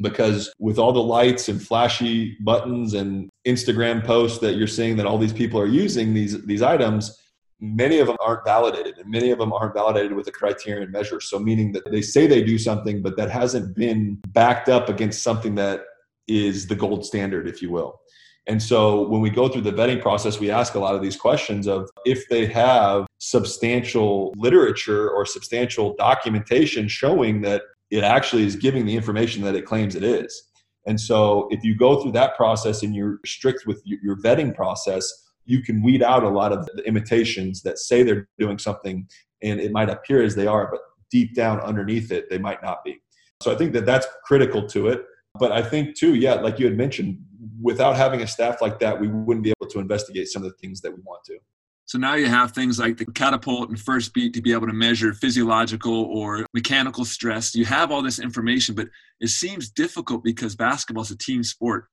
because 0.00 0.52
with 0.58 0.78
all 0.78 0.92
the 0.92 1.02
lights 1.02 1.48
and 1.48 1.62
flashy 1.62 2.36
buttons 2.40 2.94
and 2.94 3.30
Instagram 3.46 4.04
posts 4.04 4.38
that 4.38 4.54
you're 4.54 4.66
seeing 4.66 4.96
that 4.96 5.06
all 5.06 5.18
these 5.18 5.32
people 5.32 5.60
are 5.60 5.66
using 5.66 6.14
these 6.14 6.44
these 6.46 6.62
items 6.62 7.20
many 7.60 7.98
of 7.98 8.06
them 8.06 8.16
aren't 8.20 8.44
validated 8.44 8.98
and 8.98 9.10
many 9.10 9.30
of 9.30 9.38
them 9.38 9.52
aren't 9.52 9.74
validated 9.74 10.12
with 10.12 10.26
a 10.26 10.32
criterion 10.32 10.90
measure. 10.90 11.20
So 11.20 11.38
meaning 11.38 11.72
that 11.72 11.90
they 11.90 12.02
say 12.02 12.26
they 12.26 12.42
do 12.42 12.58
something 12.58 13.00
but 13.00 13.16
that 13.16 13.30
hasn't 13.30 13.76
been 13.76 14.18
backed 14.28 14.68
up 14.68 14.88
against 14.88 15.22
something 15.22 15.54
that 15.54 15.82
is 16.26 16.66
the 16.66 16.74
gold 16.74 17.04
standard 17.04 17.46
if 17.46 17.62
you 17.62 17.70
will 17.70 18.00
and 18.46 18.62
so 18.62 19.08
when 19.08 19.20
we 19.20 19.30
go 19.30 19.48
through 19.48 19.62
the 19.62 19.72
vetting 19.72 20.00
process 20.00 20.38
we 20.38 20.50
ask 20.50 20.74
a 20.74 20.78
lot 20.78 20.94
of 20.94 21.02
these 21.02 21.16
questions 21.16 21.66
of 21.66 21.88
if 22.04 22.28
they 22.28 22.46
have 22.46 23.06
substantial 23.18 24.32
literature 24.36 25.10
or 25.10 25.24
substantial 25.24 25.94
documentation 25.96 26.86
showing 26.88 27.40
that 27.40 27.62
it 27.90 28.02
actually 28.02 28.44
is 28.44 28.56
giving 28.56 28.84
the 28.86 28.96
information 28.96 29.42
that 29.42 29.54
it 29.54 29.64
claims 29.64 29.94
it 29.94 30.02
is. 30.02 30.48
And 30.86 31.00
so 31.00 31.48
if 31.50 31.62
you 31.62 31.76
go 31.76 32.02
through 32.02 32.12
that 32.12 32.36
process 32.36 32.82
and 32.82 32.94
you're 32.94 33.20
strict 33.24 33.66
with 33.66 33.80
your 33.84 34.16
vetting 34.16 34.54
process, 34.54 35.10
you 35.44 35.62
can 35.62 35.82
weed 35.82 36.02
out 36.02 36.24
a 36.24 36.28
lot 36.28 36.52
of 36.52 36.66
the 36.74 36.82
imitations 36.82 37.62
that 37.62 37.78
say 37.78 38.02
they're 38.02 38.28
doing 38.38 38.58
something 38.58 39.06
and 39.42 39.60
it 39.60 39.72
might 39.72 39.90
appear 39.90 40.22
as 40.22 40.34
they 40.34 40.46
are, 40.46 40.68
but 40.70 40.80
deep 41.10 41.34
down 41.34 41.60
underneath 41.60 42.10
it, 42.10 42.28
they 42.30 42.38
might 42.38 42.62
not 42.62 42.82
be. 42.84 43.00
So 43.42 43.52
I 43.52 43.56
think 43.56 43.72
that 43.74 43.86
that's 43.86 44.06
critical 44.24 44.66
to 44.68 44.88
it. 44.88 45.04
But 45.38 45.52
I 45.52 45.62
think 45.62 45.96
too, 45.96 46.14
yeah, 46.14 46.34
like 46.34 46.58
you 46.58 46.66
had 46.66 46.76
mentioned, 46.76 47.18
without 47.60 47.96
having 47.96 48.22
a 48.22 48.26
staff 48.26 48.60
like 48.60 48.78
that, 48.80 49.00
we 49.00 49.08
wouldn't 49.08 49.42
be 49.42 49.52
able 49.60 49.70
to 49.70 49.78
investigate 49.80 50.28
some 50.28 50.44
of 50.44 50.50
the 50.50 50.56
things 50.58 50.80
that 50.82 50.92
we 50.92 51.00
want 51.02 51.24
to. 51.24 51.38
So 51.86 51.98
now 51.98 52.14
you 52.14 52.26
have 52.26 52.52
things 52.52 52.78
like 52.78 52.96
the 52.96 53.04
catapult 53.04 53.68
and 53.68 53.78
Firstbeat 53.78 54.32
to 54.34 54.40
be 54.40 54.52
able 54.52 54.66
to 54.66 54.72
measure 54.72 55.12
physiological 55.12 56.04
or 56.04 56.46
mechanical 56.54 57.04
stress. 57.04 57.54
You 57.54 57.66
have 57.66 57.90
all 57.90 58.00
this 58.00 58.18
information, 58.18 58.74
but 58.74 58.88
it 59.20 59.28
seems 59.28 59.68
difficult 59.70 60.24
because 60.24 60.56
basketball 60.56 61.02
is 61.02 61.10
a 61.10 61.18
team 61.18 61.42
sport. 61.42 61.86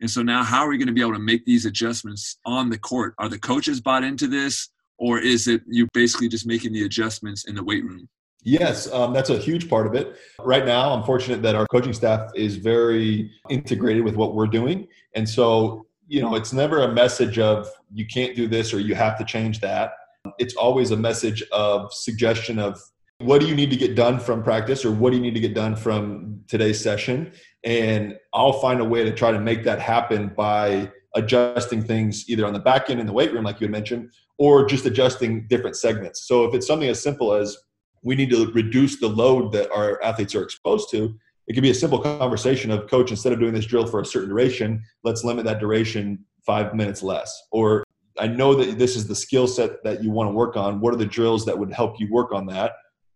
And 0.00 0.10
so 0.10 0.22
now 0.22 0.42
how 0.42 0.64
are 0.64 0.68
we 0.68 0.76
going 0.76 0.88
to 0.88 0.92
be 0.92 1.00
able 1.00 1.14
to 1.14 1.18
make 1.18 1.46
these 1.46 1.64
adjustments 1.64 2.38
on 2.44 2.68
the 2.68 2.78
court? 2.78 3.14
Are 3.18 3.28
the 3.28 3.38
coaches 3.38 3.80
bought 3.80 4.04
into 4.04 4.26
this 4.26 4.68
or 4.98 5.18
is 5.18 5.48
it 5.48 5.62
you 5.66 5.88
basically 5.94 6.28
just 6.28 6.46
making 6.46 6.72
the 6.72 6.84
adjustments 6.84 7.46
in 7.46 7.54
the 7.54 7.64
weight 7.64 7.84
room? 7.84 8.08
Yes, 8.44 8.90
um, 8.92 9.12
that's 9.12 9.30
a 9.30 9.38
huge 9.38 9.68
part 9.68 9.86
of 9.86 9.94
it. 9.94 10.16
Right 10.38 10.64
now, 10.64 10.92
I'm 10.92 11.02
fortunate 11.02 11.42
that 11.42 11.54
our 11.54 11.66
coaching 11.66 11.92
staff 11.92 12.30
is 12.34 12.56
very 12.56 13.30
integrated 13.50 14.04
with 14.04 14.14
what 14.14 14.34
we're 14.34 14.46
doing. 14.46 14.86
And 15.14 15.28
so 15.28 15.86
you 16.08 16.22
know, 16.22 16.34
it's 16.34 16.52
never 16.52 16.82
a 16.82 16.92
message 16.92 17.38
of 17.38 17.68
you 17.92 18.06
can't 18.06 18.34
do 18.34 18.48
this 18.48 18.72
or 18.72 18.80
you 18.80 18.94
have 18.94 19.18
to 19.18 19.24
change 19.24 19.60
that. 19.60 19.92
It's 20.38 20.56
always 20.56 20.90
a 20.90 20.96
message 20.96 21.42
of 21.52 21.92
suggestion 21.92 22.58
of 22.58 22.80
what 23.18 23.40
do 23.40 23.46
you 23.46 23.54
need 23.54 23.70
to 23.70 23.76
get 23.76 23.94
done 23.94 24.18
from 24.18 24.42
practice 24.42 24.84
or 24.84 24.90
what 24.90 25.10
do 25.10 25.16
you 25.16 25.22
need 25.22 25.34
to 25.34 25.40
get 25.40 25.54
done 25.54 25.76
from 25.76 26.40
today's 26.48 26.80
session? 26.80 27.32
And 27.62 28.16
I'll 28.32 28.54
find 28.54 28.80
a 28.80 28.84
way 28.84 29.04
to 29.04 29.12
try 29.12 29.32
to 29.32 29.40
make 29.40 29.64
that 29.64 29.80
happen 29.80 30.32
by 30.34 30.90
adjusting 31.14 31.82
things 31.82 32.28
either 32.28 32.46
on 32.46 32.52
the 32.52 32.58
back 32.58 32.90
end 32.90 33.00
in 33.00 33.06
the 33.06 33.12
weight 33.12 33.32
room, 33.32 33.44
like 33.44 33.60
you 33.60 33.68
mentioned, 33.68 34.10
or 34.38 34.66
just 34.66 34.86
adjusting 34.86 35.46
different 35.48 35.76
segments. 35.76 36.26
So 36.26 36.44
if 36.44 36.54
it's 36.54 36.66
something 36.66 36.88
as 36.88 37.02
simple 37.02 37.34
as 37.34 37.56
we 38.02 38.14
need 38.14 38.30
to 38.30 38.50
reduce 38.52 39.00
the 39.00 39.08
load 39.08 39.52
that 39.52 39.70
our 39.72 40.02
athletes 40.02 40.34
are 40.34 40.42
exposed 40.42 40.90
to, 40.90 41.14
it 41.46 41.54
could 41.54 41.62
be 41.62 41.70
a 41.70 41.74
simple 41.74 41.98
conversation 41.98 42.70
of 42.70 42.88
coach 42.88 43.10
instead 43.10 43.32
of 43.32 43.40
doing 43.40 43.54
this 43.54 43.66
drill 43.66 43.86
for 43.86 44.00
a 44.00 44.04
certain 44.04 44.28
duration 44.28 44.82
let's 45.02 45.24
limit 45.24 45.44
that 45.46 45.60
duration 45.60 46.24
five 46.44 46.74
minutes 46.74 47.02
less. 47.02 47.42
Or 47.50 47.84
i 48.18 48.26
know 48.26 48.54
that 48.54 48.78
this 48.78 48.96
is 48.96 49.06
the 49.06 49.14
skill 49.14 49.46
set 49.46 49.82
that 49.84 50.02
you 50.02 50.10
want 50.10 50.28
to 50.28 50.34
work 50.34 50.56
on. 50.56 50.80
What 50.80 50.92
are 50.92 50.98
the 50.98 51.06
drills 51.06 51.44
that 51.46 51.58
would 51.58 51.72
help 51.72 52.00
you 52.00 52.08
work 52.10 52.32
on 52.32 52.46
that? 52.46 52.72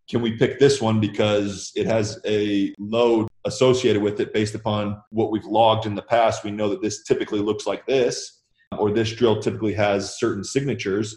Can 0.09 0.21
we 0.21 0.37
pick 0.37 0.59
this 0.59 0.81
one 0.81 1.01
because 1.01 1.73
it 1.75 1.87
has 1.87 2.21
a 2.27 2.75
load 2.79 3.29
associated 3.45 4.03
with 4.03 4.21
it 4.21 4.33
based 4.33 4.55
upon 4.55 5.01
what 5.11 5.31
we've 5.31 5.45
logged 5.45 5.87
in 5.87 5.95
the 5.95 6.03
past. 6.03 6.45
We 6.45 6.51
know 6.51 6.69
that 6.69 6.83
this 6.83 7.03
typically 7.05 7.41
looks 7.41 7.67
like 7.67 7.87
this 7.87 8.43
or 8.79 8.91
this 8.91 9.13
drill 9.13 9.41
typically 9.41 9.75
has 9.75 10.19
certain 10.19 10.45
signatures 10.45 11.17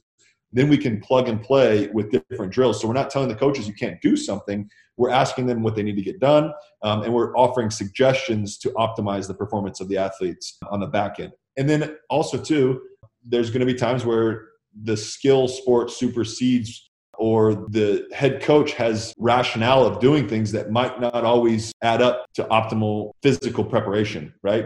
then 0.55 0.69
we 0.69 0.77
can 0.77 0.99
plug 1.01 1.27
and 1.27 1.41
play 1.41 1.87
with 1.89 2.11
different 2.11 2.51
drills 2.51 2.81
so 2.81 2.87
we're 2.87 2.93
not 2.93 3.09
telling 3.09 3.29
the 3.29 3.35
coaches 3.35 3.67
you 3.67 3.73
can't 3.73 4.01
do 4.01 4.15
something 4.15 4.69
we're 4.97 5.09
asking 5.09 5.45
them 5.45 5.61
what 5.61 5.75
they 5.75 5.83
need 5.83 5.95
to 5.95 6.01
get 6.01 6.19
done, 6.19 6.53
um, 6.83 7.03
and 7.03 7.13
we're 7.13 7.35
offering 7.35 7.69
suggestions 7.69 8.57
to 8.59 8.69
optimize 8.71 9.27
the 9.27 9.33
performance 9.33 9.81
of 9.81 9.89
the 9.89 9.97
athletes 9.97 10.57
on 10.69 10.79
the 10.79 10.87
back 10.87 11.19
end. 11.19 11.33
And 11.57 11.69
then 11.69 11.97
also, 12.09 12.37
too, 12.37 12.81
there's 13.25 13.49
going 13.49 13.59
to 13.59 13.65
be 13.65 13.73
times 13.73 14.05
where 14.05 14.49
the 14.83 14.95
skill 14.95 15.47
sport 15.47 15.91
supersedes 15.91 16.89
or 17.17 17.53
the 17.69 18.07
head 18.13 18.41
coach 18.41 18.73
has 18.73 19.13
rationale 19.17 19.85
of 19.85 19.99
doing 19.99 20.27
things 20.27 20.51
that 20.51 20.69
might 20.69 20.99
not 20.99 21.23
always 21.23 21.71
add 21.81 22.01
up 22.01 22.25
to 22.33 22.43
optimal 22.45 23.11
physical 23.23 23.63
preparation, 23.63 24.33
right? 24.43 24.65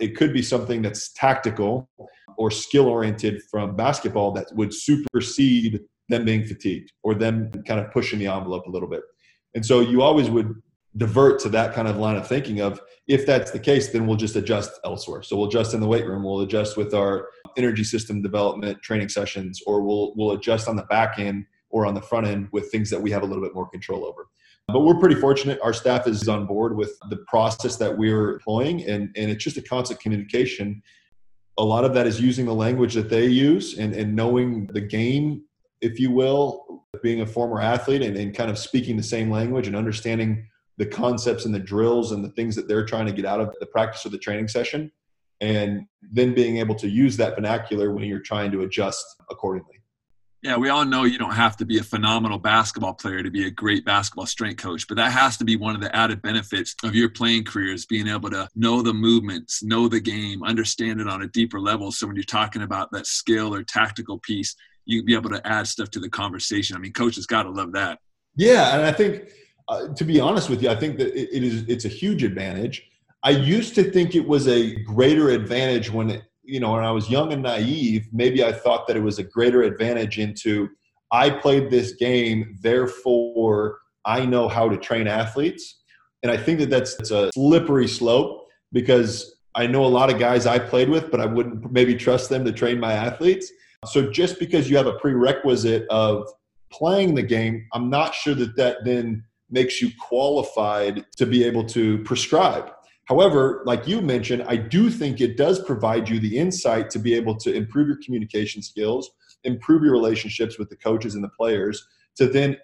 It 0.00 0.16
could 0.16 0.32
be 0.32 0.42
something 0.42 0.82
that's 0.82 1.12
tactical 1.12 1.88
or 2.36 2.50
skill 2.50 2.86
oriented 2.86 3.42
from 3.50 3.76
basketball 3.76 4.32
that 4.32 4.46
would 4.54 4.74
supersede 4.74 5.80
them 6.08 6.24
being 6.24 6.44
fatigued 6.44 6.92
or 7.02 7.14
them 7.14 7.50
kind 7.66 7.80
of 7.80 7.90
pushing 7.90 8.18
the 8.18 8.26
envelope 8.26 8.66
a 8.66 8.70
little 8.70 8.88
bit. 8.88 9.02
And 9.54 9.64
so 9.64 9.80
you 9.80 10.02
always 10.02 10.28
would 10.28 10.54
divert 10.96 11.40
to 11.40 11.48
that 11.50 11.74
kind 11.74 11.88
of 11.88 11.96
line 11.96 12.16
of 12.16 12.26
thinking 12.26 12.60
of 12.60 12.80
if 13.06 13.26
that's 13.26 13.50
the 13.50 13.58
case, 13.58 13.90
then 13.90 14.06
we'll 14.06 14.16
just 14.16 14.36
adjust 14.36 14.72
elsewhere. 14.84 15.22
So 15.22 15.36
we'll 15.36 15.48
adjust 15.48 15.74
in 15.74 15.80
the 15.80 15.86
weight 15.86 16.06
room, 16.06 16.24
we'll 16.24 16.40
adjust 16.40 16.76
with 16.76 16.94
our 16.94 17.28
energy 17.56 17.84
system 17.84 18.22
development 18.22 18.82
training 18.82 19.08
sessions, 19.08 19.60
or 19.66 19.82
we'll 19.82 20.14
we'll 20.16 20.32
adjust 20.32 20.68
on 20.68 20.76
the 20.76 20.84
back 20.84 21.18
end 21.18 21.44
or 21.70 21.86
on 21.86 21.94
the 21.94 22.00
front 22.00 22.26
end 22.26 22.48
with 22.52 22.70
things 22.70 22.90
that 22.90 23.00
we 23.00 23.10
have 23.10 23.22
a 23.22 23.26
little 23.26 23.42
bit 23.42 23.54
more 23.54 23.68
control 23.68 24.04
over. 24.04 24.28
But 24.68 24.80
we're 24.80 24.98
pretty 24.98 25.14
fortunate. 25.14 25.60
Our 25.62 25.72
staff 25.72 26.08
is 26.08 26.28
on 26.28 26.46
board 26.46 26.76
with 26.76 26.98
the 27.08 27.18
process 27.28 27.76
that 27.76 27.96
we're 27.96 28.34
employing, 28.34 28.84
and, 28.84 29.10
and 29.16 29.30
it's 29.30 29.44
just 29.44 29.56
a 29.56 29.62
constant 29.62 30.00
communication. 30.00 30.82
A 31.58 31.64
lot 31.64 31.84
of 31.84 31.94
that 31.94 32.06
is 32.06 32.20
using 32.20 32.46
the 32.46 32.54
language 32.54 32.94
that 32.94 33.08
they 33.08 33.26
use 33.26 33.78
and, 33.78 33.94
and 33.94 34.14
knowing 34.14 34.66
the 34.66 34.80
game, 34.80 35.44
if 35.80 36.00
you 36.00 36.10
will, 36.10 36.84
being 37.02 37.20
a 37.20 37.26
former 37.26 37.60
athlete 37.60 38.02
and, 38.02 38.16
and 38.16 38.34
kind 38.34 38.50
of 38.50 38.58
speaking 38.58 38.96
the 38.96 39.02
same 39.02 39.30
language 39.30 39.68
and 39.68 39.76
understanding 39.76 40.48
the 40.78 40.86
concepts 40.86 41.44
and 41.44 41.54
the 41.54 41.60
drills 41.60 42.10
and 42.12 42.24
the 42.24 42.30
things 42.30 42.56
that 42.56 42.66
they're 42.66 42.84
trying 42.84 43.06
to 43.06 43.12
get 43.12 43.24
out 43.24 43.40
of 43.40 43.54
the 43.60 43.66
practice 43.66 44.04
or 44.04 44.08
the 44.08 44.18
training 44.18 44.48
session 44.48 44.90
and 45.40 45.86
then 46.02 46.34
being 46.34 46.58
able 46.58 46.74
to 46.74 46.88
use 46.88 47.16
that 47.16 47.34
vernacular 47.34 47.92
when 47.92 48.04
you're 48.04 48.20
trying 48.20 48.50
to 48.50 48.62
adjust 48.62 49.04
accordingly 49.30 49.75
yeah 50.46 50.56
we 50.56 50.68
all 50.68 50.84
know 50.84 51.04
you 51.04 51.18
don't 51.18 51.34
have 51.34 51.56
to 51.56 51.64
be 51.64 51.78
a 51.78 51.82
phenomenal 51.82 52.38
basketball 52.38 52.94
player 52.94 53.22
to 53.22 53.30
be 53.30 53.46
a 53.46 53.50
great 53.50 53.84
basketball 53.84 54.26
strength 54.26 54.62
coach 54.62 54.86
but 54.88 54.96
that 54.96 55.12
has 55.12 55.36
to 55.36 55.44
be 55.44 55.56
one 55.56 55.74
of 55.74 55.80
the 55.80 55.94
added 55.94 56.22
benefits 56.22 56.74
of 56.84 56.94
your 56.94 57.08
playing 57.08 57.44
career 57.44 57.72
is 57.72 57.86
being 57.86 58.08
able 58.08 58.30
to 58.30 58.48
know 58.54 58.82
the 58.82 58.94
movements 58.94 59.62
know 59.62 59.88
the 59.88 60.00
game 60.00 60.42
understand 60.42 61.00
it 61.00 61.08
on 61.08 61.22
a 61.22 61.28
deeper 61.28 61.60
level 61.60 61.92
so 61.92 62.06
when 62.06 62.16
you're 62.16 62.24
talking 62.24 62.62
about 62.62 62.90
that 62.92 63.06
skill 63.06 63.54
or 63.54 63.62
tactical 63.62 64.18
piece 64.20 64.56
you 64.86 65.02
be 65.02 65.14
able 65.14 65.30
to 65.30 65.46
add 65.46 65.66
stuff 65.66 65.90
to 65.90 66.00
the 66.00 66.08
conversation. 66.08 66.76
I 66.76 66.78
mean, 66.78 66.92
coaches 66.92 67.26
got 67.26 67.42
to 67.42 67.50
love 67.50 67.72
that. 67.72 67.98
Yeah, 68.36 68.76
and 68.76 68.86
I 68.86 68.92
think 68.92 69.28
uh, 69.68 69.92
to 69.94 70.04
be 70.04 70.20
honest 70.20 70.48
with 70.48 70.62
you, 70.62 70.70
I 70.70 70.76
think 70.76 70.96
that 70.98 71.14
it, 71.14 71.42
is 71.42 71.64
it's 71.68 71.84
a 71.84 71.88
huge 71.88 72.22
advantage. 72.22 72.88
I 73.22 73.30
used 73.30 73.74
to 73.74 73.90
think 73.90 74.14
it 74.14 74.26
was 74.26 74.46
a 74.46 74.76
greater 74.84 75.30
advantage 75.30 75.90
when 75.90 76.10
it, 76.10 76.22
you 76.46 76.60
know 76.60 76.72
when 76.72 76.84
I 76.84 76.90
was 76.90 77.10
young 77.10 77.32
and 77.32 77.42
naive. 77.42 78.08
Maybe 78.12 78.44
I 78.44 78.52
thought 78.52 78.86
that 78.86 78.96
it 78.96 79.02
was 79.02 79.18
a 79.18 79.24
greater 79.24 79.62
advantage 79.62 80.18
into 80.18 80.68
I 81.12 81.30
played 81.30 81.70
this 81.70 81.92
game, 81.92 82.58
therefore 82.62 83.78
I 84.04 84.24
know 84.24 84.48
how 84.48 84.68
to 84.68 84.76
train 84.76 85.06
athletes. 85.06 85.82
And 86.22 86.32
I 86.32 86.36
think 86.36 86.58
that 86.60 86.70
that's 86.70 87.10
a 87.10 87.30
slippery 87.32 87.88
slope 87.88 88.46
because 88.72 89.36
I 89.54 89.66
know 89.66 89.84
a 89.84 89.86
lot 89.86 90.12
of 90.12 90.18
guys 90.18 90.46
I 90.46 90.58
played 90.58 90.88
with, 90.88 91.10
but 91.10 91.20
I 91.20 91.26
wouldn't 91.26 91.70
maybe 91.72 91.94
trust 91.94 92.28
them 92.28 92.44
to 92.44 92.52
train 92.52 92.78
my 92.80 92.92
athletes. 92.92 93.50
So 93.86 94.10
just 94.10 94.38
because 94.38 94.68
you 94.68 94.76
have 94.76 94.86
a 94.86 94.94
prerequisite 94.94 95.86
of 95.88 96.28
playing 96.70 97.14
the 97.14 97.22
game, 97.22 97.66
I'm 97.72 97.88
not 97.88 98.14
sure 98.14 98.34
that 98.34 98.56
that 98.56 98.84
then 98.84 99.24
makes 99.50 99.80
you 99.80 99.90
qualified 100.00 101.04
to 101.16 101.26
be 101.26 101.44
able 101.44 101.64
to 101.66 101.98
prescribe. 101.98 102.72
However, 103.06 103.62
like 103.64 103.86
you 103.86 104.00
mentioned, 104.00 104.44
I 104.46 104.56
do 104.56 104.90
think 104.90 105.20
it 105.20 105.36
does 105.36 105.62
provide 105.62 106.08
you 106.08 106.20
the 106.20 106.36
insight 106.36 106.90
to 106.90 106.98
be 106.98 107.14
able 107.14 107.36
to 107.36 107.52
improve 107.52 107.86
your 107.86 107.98
communication 108.04 108.62
skills, 108.62 109.10
improve 109.44 109.82
your 109.82 109.92
relationships 109.92 110.58
with 110.58 110.68
the 110.68 110.76
coaches 110.76 111.14
and 111.14 111.22
the 111.22 111.30
players, 111.30 111.86
to 112.16 112.26
then 112.26 112.56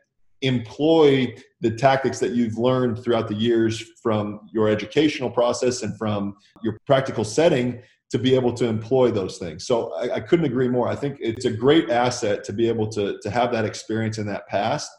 employ 0.43 1.33
the 1.61 1.71
tactics 1.71 2.19
that 2.19 2.33
you've 2.33 2.59
learned 2.59 3.03
throughout 3.03 3.29
the 3.29 3.35
years 3.35 3.81
from 4.03 4.41
your 4.53 4.69
educational 4.69 5.31
process 5.31 5.83
and 5.83 5.97
from 5.97 6.37
your 6.63 6.77
practical 6.87 7.23
setting 7.23 7.81
to 8.11 8.19
be 8.19 8.35
able 8.35 8.53
to 8.53 8.67
employ 8.67 9.11
those 9.11 9.39
things. 9.39 9.67
So 9.67 9.95
I, 9.95 10.17
I, 10.17 10.21
couldn't 10.21 10.45
agree 10.45 10.69
more. 10.69 10.89
I 10.89 10.97
think 10.97 11.17
it's 11.21 11.47
a 11.47 11.51
great 11.51 11.89
asset 11.89 12.45
to 12.45 12.53
be 12.53 12.69
able 12.69 12.89
to 12.89 13.19
to 13.23 13.31
have 13.31 13.53
that 13.53 13.65
experience 13.65 14.19
in 14.19 14.27
that 14.27 14.47
past. 14.49 14.91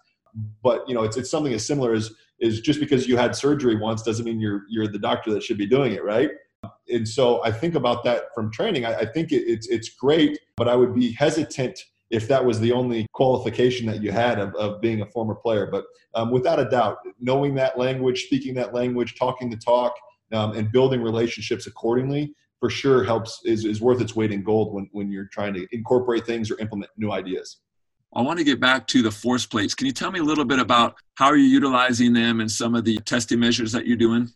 But 0.64 0.88
you 0.88 0.96
know, 0.96 1.04
it's 1.04 1.18
it's 1.18 1.30
something 1.30 1.54
as 1.54 1.68
similar 1.68 1.94
as 1.94 2.10
is 2.44 2.62
just 2.62 2.80
because 2.80 3.08
you 3.08 3.18
had 3.18 3.36
surgery 3.36 3.76
once 3.76 4.04
doesn't 4.04 4.26
mean 4.26 4.40
you're 4.40 4.64
you're 4.70 4.88
the 4.88 5.00
doctor 5.00 5.34
that 5.34 5.44
should 5.44 5.58
be 5.58 5.66
doing 5.66 5.94
it, 5.94 6.04
right? 6.04 6.30
And 6.90 7.08
so 7.08 7.44
I 7.44 7.52
think 7.52 7.76
about 7.76 8.04
that 8.04 8.26
from 8.36 8.52
training. 8.52 8.86
I, 8.86 9.00
I 9.00 9.06
think 9.06 9.32
it, 9.32 9.44
it's 9.48 9.68
it's 9.68 9.90
great, 9.90 10.38
but 10.58 10.68
I 10.68 10.76
would 10.76 10.94
be 10.94 11.12
hesitant 11.14 11.80
if 12.12 12.28
that 12.28 12.46
was 12.46 12.60
the 12.60 12.72
only 12.72 13.08
qualification 13.14 13.88
that 13.88 14.04
you 14.04 14.12
had 14.12 14.38
of, 14.40 14.54
of 14.56 14.82
being 14.82 15.02
a 15.02 15.06
former 15.08 15.34
player. 15.34 15.68
But 15.72 15.86
um, 16.14 16.30
without 16.30 16.60
a 16.60 16.70
doubt, 16.70 16.98
knowing 17.20 17.56
that 17.56 17.78
language, 17.78 18.26
speaking 18.26 18.54
that 18.56 18.74
language, 18.74 19.16
talking 19.18 19.50
the 19.50 19.58
talk, 19.58 19.94
um, 20.32 20.52
and 20.54 20.72
building 20.72 21.02
relationships 21.02 21.66
accordingly 21.66 22.34
for 22.60 22.70
sure 22.70 23.04
helps 23.04 23.42
is, 23.46 23.66
is 23.66 23.82
worth 23.82 24.00
its 24.00 24.16
weight 24.16 24.32
in 24.32 24.44
gold 24.44 24.74
when, 24.74 24.88
when 24.92 25.12
you're 25.12 25.30
trying 25.32 25.54
to 25.54 25.68
incorporate 25.72 26.26
things 26.26 26.50
or 26.52 26.58
implement 26.60 26.92
new 26.98 27.12
ideas. 27.12 27.58
I 28.16 28.22
want 28.22 28.38
to 28.38 28.46
get 28.46 28.60
back 28.60 28.86
to 28.88 29.02
the 29.02 29.12
force 29.12 29.46
plates. 29.46 29.74
Can 29.74 29.88
you 29.88 29.94
tell 29.94 30.12
me 30.12 30.20
a 30.20 30.24
little 30.24 30.46
bit 30.46 30.60
about 30.60 30.96
how 31.16 31.26
are 31.26 31.36
you 31.36 31.46
utilizing 31.46 32.14
them 32.14 32.42
and 32.42 32.52
some 32.52 32.76
of 32.76 32.86
the 32.86 32.98
testing 33.00 33.40
measures 33.40 33.72
that 33.72 33.88
you're 33.88 33.98
doing? 33.98 34.32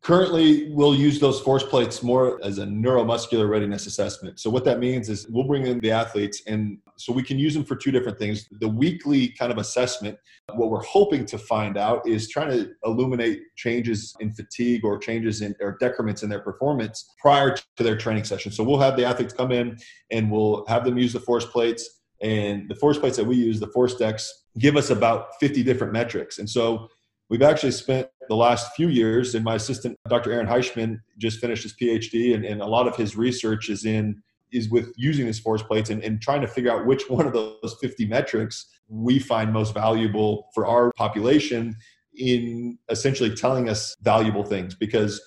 Currently, 0.00 0.70
we'll 0.70 0.94
use 0.94 1.18
those 1.18 1.40
force 1.40 1.64
plates 1.64 2.04
more 2.04 2.40
as 2.44 2.58
a 2.58 2.64
neuromuscular 2.64 3.48
readiness 3.48 3.86
assessment. 3.86 4.38
So, 4.38 4.48
what 4.48 4.64
that 4.64 4.78
means 4.78 5.08
is 5.08 5.26
we'll 5.28 5.44
bring 5.44 5.66
in 5.66 5.80
the 5.80 5.90
athletes, 5.90 6.40
and 6.46 6.78
so 6.96 7.12
we 7.12 7.22
can 7.22 7.36
use 7.36 7.52
them 7.52 7.64
for 7.64 7.74
two 7.74 7.90
different 7.90 8.16
things. 8.16 8.48
The 8.60 8.68
weekly 8.68 9.28
kind 9.30 9.50
of 9.50 9.58
assessment, 9.58 10.16
what 10.54 10.70
we're 10.70 10.84
hoping 10.84 11.26
to 11.26 11.36
find 11.36 11.76
out 11.76 12.06
is 12.06 12.28
trying 12.28 12.50
to 12.50 12.70
illuminate 12.84 13.40
changes 13.56 14.14
in 14.20 14.32
fatigue 14.32 14.84
or 14.84 14.98
changes 14.98 15.42
in 15.42 15.54
or 15.60 15.76
decrements 15.80 16.22
in 16.22 16.30
their 16.30 16.40
performance 16.40 17.12
prior 17.20 17.56
to 17.76 17.82
their 17.82 17.96
training 17.96 18.24
session. 18.24 18.52
So, 18.52 18.62
we'll 18.62 18.80
have 18.80 18.96
the 18.96 19.04
athletes 19.04 19.34
come 19.34 19.50
in 19.50 19.76
and 20.12 20.30
we'll 20.30 20.64
have 20.68 20.84
them 20.84 20.96
use 20.96 21.12
the 21.12 21.20
force 21.20 21.44
plates. 21.44 21.97
And 22.20 22.68
the 22.68 22.74
force 22.74 22.98
plates 22.98 23.16
that 23.16 23.24
we 23.24 23.36
use, 23.36 23.60
the 23.60 23.68
ForceDecks, 23.68 24.28
give 24.58 24.76
us 24.76 24.90
about 24.90 25.28
50 25.38 25.62
different 25.62 25.92
metrics. 25.92 26.38
And 26.38 26.50
so, 26.50 26.88
We've 27.30 27.42
actually 27.42 27.72
spent 27.72 28.08
the 28.28 28.36
last 28.36 28.74
few 28.74 28.88
years, 28.88 29.34
and 29.34 29.44
my 29.44 29.56
assistant, 29.56 29.98
Dr. 30.08 30.32
Aaron 30.32 30.46
Heishman, 30.46 31.00
just 31.18 31.40
finished 31.40 31.62
his 31.62 31.74
PhD, 31.74 32.34
and, 32.34 32.44
and 32.44 32.62
a 32.62 32.66
lot 32.66 32.88
of 32.88 32.96
his 32.96 33.16
research 33.16 33.68
is 33.68 33.84
in 33.84 34.22
is 34.50 34.70
with 34.70 34.94
using 34.96 35.26
these 35.26 35.38
force 35.38 35.62
plates 35.62 35.90
and, 35.90 36.02
and 36.02 36.22
trying 36.22 36.40
to 36.40 36.48
figure 36.48 36.72
out 36.72 36.86
which 36.86 37.10
one 37.10 37.26
of 37.26 37.34
those 37.34 37.76
50 37.82 38.06
metrics 38.06 38.66
we 38.88 39.18
find 39.18 39.52
most 39.52 39.74
valuable 39.74 40.48
for 40.54 40.64
our 40.66 40.90
population 40.96 41.76
in 42.16 42.78
essentially 42.88 43.34
telling 43.34 43.68
us 43.68 43.94
valuable 44.00 44.42
things 44.42 44.74
because 44.74 45.20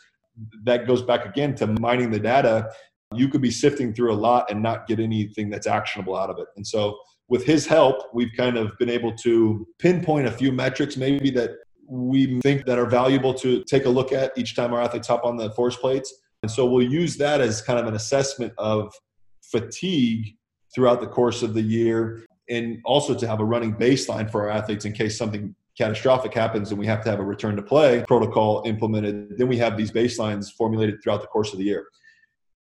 that 0.63 0.87
goes 0.87 1.03
back 1.03 1.23
again 1.23 1.53
to 1.53 1.67
mining 1.67 2.09
the 2.09 2.17
data 2.19 2.67
you 3.13 3.27
could 3.27 3.41
be 3.41 3.51
sifting 3.51 3.93
through 3.93 4.11
a 4.11 4.15
lot 4.15 4.49
and 4.49 4.61
not 4.61 4.87
get 4.87 4.99
anything 4.99 5.49
that's 5.49 5.67
actionable 5.67 6.15
out 6.15 6.29
of 6.29 6.37
it 6.39 6.47
and 6.55 6.65
so 6.65 6.97
with 7.27 7.45
his 7.45 7.65
help 7.65 8.13
we've 8.13 8.31
kind 8.35 8.57
of 8.57 8.77
been 8.77 8.89
able 8.89 9.13
to 9.15 9.67
pinpoint 9.79 10.27
a 10.27 10.31
few 10.31 10.51
metrics 10.51 10.97
maybe 10.97 11.29
that 11.29 11.51
we 11.91 12.39
think 12.39 12.65
that 12.65 12.79
are 12.79 12.85
valuable 12.85 13.33
to 13.33 13.63
take 13.65 13.85
a 13.85 13.89
look 13.89 14.13
at 14.13 14.31
each 14.37 14.55
time 14.55 14.73
our 14.73 14.81
athletes 14.81 15.09
hop 15.09 15.25
on 15.25 15.35
the 15.35 15.51
force 15.51 15.75
plates. 15.75 16.21
And 16.41 16.49
so 16.49 16.65
we'll 16.65 16.89
use 16.89 17.17
that 17.17 17.41
as 17.41 17.61
kind 17.61 17.77
of 17.77 17.85
an 17.85 17.95
assessment 17.95 18.53
of 18.57 18.93
fatigue 19.41 20.37
throughout 20.73 21.01
the 21.01 21.07
course 21.07 21.43
of 21.43 21.53
the 21.53 21.61
year 21.61 22.25
and 22.49 22.79
also 22.85 23.13
to 23.13 23.27
have 23.27 23.41
a 23.41 23.43
running 23.43 23.73
baseline 23.75 24.31
for 24.31 24.43
our 24.43 24.49
athletes 24.49 24.85
in 24.85 24.93
case 24.93 25.17
something 25.17 25.53
catastrophic 25.77 26.33
happens 26.33 26.71
and 26.71 26.79
we 26.79 26.85
have 26.85 27.03
to 27.03 27.09
have 27.09 27.19
a 27.19 27.23
return 27.23 27.57
to 27.57 27.61
play 27.61 28.05
protocol 28.07 28.63
implemented. 28.65 29.37
Then 29.37 29.49
we 29.49 29.57
have 29.57 29.75
these 29.75 29.91
baselines 29.91 30.49
formulated 30.53 31.03
throughout 31.03 31.21
the 31.21 31.27
course 31.27 31.51
of 31.51 31.59
the 31.59 31.65
year. 31.65 31.87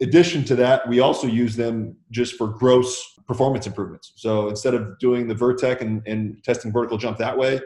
Addition 0.03 0.45
to 0.45 0.57
that, 0.57 0.87
we 0.89 1.01
also 1.01 1.27
use 1.27 1.57
them 1.57 1.97
just 2.11 2.37
for 2.37 2.49
gross 2.49 3.03
performance 3.27 3.67
improvements. 3.67 4.13
So 4.17 4.49
instead 4.49 4.75
of 4.75 4.99
doing 4.99 5.27
the 5.27 5.35
Vertec 5.35 5.81
and, 5.81 6.03
and 6.07 6.43
testing 6.45 6.71
vertical 6.73 6.99
jump 6.99 7.19
that 7.19 7.37
way, 7.37 7.61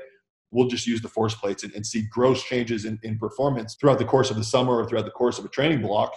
we'll 0.53 0.69
just 0.69 0.87
use 0.87 1.01
the 1.01 1.09
force 1.09 1.35
plates 1.35 1.65
and, 1.65 1.73
and 1.75 1.87
see 1.87 2.03
gross 2.11 2.43
changes 2.43 2.85
in, 2.85 2.99
in 3.03 3.19
performance 3.19 3.75
throughout 3.75 3.99
the 3.99 4.05
course 4.05 4.31
of 4.31 4.37
the 4.37 4.45
summer 4.45 4.77
or 4.77 4.89
throughout 4.89 5.05
the 5.05 5.11
course 5.11 5.39
of 5.39 5.45
a 5.45 5.49
training 5.49 5.83
block 5.83 6.15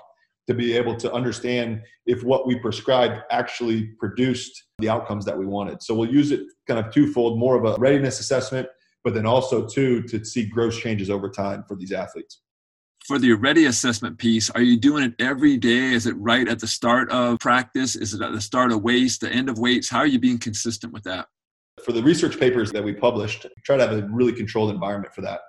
to 0.47 0.54
be 0.54 0.76
able 0.76 0.95
to 0.95 1.12
understand 1.13 1.82
if 2.06 2.23
what 2.23 2.45
we 2.45 2.60
prescribed 2.60 3.21
actually 3.32 3.86
produced 3.99 4.65
the 4.80 4.89
outcomes 4.89 5.26
that 5.26 5.38
we 5.38 5.45
wanted. 5.45 5.82
So 5.82 5.95
we'll 5.95 6.12
use 6.12 6.32
it 6.32 6.41
kind 6.67 6.86
of 6.86 6.93
twofold, 6.93 7.39
more 7.39 7.56
of 7.56 7.65
a 7.65 7.80
readiness 7.80 8.19
assessment, 8.19 8.67
but 9.04 9.13
then 9.13 9.26
also 9.26 9.67
too 9.67 10.04
to 10.04 10.23
see 10.26 10.45
gross 10.45 10.78
changes 10.78 11.10
over 11.10 11.30
time 11.30 11.63
for 11.67 11.76
these 11.76 11.91
athletes. 11.91 12.41
For 13.08 13.20
the 13.20 13.34
ready 13.34 13.66
assessment 13.66 14.18
piece, 14.18 14.50
are 14.52 14.62
you 14.62 14.80
doing 14.80 15.04
it 15.04 15.13
every 15.20 15.58
day? 15.58 15.92
Is 15.92 16.08
it 16.08 16.16
right 16.18 16.48
at 16.48 16.60
the 16.60 16.68
start 16.68 17.12
of 17.12 17.38
practice? 17.39 17.98
Is 17.98 18.13
it 18.13 18.22
at 18.22 18.32
the 18.32 18.39
start 18.39 18.72
of 18.72 18.82
weights, 18.82 19.18
the 19.18 19.30
end 19.30 19.50
of 19.50 19.60
weights? 19.60 19.89
How 19.89 20.00
are 20.00 20.08
you 20.08 20.20
being 20.20 20.38
consistent 20.38 20.94
with 20.94 21.04
that? 21.04 21.28
For 21.84 21.92
the 21.92 22.02
research 22.02 22.39
papers 22.39 22.72
that 22.72 22.82
we 22.82 22.94
published, 22.94 23.46
try 23.66 23.76
to 23.76 23.86
have 23.86 23.98
a 23.98 24.08
really 24.08 24.32
controlled 24.32 24.70
environment 24.70 25.13
for 25.13 25.20
that. 25.20 25.42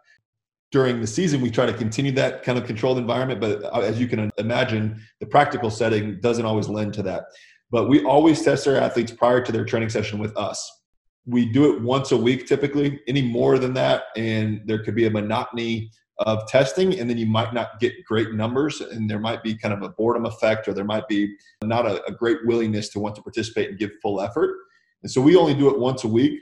During 0.73 1.01
the 1.01 1.07
season, 1.07 1.41
we 1.41 1.49
try 1.49 1.65
to 1.65 1.73
continue 1.73 2.11
that 2.13 2.43
kind 2.43 2.59
of 2.59 2.67
controlled 2.67 2.99
environment, 2.99 3.41
but 3.41 3.63
uh, 3.63 3.83
as 3.83 4.01
you 4.01 4.09
can 4.09 4.33
imagine, 4.37 5.01
the 5.21 5.27
practical 5.27 5.71
setting 5.71 6.19
doesn't 6.21 6.45
always 6.45 6.69
lend 6.69 6.93
to 6.95 7.05
that. 7.05 7.27
But 7.71 7.89
we 7.89 8.05
always 8.05 8.43
test 8.43 8.67
our 8.67 8.75
athletes 8.75 9.13
prior 9.13 9.41
to 9.41 9.53
their 9.53 9.65
training 9.65 9.91
session 9.91 10.19
with 10.19 10.37
us. 10.37 10.81
We 11.25 11.53
do 11.53 11.73
it 11.73 11.83
once 11.83 12.11
a 12.11 12.17
week 12.17 12.49
typically, 12.49 13.01
any 13.07 13.23
more 13.23 13.61
than 13.61 13.75
that, 13.75 14.07
and 14.17 14.61
there 14.67 14.83
could 14.83 14.97
be 14.97 15.07
a 15.07 15.11
monotony 15.11 15.93
of 16.19 16.47
testing, 16.47 16.99
and 16.99 17.11
then 17.11 17.19
you 17.19 17.27
might 17.27 17.53
not 17.53 17.81
get 17.81 17.93
great 18.05 18.33
numbers, 18.35 18.81
and 18.81 19.11
there 19.11 19.19
might 19.19 19.43
be 19.43 19.57
kind 19.57 19.75
of 19.75 19.83
a 19.83 19.89
boredom 19.89 20.27
effect, 20.27 20.69
or 20.69 20.73
there 20.73 20.85
might 20.85 21.09
be 21.09 21.35
not 21.63 21.87
a, 21.87 22.05
a 22.05 22.13
great 22.13 22.39
willingness 22.47 22.89
to 22.91 23.01
want 23.01 23.15
to 23.17 23.23
participate 23.23 23.71
and 23.71 23.79
give 23.79 23.91
full 24.01 24.21
effort. 24.21 24.57
And 25.03 25.11
so 25.11 25.21
we 25.21 25.37
only 25.37 25.55
do 25.55 25.69
it 25.69 25.79
once 25.79 26.05
a 26.05 26.09
week. 26.09 26.41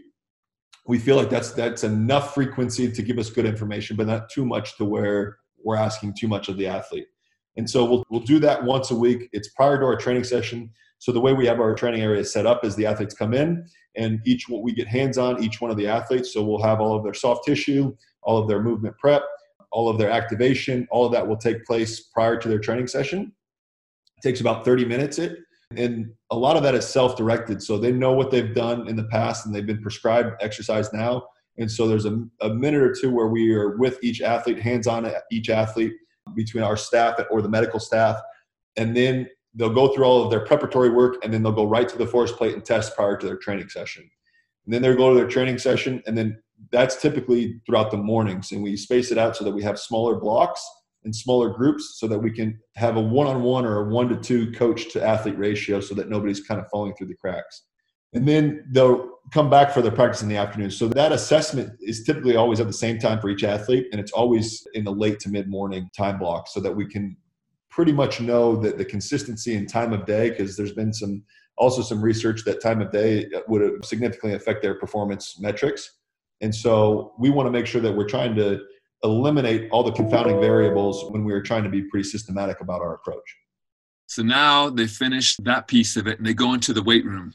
We 0.86 0.98
feel 0.98 1.16
like 1.16 1.30
that's 1.30 1.52
that's 1.52 1.84
enough 1.84 2.34
frequency 2.34 2.90
to 2.90 3.02
give 3.02 3.18
us 3.18 3.30
good 3.30 3.46
information, 3.46 3.96
but 3.96 4.06
not 4.06 4.28
too 4.28 4.44
much 4.44 4.76
to 4.76 4.84
where 4.84 5.38
we're 5.64 5.76
asking 5.76 6.14
too 6.18 6.28
much 6.28 6.48
of 6.48 6.56
the 6.56 6.66
athlete. 6.66 7.06
And 7.56 7.68
so 7.68 7.84
we'll 7.84 8.04
we'll 8.10 8.20
do 8.20 8.38
that 8.40 8.62
once 8.64 8.90
a 8.90 8.96
week. 8.96 9.28
It's 9.32 9.48
prior 9.48 9.78
to 9.78 9.84
our 9.84 9.96
training 9.96 10.24
session. 10.24 10.70
So 10.98 11.12
the 11.12 11.20
way 11.20 11.32
we 11.32 11.46
have 11.46 11.60
our 11.60 11.74
training 11.74 12.00
area 12.00 12.24
set 12.24 12.46
up 12.46 12.64
is 12.64 12.76
the 12.76 12.86
athletes 12.86 13.14
come 13.14 13.34
in 13.34 13.64
and 13.96 14.20
each 14.24 14.48
we 14.48 14.72
get 14.72 14.88
hands 14.88 15.18
on 15.18 15.42
each 15.42 15.60
one 15.60 15.70
of 15.70 15.76
the 15.76 15.86
athletes. 15.86 16.32
So 16.32 16.42
we'll 16.42 16.62
have 16.62 16.80
all 16.80 16.96
of 16.96 17.04
their 17.04 17.14
soft 17.14 17.44
tissue, 17.44 17.94
all 18.22 18.38
of 18.38 18.48
their 18.48 18.62
movement 18.62 18.96
prep, 18.98 19.22
all 19.72 19.88
of 19.88 19.98
their 19.98 20.10
activation, 20.10 20.86
all 20.90 21.06
of 21.06 21.12
that 21.12 21.26
will 21.26 21.36
take 21.36 21.64
place 21.64 22.00
prior 22.00 22.36
to 22.36 22.48
their 22.48 22.58
training 22.58 22.86
session. 22.86 23.32
It 24.18 24.22
takes 24.22 24.40
about 24.40 24.64
30 24.64 24.84
minutes 24.84 25.18
it 25.18 25.38
and 25.76 26.12
a 26.30 26.36
lot 26.36 26.56
of 26.56 26.62
that 26.62 26.74
is 26.74 26.86
self-directed 26.86 27.62
so 27.62 27.78
they 27.78 27.92
know 27.92 28.12
what 28.12 28.30
they've 28.30 28.54
done 28.54 28.88
in 28.88 28.96
the 28.96 29.04
past 29.04 29.46
and 29.46 29.54
they've 29.54 29.66
been 29.66 29.82
prescribed 29.82 30.34
exercise 30.40 30.92
now. 30.92 31.24
And 31.58 31.70
so 31.70 31.86
there's 31.86 32.06
a, 32.06 32.24
a 32.40 32.48
minute 32.48 32.82
or 32.82 32.94
two 32.94 33.10
where 33.10 33.28
we 33.28 33.52
are 33.54 33.76
with 33.76 34.02
each 34.02 34.22
athlete 34.22 34.58
hands-on 34.58 35.10
each 35.30 35.50
athlete 35.50 35.92
between 36.34 36.62
our 36.62 36.76
staff 36.76 37.18
or 37.30 37.42
the 37.42 37.48
medical 37.48 37.80
staff. 37.80 38.20
And 38.76 38.96
then 38.96 39.28
they'll 39.54 39.74
go 39.74 39.88
through 39.88 40.04
all 40.04 40.24
of 40.24 40.30
their 40.30 40.44
preparatory 40.46 40.90
work 40.90 41.22
and 41.22 41.32
then 41.32 41.42
they'll 41.42 41.52
go 41.52 41.66
right 41.66 41.88
to 41.88 41.98
the 41.98 42.06
force 42.06 42.32
plate 42.32 42.54
and 42.54 42.64
test 42.64 42.96
prior 42.96 43.16
to 43.16 43.26
their 43.26 43.36
training 43.36 43.68
session. 43.68 44.08
And 44.64 44.72
then 44.72 44.82
they'll 44.82 44.96
go 44.96 45.10
to 45.10 45.16
their 45.16 45.28
training 45.28 45.58
session 45.58 46.02
and 46.06 46.16
then 46.16 46.40
that's 46.70 47.00
typically 47.00 47.60
throughout 47.66 47.90
the 47.90 47.96
mornings. 47.96 48.52
And 48.52 48.62
we 48.62 48.76
space 48.76 49.10
it 49.10 49.18
out 49.18 49.36
so 49.36 49.44
that 49.44 49.52
we 49.52 49.62
have 49.62 49.78
smaller 49.78 50.16
blocks 50.16 50.64
and 51.04 51.14
smaller 51.14 51.50
groups 51.50 51.98
so 51.98 52.06
that 52.06 52.18
we 52.18 52.30
can 52.30 52.58
have 52.76 52.96
a 52.96 53.00
one-on-one 53.00 53.64
or 53.64 53.78
a 53.78 53.88
one 53.88 54.08
to 54.08 54.16
two 54.16 54.52
coach 54.52 54.92
to 54.92 55.02
athlete 55.02 55.38
ratio 55.38 55.80
so 55.80 55.94
that 55.94 56.08
nobody's 56.08 56.40
kind 56.40 56.60
of 56.60 56.68
falling 56.70 56.94
through 56.94 57.08
the 57.08 57.16
cracks. 57.16 57.64
And 58.12 58.28
then 58.28 58.64
they'll 58.70 59.08
come 59.32 59.48
back 59.48 59.72
for 59.72 59.80
their 59.82 59.92
practice 59.92 60.22
in 60.22 60.28
the 60.28 60.36
afternoon. 60.36 60.70
So 60.70 60.86
that 60.88 61.12
assessment 61.12 61.72
is 61.80 62.04
typically 62.04 62.36
always 62.36 62.60
at 62.60 62.66
the 62.66 62.72
same 62.72 62.98
time 62.98 63.20
for 63.20 63.30
each 63.30 63.44
athlete 63.44 63.86
and 63.90 64.00
it's 64.00 64.12
always 64.12 64.66
in 64.74 64.84
the 64.84 64.92
late 64.92 65.18
to 65.20 65.30
mid 65.30 65.48
morning 65.48 65.88
time 65.96 66.18
block 66.18 66.48
so 66.48 66.60
that 66.60 66.74
we 66.74 66.86
can 66.86 67.16
pretty 67.70 67.92
much 67.92 68.20
know 68.20 68.54
that 68.56 68.76
the 68.76 68.84
consistency 68.84 69.54
in 69.54 69.66
time 69.66 69.92
of 69.92 70.04
day 70.04 70.30
because 70.30 70.56
there's 70.56 70.74
been 70.74 70.92
some 70.92 71.22
also 71.56 71.80
some 71.82 72.02
research 72.02 72.44
that 72.44 72.60
time 72.60 72.80
of 72.80 72.90
day 72.90 73.26
would 73.48 73.84
significantly 73.84 74.34
affect 74.34 74.62
their 74.62 74.74
performance 74.74 75.38
metrics 75.40 75.98
and 76.42 76.54
so 76.54 77.14
we 77.18 77.30
want 77.30 77.46
to 77.46 77.50
make 77.50 77.66
sure 77.66 77.80
that 77.80 77.92
we're 77.92 78.08
trying 78.08 78.34
to 78.34 78.60
eliminate 79.04 79.68
all 79.70 79.82
the 79.82 79.92
confounding 79.92 80.40
variables 80.40 81.04
when 81.10 81.24
we 81.24 81.32
are 81.32 81.40
trying 81.40 81.64
to 81.64 81.70
be 81.70 81.82
pretty 81.82 82.08
systematic 82.08 82.60
about 82.60 82.80
our 82.80 82.94
approach. 82.94 83.36
So 84.06 84.22
now 84.22 84.68
they 84.68 84.86
finish 84.86 85.36
that 85.38 85.68
piece 85.68 85.96
of 85.96 86.06
it 86.06 86.18
and 86.18 86.26
they 86.26 86.34
go 86.34 86.52
into 86.52 86.72
the 86.72 86.82
weight 86.82 87.04
room. 87.04 87.32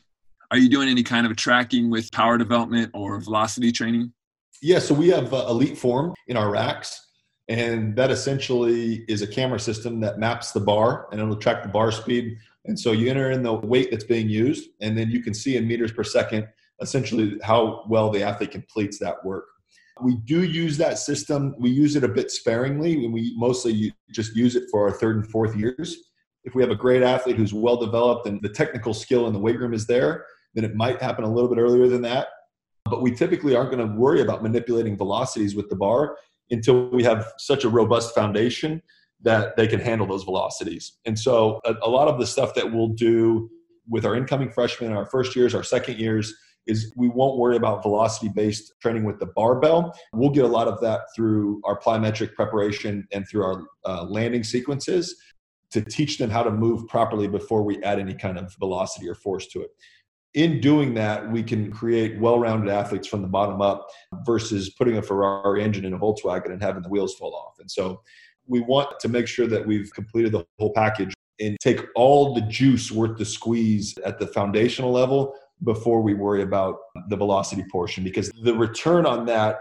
Are 0.51 0.57
you 0.57 0.69
doing 0.69 0.87
any 0.87 1.03
kind 1.03 1.25
of 1.25 1.35
tracking 1.35 1.89
with 1.89 2.11
power 2.11 2.37
development 2.37 2.91
or 2.93 3.19
velocity 3.19 3.71
training? 3.71 4.13
Yeah, 4.61 4.79
so 4.79 4.93
we 4.93 5.09
have 5.09 5.33
uh, 5.33 5.45
EliteForm 5.49 6.13
in 6.27 6.37
our 6.37 6.49
racks, 6.49 7.07
and 7.47 7.95
that 7.95 8.11
essentially 8.11 9.05
is 9.07 9.21
a 9.21 9.27
camera 9.27 9.59
system 9.59 9.99
that 10.01 10.19
maps 10.19 10.51
the 10.51 10.59
bar 10.59 11.07
and 11.11 11.21
it'll 11.21 11.35
track 11.35 11.63
the 11.63 11.69
bar 11.69 11.91
speed. 11.91 12.37
And 12.65 12.79
so 12.79 12.91
you 12.91 13.09
enter 13.09 13.31
in 13.31 13.43
the 13.43 13.53
weight 13.53 13.91
that's 13.91 14.03
being 14.03 14.29
used, 14.29 14.69
and 14.81 14.97
then 14.97 15.09
you 15.09 15.21
can 15.21 15.33
see 15.33 15.57
in 15.57 15.67
meters 15.67 15.91
per 15.91 16.03
second 16.03 16.47
essentially 16.81 17.37
how 17.43 17.83
well 17.87 18.09
the 18.09 18.23
athlete 18.23 18.51
completes 18.51 18.99
that 18.99 19.23
work. 19.25 19.45
We 20.01 20.17
do 20.25 20.43
use 20.43 20.77
that 20.77 20.99
system. 20.99 21.55
We 21.57 21.71
use 21.71 21.95
it 21.95 22.03
a 22.03 22.07
bit 22.07 22.29
sparingly, 22.29 23.03
and 23.03 23.13
we 23.13 23.33
mostly 23.35 23.93
just 24.11 24.35
use 24.35 24.55
it 24.55 24.65
for 24.69 24.87
our 24.87 24.95
third 24.95 25.15
and 25.15 25.27
fourth 25.27 25.55
years. 25.55 25.97
If 26.43 26.55
we 26.55 26.61
have 26.61 26.71
a 26.71 26.75
great 26.75 27.03
athlete 27.03 27.35
who's 27.35 27.53
well 27.53 27.77
developed 27.77 28.27
and 28.27 28.41
the 28.41 28.49
technical 28.49 28.93
skill 28.93 29.27
in 29.27 29.33
the 29.33 29.39
weight 29.39 29.59
room 29.59 29.73
is 29.73 29.87
there, 29.87 30.25
then 30.53 30.63
it 30.63 30.75
might 30.75 31.01
happen 31.01 31.23
a 31.23 31.33
little 31.33 31.49
bit 31.49 31.59
earlier 31.59 31.87
than 31.87 32.01
that. 32.03 32.27
But 32.85 33.01
we 33.01 33.11
typically 33.11 33.55
aren't 33.55 33.71
going 33.71 33.85
to 33.85 33.95
worry 33.97 34.21
about 34.21 34.43
manipulating 34.43 34.95
velocities 34.97 35.55
with 35.55 35.67
the 35.69 35.75
bar 35.75 36.17
until 36.51 36.89
we 36.89 37.03
have 37.03 37.33
such 37.37 37.63
a 37.63 37.69
robust 37.69 38.15
foundation 38.15 38.81
that 39.21 39.57
they 39.57 39.67
can 39.67 39.79
handle 39.79 40.07
those 40.07 40.23
velocities. 40.23 40.99
And 41.05 41.17
so 41.17 41.59
a, 41.65 41.73
a 41.81 41.89
lot 41.89 42.07
of 42.07 42.19
the 42.19 42.27
stuff 42.27 42.53
that 42.53 42.71
we'll 42.71 42.89
do 42.89 43.49
with 43.89 44.05
our 44.05 44.15
incoming 44.15 44.51
freshmen, 44.51 44.93
our 44.93 45.05
first 45.05 45.35
years, 45.35 45.55
our 45.55 45.63
second 45.63 45.97
years, 45.97 46.33
is 46.67 46.93
we 46.95 47.09
won't 47.09 47.37
worry 47.37 47.55
about 47.55 47.81
velocity 47.81 48.29
based 48.29 48.73
training 48.81 49.03
with 49.03 49.19
the 49.19 49.27
barbell. 49.27 49.97
We'll 50.13 50.29
get 50.29 50.45
a 50.45 50.49
lot 50.49 50.67
of 50.67 50.79
that 50.81 51.01
through 51.15 51.61
our 51.63 51.79
plyometric 51.79 52.33
preparation 52.33 53.07
and 53.11 53.27
through 53.27 53.43
our 53.43 53.63
uh, 53.85 54.03
landing 54.03 54.43
sequences 54.43 55.15
to 55.71 55.81
teach 55.81 56.17
them 56.17 56.29
how 56.29 56.43
to 56.43 56.51
move 56.51 56.87
properly 56.87 57.27
before 57.27 57.63
we 57.63 57.81
add 57.83 57.99
any 57.99 58.13
kind 58.13 58.37
of 58.37 58.53
velocity 58.59 59.07
or 59.07 59.15
force 59.15 59.47
to 59.47 59.61
it. 59.61 59.69
In 60.33 60.61
doing 60.61 60.93
that, 60.93 61.31
we 61.31 61.41
can 61.41 61.71
create 61.71 62.19
well 62.19 62.39
rounded 62.39 62.69
athletes 62.69 63.07
from 63.07 63.21
the 63.21 63.27
bottom 63.27 63.61
up 63.61 63.87
versus 64.25 64.69
putting 64.69 64.97
a 64.97 65.01
Ferrari 65.01 65.63
engine 65.63 65.83
in 65.83 65.93
a 65.93 65.97
Volkswagen 65.97 66.51
and 66.51 66.61
having 66.61 66.83
the 66.83 66.89
wheels 66.89 67.15
fall 67.15 67.33
off. 67.33 67.55
And 67.59 67.69
so 67.69 68.01
we 68.45 68.59
want 68.61 68.99
to 68.99 69.09
make 69.09 69.27
sure 69.27 69.47
that 69.47 69.65
we've 69.65 69.91
completed 69.93 70.31
the 70.31 70.45
whole 70.59 70.73
package 70.73 71.13
and 71.39 71.57
take 71.59 71.81
all 71.95 72.33
the 72.33 72.41
juice 72.41 72.91
worth 72.91 73.17
the 73.17 73.25
squeeze 73.25 73.95
at 74.05 74.19
the 74.19 74.27
foundational 74.27 74.91
level 74.91 75.35
before 75.63 76.01
we 76.01 76.13
worry 76.13 76.43
about 76.43 76.77
the 77.09 77.15
velocity 77.15 77.65
portion 77.71 78.03
because 78.03 78.31
the 78.43 78.53
return 78.53 79.05
on 79.05 79.25
that 79.25 79.59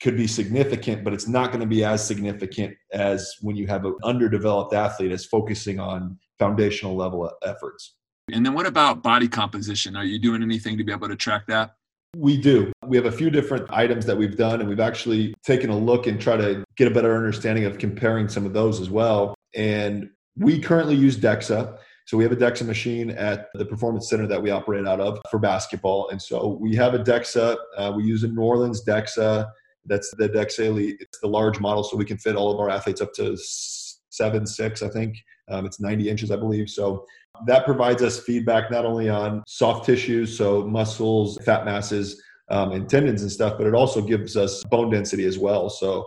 could 0.00 0.16
be 0.16 0.26
significant, 0.26 1.04
but 1.04 1.12
it's 1.12 1.26
not 1.26 1.48
going 1.48 1.60
to 1.60 1.66
be 1.66 1.84
as 1.84 2.06
significant 2.06 2.76
as 2.92 3.34
when 3.40 3.56
you 3.56 3.66
have 3.66 3.84
an 3.84 3.96
underdeveloped 4.04 4.74
athlete 4.74 5.12
as 5.12 5.24
focusing 5.24 5.80
on 5.80 6.18
foundational 6.38 6.94
level 6.94 7.30
efforts. 7.42 7.94
And 8.32 8.44
then 8.44 8.54
what 8.54 8.66
about 8.66 9.02
body 9.02 9.28
composition? 9.28 9.96
Are 9.96 10.04
you 10.04 10.18
doing 10.18 10.42
anything 10.42 10.76
to 10.78 10.84
be 10.84 10.92
able 10.92 11.08
to 11.08 11.16
track 11.16 11.46
that? 11.46 11.76
We 12.16 12.36
do. 12.36 12.72
We 12.84 12.96
have 12.96 13.06
a 13.06 13.12
few 13.12 13.30
different 13.30 13.70
items 13.70 14.06
that 14.06 14.16
we've 14.16 14.36
done, 14.36 14.60
and 14.60 14.68
we've 14.68 14.80
actually 14.80 15.34
taken 15.44 15.70
a 15.70 15.76
look 15.76 16.06
and 16.06 16.20
try 16.20 16.36
to 16.36 16.64
get 16.76 16.88
a 16.88 16.90
better 16.90 17.14
understanding 17.14 17.64
of 17.64 17.78
comparing 17.78 18.28
some 18.28 18.44
of 18.46 18.52
those 18.52 18.80
as 18.80 18.90
well. 18.90 19.34
And 19.54 20.10
we 20.36 20.60
currently 20.60 20.94
use 20.94 21.16
DEXA. 21.16 21.78
So 22.06 22.16
we 22.16 22.22
have 22.22 22.32
a 22.32 22.36
DEXA 22.36 22.64
machine 22.64 23.10
at 23.10 23.48
the 23.54 23.64
performance 23.64 24.08
center 24.08 24.28
that 24.28 24.40
we 24.40 24.50
operate 24.50 24.86
out 24.86 25.00
of 25.00 25.18
for 25.28 25.40
basketball. 25.40 26.08
And 26.10 26.22
so 26.22 26.56
we 26.60 26.76
have 26.76 26.94
a 26.94 27.00
DEXA. 27.00 27.56
Uh, 27.76 27.92
we 27.96 28.04
use 28.04 28.22
a 28.22 28.28
New 28.28 28.42
Orleans 28.42 28.84
DEXA. 28.84 29.50
That's 29.86 30.14
the 30.16 30.28
DEXA 30.28 30.66
Elite. 30.66 30.98
It's 31.00 31.18
the 31.18 31.26
large 31.26 31.58
model, 31.58 31.82
so 31.82 31.96
we 31.96 32.04
can 32.04 32.16
fit 32.16 32.36
all 32.36 32.52
of 32.52 32.60
our 32.60 32.70
athletes 32.70 33.00
up 33.00 33.12
to 33.14 33.36
seven, 33.36 34.46
six, 34.46 34.82
I 34.82 34.88
think. 34.88 35.16
Um, 35.48 35.66
it's 35.66 35.80
90 35.80 36.08
inches, 36.08 36.30
I 36.30 36.36
believe. 36.36 36.70
So 36.70 37.04
that 37.46 37.64
provides 37.64 38.02
us 38.02 38.20
feedback 38.20 38.70
not 38.70 38.84
only 38.84 39.08
on 39.08 39.42
soft 39.48 39.84
tissues, 39.84 40.38
so 40.38 40.64
muscles, 40.64 41.38
fat 41.44 41.64
masses, 41.64 42.22
um, 42.50 42.70
and 42.70 42.88
tendons 42.88 43.22
and 43.22 43.32
stuff, 43.32 43.58
but 43.58 43.66
it 43.66 43.74
also 43.74 44.00
gives 44.00 44.36
us 44.36 44.62
bone 44.64 44.90
density 44.90 45.24
as 45.24 45.38
well. 45.38 45.68
So 45.68 46.06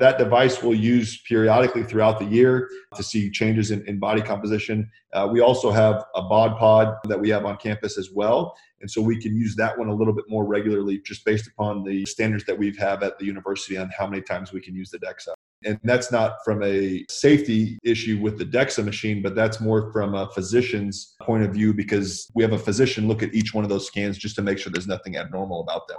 that 0.00 0.18
device 0.18 0.62
we'll 0.62 0.74
use 0.74 1.20
periodically 1.28 1.82
throughout 1.82 2.18
the 2.18 2.24
year 2.24 2.68
to 2.96 3.02
see 3.02 3.30
changes 3.30 3.70
in, 3.70 3.86
in 3.86 3.98
body 3.98 4.22
composition. 4.22 4.90
Uh, 5.12 5.28
we 5.30 5.40
also 5.40 5.70
have 5.70 6.04
a 6.14 6.22
bod 6.22 6.58
pod 6.58 6.96
that 7.04 7.20
we 7.20 7.28
have 7.28 7.44
on 7.44 7.56
campus 7.56 7.98
as 7.98 8.10
well. 8.10 8.56
And 8.80 8.90
so 8.90 9.00
we 9.00 9.20
can 9.20 9.34
use 9.36 9.56
that 9.56 9.78
one 9.78 9.88
a 9.88 9.94
little 9.94 10.12
bit 10.12 10.24
more 10.28 10.44
regularly 10.44 10.98
just 10.98 11.24
based 11.24 11.46
upon 11.46 11.84
the 11.84 12.04
standards 12.06 12.44
that 12.44 12.58
we 12.58 12.74
have 12.76 13.02
at 13.02 13.18
the 13.18 13.24
university 13.24 13.76
on 13.76 13.90
how 13.96 14.06
many 14.06 14.20
times 14.22 14.52
we 14.52 14.60
can 14.60 14.74
use 14.74 14.90
the 14.90 14.98
DEXA. 14.98 15.32
And 15.64 15.80
that's 15.84 16.12
not 16.12 16.36
from 16.44 16.62
a 16.62 17.04
safety 17.08 17.78
issue 17.82 18.20
with 18.20 18.38
the 18.38 18.44
DEXA 18.44 18.84
machine, 18.84 19.22
but 19.22 19.34
that's 19.34 19.60
more 19.60 19.90
from 19.92 20.14
a 20.14 20.28
physician's 20.32 21.14
point 21.22 21.44
of 21.44 21.52
view 21.54 21.72
because 21.72 22.30
we 22.34 22.42
have 22.42 22.52
a 22.52 22.58
physician 22.58 23.08
look 23.08 23.22
at 23.22 23.32
each 23.34 23.54
one 23.54 23.64
of 23.64 23.70
those 23.70 23.86
scans 23.86 24.18
just 24.18 24.36
to 24.36 24.42
make 24.42 24.58
sure 24.58 24.70
there's 24.70 24.86
nothing 24.86 25.16
abnormal 25.16 25.60
about 25.60 25.88
them. 25.88 25.98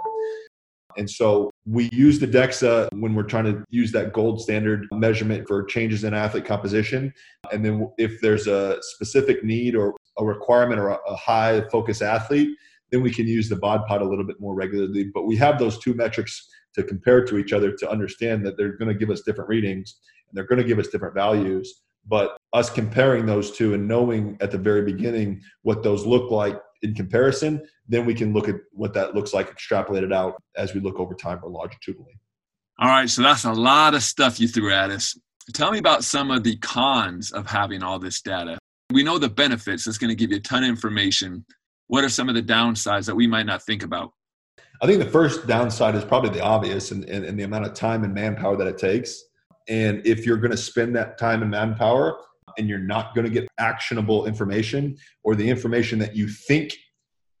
And 0.96 1.08
so 1.10 1.50
we 1.66 1.88
use 1.92 2.18
the 2.18 2.26
DEXA 2.26 2.88
when 2.92 3.14
we're 3.14 3.24
trying 3.24 3.44
to 3.44 3.64
use 3.70 3.92
that 3.92 4.12
gold 4.12 4.40
standard 4.40 4.86
measurement 4.92 5.46
for 5.46 5.64
changes 5.64 6.04
in 6.04 6.14
athlete 6.14 6.44
composition. 6.44 7.12
And 7.52 7.64
then 7.64 7.88
if 7.98 8.20
there's 8.20 8.46
a 8.46 8.78
specific 8.80 9.44
need 9.44 9.74
or 9.74 9.94
a 10.18 10.24
requirement 10.24 10.80
or 10.80 10.88
a 10.88 11.16
high 11.16 11.62
focus 11.70 12.02
athlete, 12.02 12.56
then 12.90 13.02
we 13.02 13.10
can 13.10 13.26
use 13.26 13.48
the 13.48 13.56
bod 13.56 13.84
pod 13.86 14.00
a 14.00 14.08
little 14.08 14.24
bit 14.24 14.40
more 14.40 14.54
regularly. 14.54 15.10
But 15.12 15.26
we 15.26 15.36
have 15.36 15.58
those 15.58 15.78
two 15.78 15.94
metrics 15.94 16.48
to 16.74 16.82
compare 16.82 17.24
to 17.24 17.38
each 17.38 17.52
other 17.52 17.72
to 17.72 17.90
understand 17.90 18.44
that 18.46 18.56
they're 18.56 18.76
going 18.76 18.92
to 18.92 18.98
give 18.98 19.10
us 19.10 19.22
different 19.22 19.48
readings 19.48 19.96
and 20.28 20.36
they're 20.36 20.46
going 20.46 20.60
to 20.60 20.68
give 20.68 20.78
us 20.78 20.88
different 20.88 21.14
values. 21.14 21.82
But 22.08 22.36
us 22.52 22.70
comparing 22.70 23.26
those 23.26 23.50
two 23.50 23.74
and 23.74 23.88
knowing 23.88 24.36
at 24.40 24.52
the 24.52 24.58
very 24.58 24.82
beginning 24.82 25.42
what 25.62 25.82
those 25.82 26.06
look 26.06 26.30
like 26.30 26.56
in 26.82 26.94
comparison, 26.94 27.66
then 27.88 28.04
we 28.04 28.14
can 28.14 28.32
look 28.32 28.48
at 28.48 28.56
what 28.72 28.94
that 28.94 29.14
looks 29.14 29.32
like 29.32 29.54
extrapolated 29.54 30.12
out 30.12 30.34
as 30.56 30.74
we 30.74 30.80
look 30.80 30.98
over 30.98 31.14
time 31.14 31.40
or 31.42 31.50
longitudinally. 31.50 32.18
All 32.78 32.88
right, 32.88 33.08
so 33.08 33.22
that's 33.22 33.44
a 33.44 33.52
lot 33.52 33.94
of 33.94 34.02
stuff 34.02 34.38
you 34.38 34.48
threw 34.48 34.72
at 34.72 34.90
us. 34.90 35.18
Tell 35.54 35.70
me 35.70 35.78
about 35.78 36.04
some 36.04 36.30
of 36.30 36.42
the 36.42 36.56
cons 36.58 37.32
of 37.32 37.46
having 37.46 37.82
all 37.82 37.98
this 37.98 38.20
data. 38.20 38.58
We 38.92 39.02
know 39.02 39.18
the 39.18 39.28
benefits, 39.28 39.86
it's 39.86 39.98
going 39.98 40.10
to 40.10 40.14
give 40.14 40.30
you 40.30 40.36
a 40.36 40.40
ton 40.40 40.62
of 40.62 40.68
information. 40.68 41.44
What 41.86 42.04
are 42.04 42.08
some 42.08 42.28
of 42.28 42.34
the 42.34 42.42
downsides 42.42 43.06
that 43.06 43.14
we 43.14 43.26
might 43.26 43.46
not 43.46 43.62
think 43.62 43.82
about? 43.82 44.12
I 44.82 44.86
think 44.86 44.98
the 44.98 45.10
first 45.10 45.46
downside 45.46 45.94
is 45.94 46.04
probably 46.04 46.30
the 46.30 46.42
obvious 46.42 46.90
and, 46.90 47.04
and, 47.04 47.24
and 47.24 47.38
the 47.38 47.44
amount 47.44 47.64
of 47.64 47.74
time 47.74 48.04
and 48.04 48.12
manpower 48.12 48.56
that 48.56 48.66
it 48.66 48.76
takes. 48.76 49.22
And 49.68 50.06
if 50.06 50.26
you're 50.26 50.36
going 50.36 50.50
to 50.50 50.56
spend 50.56 50.94
that 50.96 51.18
time 51.18 51.42
and 51.42 51.50
manpower 51.50 52.18
and 52.58 52.68
you're 52.68 52.78
not 52.78 53.14
going 53.14 53.26
to 53.26 53.30
get 53.30 53.48
actionable 53.58 54.26
information 54.26 54.96
or 55.24 55.34
the 55.34 55.48
information 55.48 55.98
that 55.98 56.16
you 56.16 56.28
think 56.28 56.72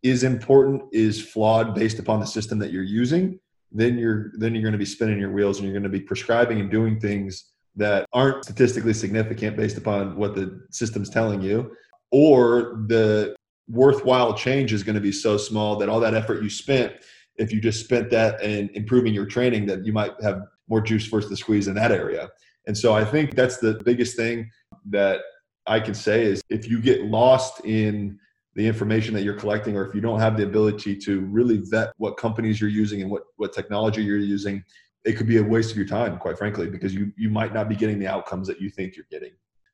is 0.02 0.22
important 0.22 0.82
is 0.92 1.20
flawed 1.20 1.74
based 1.74 1.98
upon 1.98 2.20
the 2.20 2.26
system 2.26 2.58
that 2.58 2.70
you're 2.70 2.82
using, 2.82 3.38
then 3.72 3.98
you're 3.98 4.32
then 4.38 4.54
you're 4.54 4.62
going 4.62 4.72
to 4.72 4.78
be 4.78 4.84
spinning 4.84 5.18
your 5.18 5.32
wheels 5.32 5.58
and 5.58 5.66
you're 5.66 5.72
going 5.72 5.90
to 5.90 5.98
be 5.98 6.00
prescribing 6.00 6.60
and 6.60 6.70
doing 6.70 7.00
things 7.00 7.52
that 7.74 8.06
aren't 8.12 8.44
statistically 8.44 8.94
significant 8.94 9.56
based 9.56 9.76
upon 9.76 10.16
what 10.16 10.34
the 10.34 10.66
system's 10.70 11.10
telling 11.10 11.42
you 11.42 11.70
or 12.10 12.84
the 12.86 13.34
worthwhile 13.68 14.32
change 14.32 14.72
is 14.72 14.82
going 14.82 14.94
to 14.94 15.00
be 15.00 15.12
so 15.12 15.36
small 15.36 15.76
that 15.76 15.88
all 15.88 16.00
that 16.00 16.14
effort 16.14 16.42
you 16.42 16.48
spent 16.48 16.92
if 17.36 17.52
you 17.52 17.60
just 17.60 17.84
spent 17.84 18.08
that 18.10 18.40
in 18.42 18.70
improving 18.74 19.12
your 19.12 19.26
training 19.26 19.66
that 19.66 19.84
you 19.84 19.92
might 19.92 20.12
have 20.22 20.40
more 20.68 20.80
juice 20.80 21.06
versus 21.06 21.28
the 21.28 21.36
squeeze 21.36 21.68
in 21.68 21.74
that 21.74 21.92
area. 21.92 22.28
And 22.66 22.76
so 22.76 22.94
i 22.94 23.04
think 23.04 23.34
that's 23.34 23.58
the 23.58 23.80
biggest 23.84 24.16
thing 24.16 24.50
that 24.90 25.20
i 25.66 25.78
can 25.80 25.94
say 25.94 26.24
is 26.24 26.42
if 26.50 26.68
you 26.68 26.80
get 26.80 27.02
lost 27.02 27.64
in 27.64 28.18
the 28.56 28.66
information 28.66 29.14
that 29.14 29.22
you're 29.22 29.34
collecting, 29.34 29.76
or 29.76 29.86
if 29.86 29.94
you 29.94 30.00
don't 30.00 30.18
have 30.18 30.36
the 30.36 30.42
ability 30.42 30.96
to 30.96 31.20
really 31.26 31.58
vet 31.64 31.92
what 31.98 32.16
companies 32.16 32.58
you're 32.58 32.70
using 32.70 33.02
and 33.02 33.10
what, 33.10 33.24
what 33.36 33.52
technology 33.52 34.02
you're 34.02 34.16
using, 34.16 34.64
it 35.04 35.12
could 35.12 35.26
be 35.26 35.36
a 35.36 35.42
waste 35.42 35.70
of 35.70 35.76
your 35.76 35.86
time, 35.86 36.18
quite 36.18 36.38
frankly, 36.38 36.68
because 36.68 36.94
you, 36.94 37.12
you 37.16 37.28
might 37.28 37.52
not 37.52 37.68
be 37.68 37.76
getting 37.76 37.98
the 37.98 38.06
outcomes 38.06 38.48
that 38.48 38.60
you 38.60 38.70
think 38.70 38.96
you're 38.96 39.06
getting. 39.10 39.32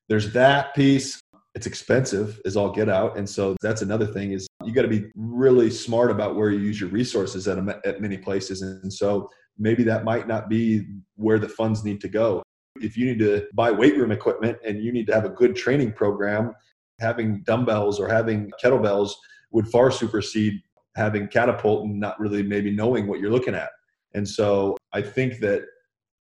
There's 0.09 0.33
that 0.33 0.75
piece. 0.75 1.21
It's 1.55 1.67
expensive 1.67 2.41
is 2.45 2.57
all 2.57 2.71
get 2.71 2.89
out. 2.89 3.17
And 3.17 3.29
so 3.29 3.57
that's 3.63 3.83
another 3.83 4.07
thing 4.07 4.33
is 4.33 4.49
you 4.65 4.73
got 4.73 4.83
to 4.83 4.89
be 4.89 5.05
really 5.15 5.71
smart 5.71 6.11
about 6.11 6.35
where 6.35 6.51
you 6.51 6.59
use 6.59 6.81
your 6.81 6.91
resources 6.91 7.47
at, 7.47 7.59
a, 7.59 7.81
at 7.87 8.01
many 8.01 8.19
places. 8.19 8.63
And 8.63 8.93
so 8.93 9.31
maybe 9.59 9.85
that 9.85 10.03
might 10.03 10.27
not 10.27 10.49
be 10.49 10.87
where 11.15 11.39
the 11.39 11.49
funds 11.49 11.85
need 11.85 12.01
to 12.01 12.09
go. 12.09 12.43
If 12.81 12.97
you 12.97 13.07
need 13.07 13.19
to 13.21 13.47
buy 13.55 13.71
weight 13.71 13.97
room 13.97 14.13
equipment 14.13 14.59
and 14.65 14.83
you 14.83 14.93
need 14.93 15.07
to 15.09 15.15
have 15.15 15.25
a 15.25 15.31
good 15.31 15.55
training 15.55 15.93
program 15.93 16.55
having 17.01 17.43
dumbbells 17.43 18.01
or 18.01 18.09
having 18.09 18.51
kettlebells 18.63 19.13
would 19.51 19.69
far 19.69 19.91
supersede 19.91 20.63
having 20.97 21.27
catapult 21.29 21.85
and 21.85 21.99
not 21.99 22.19
really 22.21 22.43
maybe 22.43 22.71
knowing 22.71 23.07
what 23.07 23.21
you're 23.21 23.31
looking 23.31 23.55
at. 23.55 23.71
And 24.15 24.29
so 24.29 24.77
I 24.93 25.03
think 25.03 25.41
that 25.41 25.63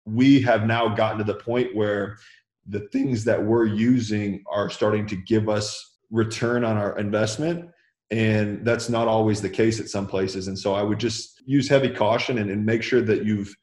we 0.06 0.42
have 0.42 0.66
now 0.66 0.94
gotten 0.94 1.18
to 1.18 1.24
the 1.24 1.40
point 1.40 1.76
where 1.76 2.18
the 2.66 2.82
things 2.92 3.24
that 3.26 3.42
we're 3.42 3.66
using 3.66 4.44
are 4.50 4.70
starting 4.70 5.06
to 5.08 5.16
give 5.16 5.48
us 5.50 5.98
return 6.12 6.64
on 6.64 6.78
our 6.78 6.98
investment. 6.98 7.70
And 8.12 8.66
that's 8.66 8.90
not 8.90 9.08
always 9.08 9.42
the 9.42 9.50
case 9.50 9.80
at 9.80 9.90
some 9.90 10.08
places. 10.08 10.48
And 10.48 10.58
so 10.58 10.74
I 10.74 10.82
would 10.82 11.00
just 11.00 11.42
use 11.46 11.68
heavy 11.68 11.90
caution 11.90 12.38
and, 12.38 12.50
and 12.50 12.66
make 12.66 12.84
sure 12.84 13.02
that 13.02 13.26
you've 13.26 13.54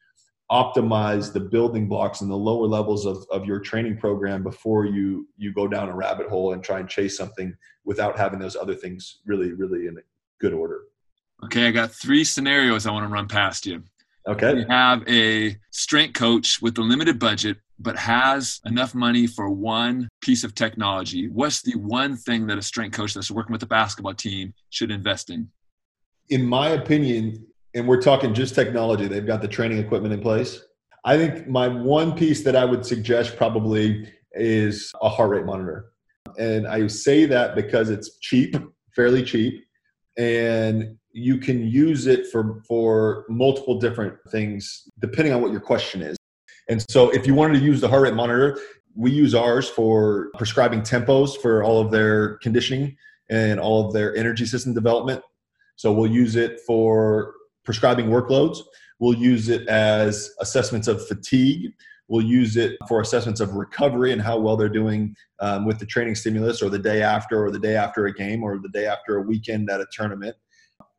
optimize 0.51 1.33
the 1.33 1.39
building 1.39 1.87
blocks 1.87 2.21
and 2.21 2.29
the 2.29 2.35
lower 2.35 2.67
levels 2.67 3.05
of, 3.05 3.25
of 3.31 3.45
your 3.45 3.59
training 3.59 3.97
program 3.97 4.43
before 4.43 4.85
you 4.85 5.27
you 5.37 5.51
go 5.51 5.67
down 5.67 5.89
a 5.89 5.95
rabbit 5.95 6.27
hole 6.27 6.53
and 6.53 6.63
try 6.63 6.79
and 6.79 6.87
chase 6.87 7.17
something 7.17 7.55
without 7.83 8.17
having 8.17 8.39
those 8.39 8.55
other 8.55 8.75
things 8.75 9.19
really 9.25 9.53
really 9.53 9.87
in 9.87 9.97
good 10.39 10.53
order. 10.53 10.81
Okay 11.43 11.67
i 11.67 11.71
got 11.71 11.91
three 11.91 12.23
scenarios 12.23 12.85
i 12.85 12.91
want 12.91 13.03
to 13.03 13.09
run 13.09 13.27
past 13.27 13.65
you. 13.65 13.83
Okay. 14.27 14.57
You 14.57 14.65
have 14.69 15.07
a 15.07 15.55
strength 15.69 16.13
coach 16.13 16.59
with 16.61 16.77
a 16.77 16.81
limited 16.81 17.19
budget 17.19 17.57
but 17.79 17.97
has 17.97 18.61
enough 18.65 18.95
money 18.95 19.27
for 19.27 19.49
one 19.49 20.07
piece 20.21 20.43
of 20.43 20.55
technology. 20.55 21.27
What's 21.27 21.61
the 21.61 21.75
one 21.75 22.15
thing 22.15 22.47
that 22.47 22.57
a 22.57 22.61
strength 22.61 22.95
coach 22.95 23.13
that's 23.13 23.29
working 23.29 23.51
with 23.51 23.63
a 23.63 23.67
basketball 23.67 24.13
team 24.13 24.53
should 24.69 24.91
invest 24.91 25.29
in? 25.29 25.49
In 26.29 26.45
my 26.45 26.69
opinion 26.69 27.45
and 27.75 27.87
we're 27.87 28.01
talking 28.01 28.33
just 28.33 28.55
technology, 28.55 29.07
they've 29.07 29.27
got 29.27 29.41
the 29.41 29.47
training 29.47 29.77
equipment 29.77 30.13
in 30.13 30.21
place. 30.21 30.61
I 31.03 31.17
think 31.17 31.47
my 31.47 31.67
one 31.67 32.15
piece 32.15 32.43
that 32.45 32.55
I 32.55 32.65
would 32.65 32.85
suggest 32.85 33.35
probably 33.35 34.09
is 34.31 34.91
a 35.01 35.09
heart 35.09 35.29
rate 35.29 35.45
monitor. 35.45 35.91
And 36.39 36.67
I 36.67 36.87
say 36.87 37.25
that 37.25 37.53
because 37.53 37.89
it's 37.89 38.17
cheap, 38.19 38.55
fairly 38.95 39.23
cheap, 39.23 39.63
and 40.17 40.97
you 41.11 41.37
can 41.37 41.67
use 41.67 42.07
it 42.07 42.27
for 42.31 42.61
for 42.67 43.25
multiple 43.29 43.79
different 43.79 44.15
things 44.31 44.89
depending 44.99 45.33
on 45.33 45.41
what 45.41 45.51
your 45.51 45.61
question 45.61 46.01
is. 46.01 46.17
And 46.69 46.83
so 46.89 47.09
if 47.11 47.27
you 47.27 47.35
wanted 47.35 47.59
to 47.59 47.65
use 47.65 47.79
the 47.79 47.87
heart 47.87 48.03
rate 48.03 48.15
monitor, 48.15 48.57
we 48.95 49.11
use 49.11 49.35
ours 49.35 49.69
for 49.69 50.29
prescribing 50.37 50.81
tempos 50.81 51.37
for 51.37 51.63
all 51.63 51.81
of 51.81 51.91
their 51.91 52.37
conditioning 52.37 52.97
and 53.29 53.59
all 53.59 53.85
of 53.85 53.93
their 53.93 54.15
energy 54.15 54.45
system 54.45 54.73
development. 54.73 55.21
So 55.75 55.91
we'll 55.91 56.11
use 56.11 56.35
it 56.35 56.61
for 56.65 57.33
prescribing 57.65 58.07
workloads. 58.07 58.59
We'll 58.99 59.17
use 59.17 59.49
it 59.49 59.67
as 59.67 60.29
assessments 60.39 60.87
of 60.87 61.05
fatigue. 61.07 61.73
We'll 62.07 62.25
use 62.25 62.55
it 62.55 62.77
for 62.87 63.01
assessments 63.01 63.41
of 63.41 63.55
recovery 63.55 64.11
and 64.11 64.21
how 64.21 64.37
well 64.39 64.55
they're 64.55 64.69
doing 64.69 65.15
um, 65.39 65.65
with 65.65 65.79
the 65.79 65.85
training 65.85 66.15
stimulus 66.15 66.61
or 66.61 66.69
the 66.69 66.79
day 66.79 67.01
after 67.01 67.43
or 67.43 67.51
the 67.51 67.59
day 67.59 67.75
after 67.75 68.05
a 68.05 68.13
game 68.13 68.43
or 68.43 68.59
the 68.59 68.69
day 68.69 68.85
after 68.85 69.17
a 69.17 69.21
weekend 69.21 69.69
at 69.69 69.81
a 69.81 69.87
tournament. 69.91 70.35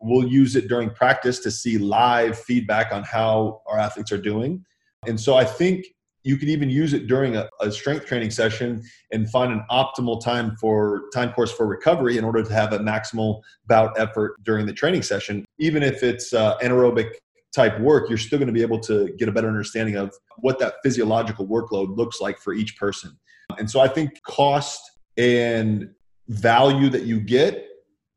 We'll 0.01 0.29
use 0.29 0.57
it 0.57 0.69
during 0.69 0.91
practice 0.91 1.39
to 1.41 1.51
see 1.51 1.79
live 1.79 2.39
feedback 2.39 2.93
on 2.93 3.03
how 3.05 3.63
our 3.67 3.79
athletes 3.79 4.13
are 4.13 4.21
doing. 4.21 4.65
And 5.07 5.19
so 5.19 5.37
I 5.37 5.45
think 5.45 5.87
you 6.27 6.37
could 6.37 6.49
even 6.49 6.69
use 6.69 6.93
it 6.93 7.07
during 7.07 7.37
a, 7.37 7.49
a, 7.61 7.71
strength 7.71 8.05
training 8.05 8.33
session 8.33 8.83
and 9.13 9.31
find 9.31 9.53
an 9.53 9.65
optimal 9.71 10.21
time 10.21 10.57
for 10.61 11.05
time 11.15 11.33
course 11.33 11.53
for 11.53 11.67
recovery 11.67 12.19
in 12.19 12.25
order 12.25 12.43
to 12.43 12.53
have 12.53 12.73
a 12.73 12.81
maximal 12.81 13.41
bout 13.69 13.97
effort 13.97 14.35
during 14.43 14.67
the 14.67 14.73
training 14.73 15.03
session. 15.03 15.45
Even 15.61 15.85
if 15.85 16.03
it's 16.03 16.33
uh, 16.33 16.59
anaerobic 16.59 17.13
type 17.55 17.79
work 17.81 18.09
you're 18.09 18.19
still 18.19 18.39
going 18.39 18.49
to 18.49 18.53
be 18.53 18.61
able 18.61 18.79
to 18.79 19.09
get 19.19 19.29
a 19.29 19.33
better 19.33 19.49
understanding 19.49 19.97
of 19.97 20.13
what 20.39 20.59
that 20.59 20.75
physiological 20.83 21.47
workload 21.47 21.97
looks 21.97 22.21
like 22.21 22.39
for 22.39 22.53
each 22.53 22.77
person. 22.77 23.17
And 23.59 23.71
so 23.71 23.81
i 23.81 23.89
think 23.89 24.21
cost 24.25 24.81
and 25.17 25.89
value 26.29 26.91
that 26.91 27.05
you 27.05 27.21
get 27.21 27.67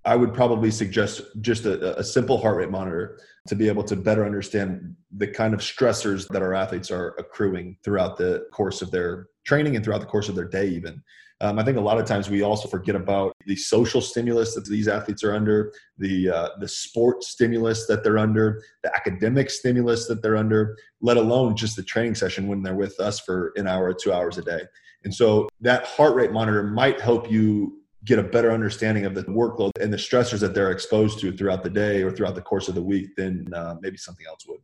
I 0.09 0.15
would 0.15 0.33
probably 0.33 0.71
suggest 0.71 1.21
just 1.39 1.65
a, 1.65 1.95
a, 1.99 2.03
simple 2.03 2.39
heart 2.39 2.57
rate 2.57 2.71
monitor 2.71 3.19
to 3.47 3.55
be 3.55 3.67
able 3.67 3.83
to 3.83 3.95
better 3.95 4.25
understand 4.25 4.95
the 5.15 5.27
kind 5.27 5.53
of 5.53 5.59
stressors 5.59 6.27
that 6.29 6.41
our 6.41 6.55
athletes 6.55 6.89
are 6.89 7.13
accruing 7.19 7.77
throughout 7.83 8.17
the 8.17 8.47
course 8.51 8.81
of 8.81 8.89
their 8.89 9.27
training 9.45 9.75
and 9.75 9.85
throughout 9.85 10.01
the 10.01 10.07
course 10.07 10.27
of 10.27 10.33
their 10.33 10.47
day, 10.47 10.67
even. 10.67 11.03
Um, 11.41 11.59
I 11.59 11.63
think 11.63 11.77
a 11.77 11.81
lot 11.81 11.99
of 11.99 12.07
times 12.07 12.27
we 12.27 12.41
also 12.41 12.67
forget 12.67 12.95
about 12.95 13.33
the 13.45 13.55
social 13.55 14.01
stimulus 14.01 14.55
that 14.55 14.65
these 14.65 14.87
athletes 14.87 15.23
are 15.23 15.35
under, 15.35 15.71
the 15.99 16.29
uh, 16.29 16.49
the 16.59 16.67
sport 16.67 17.23
stimulus 17.23 17.85
that 17.85 18.03
they're 18.03 18.17
under, 18.17 18.63
the 18.81 18.93
academic 18.95 19.51
stimulus 19.51 20.07
that 20.07 20.23
they're 20.23 20.37
under, 20.37 20.75
let 21.01 21.17
alone 21.17 21.55
just 21.55 21.75
the 21.75 21.83
training 21.83 22.15
session 22.15 22.47
when 22.47 22.63
they're 22.63 22.75
with 22.75 22.99
us 22.99 23.19
for 23.19 23.53
an 23.57 23.67
hour 23.67 23.85
or 23.85 23.93
two 23.93 24.11
hours 24.11 24.39
a 24.39 24.41
day. 24.41 24.61
And 25.03 25.13
so 25.13 25.47
that 25.61 25.85
heart 25.85 26.15
rate 26.15 26.31
monitor 26.31 26.63
might 26.63 26.99
help 26.99 27.31
you 27.31 27.78
get 28.05 28.19
a 28.19 28.23
better 28.23 28.51
understanding 28.51 29.05
of 29.05 29.13
the 29.13 29.23
workload 29.23 29.71
and 29.81 29.91
the 29.91 29.97
stressors 29.97 30.39
that 30.39 30.53
they're 30.53 30.71
exposed 30.71 31.19
to 31.19 31.31
throughout 31.31 31.63
the 31.63 31.69
day 31.69 32.01
or 32.01 32.11
throughout 32.11 32.35
the 32.35 32.41
course 32.41 32.67
of 32.67 32.75
the 32.75 32.81
week 32.81 33.15
than 33.15 33.45
uh, 33.53 33.75
maybe 33.81 33.97
something 33.97 34.25
else 34.27 34.45
would. 34.47 34.59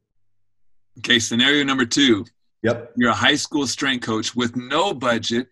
Okay, 1.00 1.20
scenario 1.20 1.64
number 1.64 1.86
two. 1.86 2.26
Yep. 2.64 2.94
You're 2.96 3.12
a 3.12 3.14
high 3.14 3.36
school 3.36 3.68
strength 3.68 4.06
coach 4.06 4.36
with 4.36 4.56
no 4.56 4.94
budget 4.94 5.48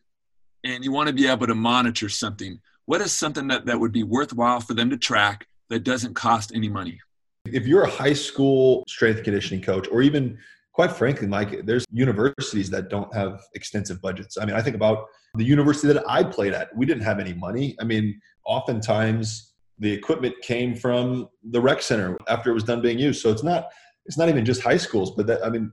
and 0.63 0.83
you 0.83 0.91
want 0.91 1.07
to 1.07 1.13
be 1.13 1.27
able 1.27 1.47
to 1.47 1.55
monitor 1.55 2.09
something. 2.09 2.59
What 2.85 3.01
is 3.01 3.11
something 3.11 3.47
that, 3.47 3.65
that 3.65 3.79
would 3.79 3.91
be 3.91 4.03
worthwhile 4.03 4.61
for 4.61 4.73
them 4.73 4.89
to 4.89 4.97
track 4.97 5.47
that 5.69 5.83
doesn't 5.83 6.13
cost 6.13 6.53
any 6.55 6.69
money? 6.69 6.99
If 7.45 7.67
you're 7.67 7.83
a 7.83 7.89
high 7.89 8.13
school 8.13 8.83
strength 8.87 9.23
conditioning 9.23 9.61
coach, 9.61 9.87
or 9.91 10.01
even 10.01 10.37
quite 10.73 10.91
frankly, 10.91 11.27
Mike, 11.27 11.65
there's 11.65 11.85
universities 11.91 12.69
that 12.71 12.89
don't 12.89 13.13
have 13.13 13.41
extensive 13.53 14.01
budgets. 14.01 14.37
I 14.37 14.45
mean, 14.45 14.55
I 14.55 14.61
think 14.61 14.75
about 14.75 15.05
the 15.35 15.43
university 15.43 15.87
that 15.93 16.03
I 16.09 16.23
played 16.23 16.53
at. 16.53 16.75
We 16.75 16.85
didn't 16.85 17.03
have 17.03 17.19
any 17.19 17.33
money. 17.33 17.75
I 17.79 17.83
mean, 17.83 18.19
oftentimes 18.45 19.53
the 19.79 19.91
equipment 19.91 20.35
came 20.41 20.75
from 20.75 21.29
the 21.51 21.61
rec 21.61 21.81
center 21.81 22.17
after 22.27 22.49
it 22.49 22.53
was 22.53 22.63
done 22.63 22.81
being 22.81 22.99
used. 22.99 23.21
So 23.21 23.31
it's 23.31 23.43
not 23.43 23.67
it's 24.05 24.17
not 24.17 24.29
even 24.29 24.43
just 24.43 24.61
high 24.61 24.77
schools, 24.77 25.11
but 25.11 25.27
that 25.27 25.45
I 25.45 25.49
mean, 25.49 25.71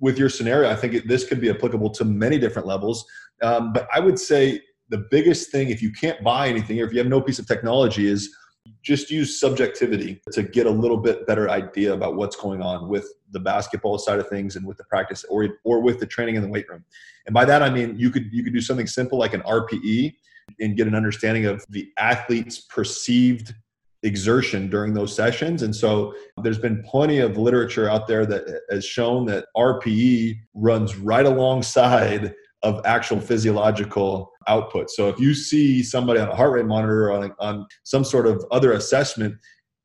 with 0.00 0.18
your 0.18 0.28
scenario, 0.28 0.68
I 0.68 0.76
think 0.76 0.94
it, 0.94 1.08
this 1.08 1.26
could 1.26 1.40
be 1.40 1.50
applicable 1.50 1.90
to 1.90 2.04
many 2.04 2.38
different 2.38 2.68
levels. 2.68 3.04
Um, 3.42 3.72
but 3.72 3.88
I 3.94 4.00
would 4.00 4.18
say 4.18 4.60
the 4.90 5.06
biggest 5.10 5.50
thing, 5.50 5.70
if 5.70 5.80
you 5.80 5.92
can't 5.92 6.22
buy 6.22 6.48
anything 6.48 6.80
or 6.80 6.84
if 6.84 6.92
you 6.92 6.98
have 6.98 7.08
no 7.08 7.20
piece 7.20 7.38
of 7.38 7.46
technology, 7.46 8.06
is 8.06 8.34
just 8.82 9.10
use 9.10 9.38
subjectivity 9.38 10.20
to 10.32 10.42
get 10.42 10.66
a 10.66 10.70
little 10.70 10.96
bit 10.96 11.26
better 11.26 11.50
idea 11.50 11.92
about 11.92 12.16
what's 12.16 12.36
going 12.36 12.62
on 12.62 12.88
with 12.88 13.06
the 13.30 13.40
basketball 13.40 13.98
side 13.98 14.18
of 14.18 14.28
things 14.28 14.56
and 14.56 14.66
with 14.66 14.76
the 14.76 14.84
practice 14.84 15.24
or 15.24 15.48
or 15.64 15.80
with 15.80 16.00
the 16.00 16.06
training 16.06 16.36
in 16.36 16.42
the 16.42 16.48
weight 16.48 16.68
room. 16.68 16.84
And 17.26 17.34
by 17.34 17.44
that 17.44 17.62
I 17.62 17.70
mean 17.70 17.98
you 17.98 18.10
could 18.10 18.32
you 18.32 18.42
could 18.42 18.52
do 18.52 18.60
something 18.60 18.86
simple 18.86 19.18
like 19.18 19.34
an 19.34 19.42
RPE 19.42 20.14
and 20.60 20.76
get 20.76 20.86
an 20.86 20.94
understanding 20.94 21.46
of 21.46 21.64
the 21.70 21.90
athlete's 21.98 22.60
perceived 22.60 23.54
exertion 24.02 24.68
during 24.68 24.92
those 24.92 25.14
sessions. 25.14 25.62
And 25.62 25.74
so 25.74 26.14
there's 26.42 26.58
been 26.58 26.82
plenty 26.82 27.18
of 27.18 27.38
literature 27.38 27.90
out 27.90 28.06
there 28.06 28.26
that 28.26 28.60
has 28.70 28.84
shown 28.84 29.24
that 29.26 29.46
RPE 29.56 30.36
runs 30.54 30.96
right 30.96 31.24
alongside 31.24 32.34
of 32.64 32.80
actual 32.86 33.20
physiological 33.20 34.32
output. 34.48 34.90
So 34.90 35.08
if 35.10 35.20
you 35.20 35.34
see 35.34 35.82
somebody 35.82 36.18
on 36.18 36.28
a 36.28 36.34
heart 36.34 36.54
rate 36.54 36.64
monitor 36.64 37.10
or 37.10 37.12
on, 37.12 37.34
on 37.38 37.66
some 37.84 38.04
sort 38.04 38.26
of 38.26 38.44
other 38.50 38.72
assessment 38.72 39.36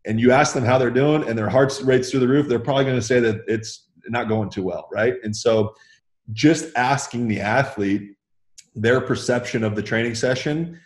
and 0.06 0.18
you 0.18 0.32
ask 0.32 0.54
them 0.54 0.64
how 0.64 0.78
they're 0.78 0.90
doing 0.90 1.28
and 1.28 1.38
their 1.38 1.50
heart 1.50 1.78
rate's 1.84 2.10
through 2.10 2.22
the 2.22 2.28
roof, 2.28 2.48
they're 2.48 2.58
probably 2.58 2.86
going 2.86 2.96
to 2.96 3.02
say 3.02 3.20
that 3.20 3.42
it's 3.48 3.90
not 4.08 4.30
going 4.30 4.50
too 4.50 4.64
well, 4.64 4.88
right? 4.94 5.16
And 5.24 5.36
so 5.36 5.76
just 6.32 6.74
asking 6.78 7.28
the 7.28 7.42
athlete 7.42 8.16
their 8.76 9.02
perception 9.02 9.66
of 9.66 9.76
the 9.76 9.84
training 9.84 10.16
session 10.16 10.80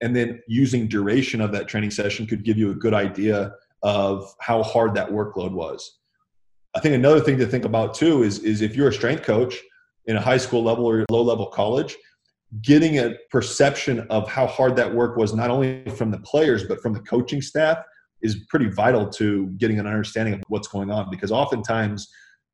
and 0.00 0.16
then 0.16 0.42
using 0.48 0.88
duration 0.88 1.40
of 1.40 1.52
that 1.52 1.68
training 1.68 1.92
session 1.92 2.26
could 2.26 2.44
give 2.44 2.58
you 2.58 2.72
a 2.72 2.74
good 2.74 2.92
idea 2.92 3.52
of 3.84 4.34
how 4.40 4.64
hard 4.64 4.94
that 4.94 5.10
workload 5.10 5.52
was. 5.52 5.98
I 6.74 6.80
think 6.80 6.96
another 6.96 7.20
thing 7.20 7.38
to 7.38 7.46
think 7.46 7.64
about 7.64 7.94
too 7.94 8.24
is, 8.24 8.40
is 8.40 8.62
if 8.62 8.74
you're 8.74 8.88
a 8.88 8.92
strength 8.92 9.22
coach– 9.22 9.54
in 10.06 10.16
a 10.16 10.20
high 10.20 10.36
school 10.36 10.62
level 10.62 10.86
or 10.86 11.04
low 11.10 11.22
level 11.22 11.46
college, 11.46 11.96
getting 12.62 12.98
a 12.98 13.14
perception 13.30 14.06
of 14.10 14.28
how 14.28 14.46
hard 14.46 14.76
that 14.76 14.92
work 14.92 15.16
was, 15.16 15.34
not 15.34 15.50
only 15.50 15.84
from 15.96 16.10
the 16.10 16.18
players, 16.18 16.64
but 16.64 16.80
from 16.80 16.92
the 16.92 17.00
coaching 17.00 17.42
staff, 17.42 17.78
is 18.22 18.44
pretty 18.48 18.68
vital 18.68 19.08
to 19.08 19.48
getting 19.58 19.78
an 19.78 19.86
understanding 19.86 20.34
of 20.34 20.42
what's 20.48 20.68
going 20.68 20.90
on. 20.90 21.10
Because 21.10 21.32
oftentimes, 21.32 22.08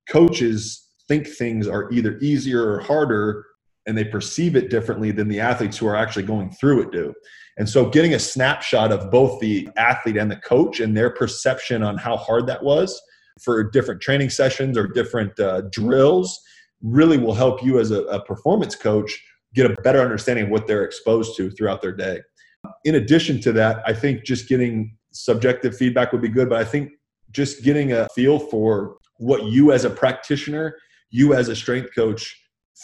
coaches 0.09 0.89
think 1.09 1.29
things 1.29 1.69
are 1.69 1.91
either 1.93 2.19
easier 2.19 2.73
or 2.73 2.81
harder, 2.81 3.45
and 3.87 3.97
they 3.97 4.05
perceive 4.05 4.57
it 4.57 4.71
differently 4.71 5.11
than 5.11 5.29
the 5.29 5.41
athletes 5.41 5.77
who 5.77 5.87
are 5.87 5.97
actually 5.97 6.23
going 6.23 6.51
through 6.53 6.83
it 6.83 6.93
do. 6.93 7.13
And 7.59 7.69
so, 7.69 7.89
getting 7.89 8.15
a 8.15 8.19
snapshot 8.19 8.93
of 8.93 9.11
both 9.11 9.41
the 9.41 9.69
athlete 9.77 10.17
and 10.17 10.31
the 10.31 10.37
coach 10.37 10.81
and 10.81 10.97
their 10.97 11.11
perception 11.11 11.83
on 11.83 11.99
how 11.99 12.17
hard 12.17 12.47
that 12.47 12.63
was 12.63 13.01
for 13.43 13.63
different 13.71 14.01
training 14.01 14.31
sessions 14.31 14.77
or 14.77 14.87
different 14.87 15.39
uh, 15.39 15.63
drills 15.71 16.41
really 16.83 17.19
will 17.19 17.35
help 17.35 17.63
you 17.63 17.79
as 17.79 17.91
a, 17.91 18.03
a 18.05 18.25
performance 18.25 18.75
coach 18.75 19.23
get 19.55 19.71
a 19.71 19.83
better 19.83 20.01
understanding 20.01 20.47
of 20.47 20.51
what 20.51 20.67
they're 20.67 20.85
exposed 20.85 21.37
to 21.37 21.51
throughout 21.51 21.83
their 21.83 21.93
day. 21.93 22.21
In 22.85 22.97
addition 22.97 23.41
to 23.43 23.53
that, 23.53 23.83
I 23.87 23.93
think 23.93 24.25
just 24.25 24.49
getting 24.49 24.97
subjective 25.13 25.77
feedback 25.77 26.13
would 26.13 26.23
be 26.23 26.29
good, 26.29 26.49
but 26.49 26.59
I 26.59 26.65
think 26.65 26.93
just 27.31 27.63
getting 27.63 27.93
a 27.93 28.09
feel 28.15 28.39
for 28.39 28.97
what 29.19 29.45
you 29.45 29.73
as 29.73 29.85
a 29.85 29.91
practitioner, 29.91 30.77
you 31.11 31.35
as 31.35 31.49
a 31.49 31.57
strength 31.57 31.95
coach 31.95 32.39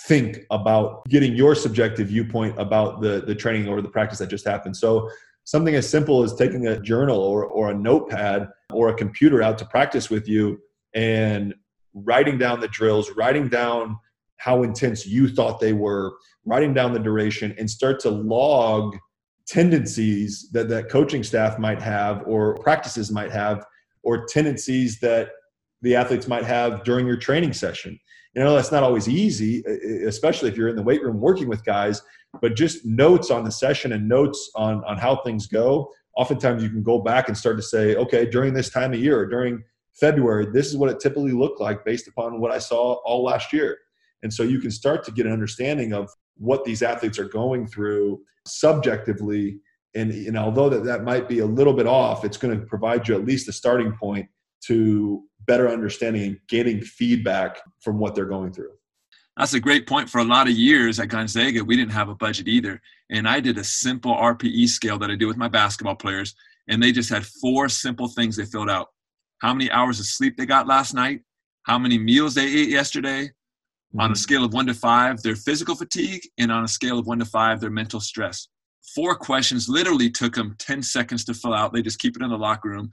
think 0.07 0.40
about 0.51 1.05
getting 1.09 1.34
your 1.34 1.55
subjective 1.55 2.09
viewpoint 2.09 2.59
about 2.59 3.01
the, 3.01 3.22
the 3.26 3.34
training 3.34 3.68
or 3.68 3.80
the 3.80 3.88
practice 3.88 4.18
that 4.18 4.28
just 4.28 4.46
happened. 4.46 4.76
So 4.76 5.11
something 5.44 5.74
as 5.74 5.88
simple 5.88 6.22
as 6.22 6.34
taking 6.34 6.66
a 6.66 6.78
journal 6.78 7.18
or, 7.18 7.46
or 7.46 7.70
a 7.70 7.74
notepad 7.74 8.49
or 8.72 8.90
a 8.90 8.94
computer 8.94 9.42
out 9.42 9.59
to 9.59 9.64
practice 9.64 10.11
with 10.11 10.28
you 10.28 10.61
and 10.94 11.55
writing 11.95 12.39
down 12.39 12.61
the 12.61 12.68
drills, 12.68 13.11
writing 13.16 13.49
down 13.49 13.99
how 14.36 14.62
intense 14.62 15.07
you 15.07 15.28
thought 15.28 15.61
they 15.61 15.72
were, 15.72 16.14
writing 16.45 16.72
down 16.72 16.93
the 16.93 16.99
duration, 16.99 17.55
and 17.59 17.68
start 17.68 18.01
to 18.01 18.11
log 18.11 18.97
tendencies 19.47 20.51
that 20.53 20.68
that 20.68 20.91
coaching 20.91 21.22
staff 21.22 21.59
might 21.59 21.80
have 21.80 22.22
or 22.26 22.55
practices 22.57 23.11
might 23.11 23.32
have 23.32 23.64
or 24.03 24.26
tendencies 24.26 25.01
that 25.01 25.30
the 25.82 25.97
athletes 25.97 26.28
might 26.28 26.45
have 26.45 26.84
during 26.84 27.07
your 27.07 27.16
training 27.16 27.53
session. 27.53 27.99
You 28.34 28.45
know, 28.45 28.55
that's 28.55 28.70
not 28.70 28.82
always 28.82 29.09
easy, 29.09 29.64
especially 30.07 30.51
if 30.51 30.57
you're 30.57 30.68
in 30.68 30.76
the 30.76 30.82
weight 30.82 31.03
room 31.03 31.18
working 31.18 31.49
with 31.49 31.64
guys, 31.64 32.03
but 32.41 32.55
just 32.55 32.84
notes 32.84 33.30
on 33.30 33.43
the 33.43 33.51
session 33.51 33.93
and 33.93 34.09
notes 34.09 34.51
on, 34.55 34.84
on 34.84 34.99
how 34.99 35.16
things 35.16 35.47
go. 35.47 35.91
Oftentimes 36.16 36.62
you 36.62 36.68
can 36.68 36.82
go 36.82 37.01
back 37.01 37.28
and 37.28 37.36
start 37.36 37.57
to 37.57 37.62
say, 37.62 37.97
okay, 37.97 38.26
during 38.26 38.53
this 38.53 38.70
time 38.70 38.93
of 38.93 39.01
year 39.01 39.18
or 39.18 39.26
during 39.26 39.64
February, 40.01 40.46
this 40.53 40.68
is 40.68 40.76
what 40.76 40.90
it 40.90 41.01
typically 41.01 41.32
looked 41.32 41.61
like 41.61 41.84
based 41.84 42.09
upon 42.09 42.40
what 42.40 42.53
I 42.53 42.59
saw 42.59 42.94
all 43.05 43.24
last 43.24 43.53
year. 43.53 43.78
And 44.22 44.32
so 44.32 44.42
you 44.42 44.61
can 44.61 44.70
start 44.70 45.05
to 45.05 45.12
get 45.12 45.26
an 45.26 45.32
understanding 45.32 45.92
of 45.92 46.11
what 46.36 46.64
these 46.64 46.82
athletes 46.82 47.18
are 47.18 47.28
going 47.28 47.66
through 47.66 48.20
subjectively. 48.46 49.61
And, 49.94 50.11
and 50.11 50.36
although 50.36 50.68
that, 50.68 50.84
that 50.84 51.05
might 51.05 51.28
be 51.28 51.40
a 51.40 51.46
little 51.46 51.72
bit 51.72 51.86
off, 51.86 52.24
it's 52.24 52.36
going 52.36 52.59
to 52.59 52.66
provide 52.66 53.09
you 53.09 53.14
at 53.14 53.24
least 53.24 53.49
a 53.49 53.53
starting 53.53 53.92
point 53.92 54.28
to 54.66 55.24
better 55.46 55.68
understanding 55.68 56.22
and 56.22 56.38
getting 56.49 56.80
feedback 56.80 57.59
from 57.80 57.99
what 57.99 58.14
they're 58.14 58.26
going 58.26 58.53
through. 58.53 58.70
That's 59.36 59.55
a 59.55 59.61
great 59.61 59.86
point. 59.86 60.11
For 60.11 60.18
a 60.18 60.24
lot 60.24 60.49
of 60.49 60.55
years 60.55 60.99
at 60.99 61.09
Gonzaga, 61.09 61.64
we 61.64 61.76
didn't 61.76 61.92
have 61.92 62.09
a 62.09 62.14
budget 62.14 62.49
either. 62.49 62.80
And 63.11 63.28
I 63.28 63.38
did 63.38 63.57
a 63.57 63.64
simple 63.64 64.12
RPE 64.14 64.68
scale 64.68 64.99
that 64.99 65.11
I 65.11 65.14
do 65.14 65.28
with 65.28 65.36
my 65.36 65.49
basketball 65.49 65.94
players. 65.94 66.34
And 66.68 66.82
they 66.82 66.90
just 66.90 67.09
had 67.09 67.24
four 67.24 67.68
simple 67.68 68.09
things 68.09 68.36
they 68.36 68.44
filled 68.44 68.68
out 68.68 68.88
how 69.41 69.55
many 69.55 69.70
hours 69.70 70.01
of 70.01 70.07
sleep 70.07 70.36
they 70.36 70.47
got 70.47 70.66
last 70.66 70.95
night, 70.95 71.20
how 71.64 71.78
many 71.78 71.99
meals 71.99 72.34
they 72.34 72.47
ate 72.47 72.68
yesterday, 72.68 73.24
mm-hmm. 73.24 74.01
on 74.01 74.11
a 74.11 74.12
mm-hmm. 74.12 74.16
scale 74.16 74.45
of 74.45 74.53
one 74.53 74.66
to 74.66 74.74
five, 74.74 75.22
their 75.22 75.36
physical 75.36 75.74
fatigue, 75.74 76.22
and 76.39 76.51
on 76.51 76.64
a 76.64 76.68
scale 76.68 76.99
of 76.99 77.07
one 77.07 77.18
to 77.18 77.24
five, 77.24 77.61
their 77.61 77.70
mental 77.70 78.01
stress. 78.01 78.49
Four 78.95 79.16
questions 79.16 79.68
literally 79.68 80.11
took 80.11 80.34
them 80.34 80.57
10 80.59 80.82
seconds 80.82 81.24
to 81.26 81.34
fill 81.34 81.55
out. 81.55 81.72
They 81.72 81.82
just 81.82 81.99
keep 81.99 82.16
it 82.16 82.22
in 82.22 82.30
the 82.30 82.39
locker 82.39 82.70
room. 82.70 82.91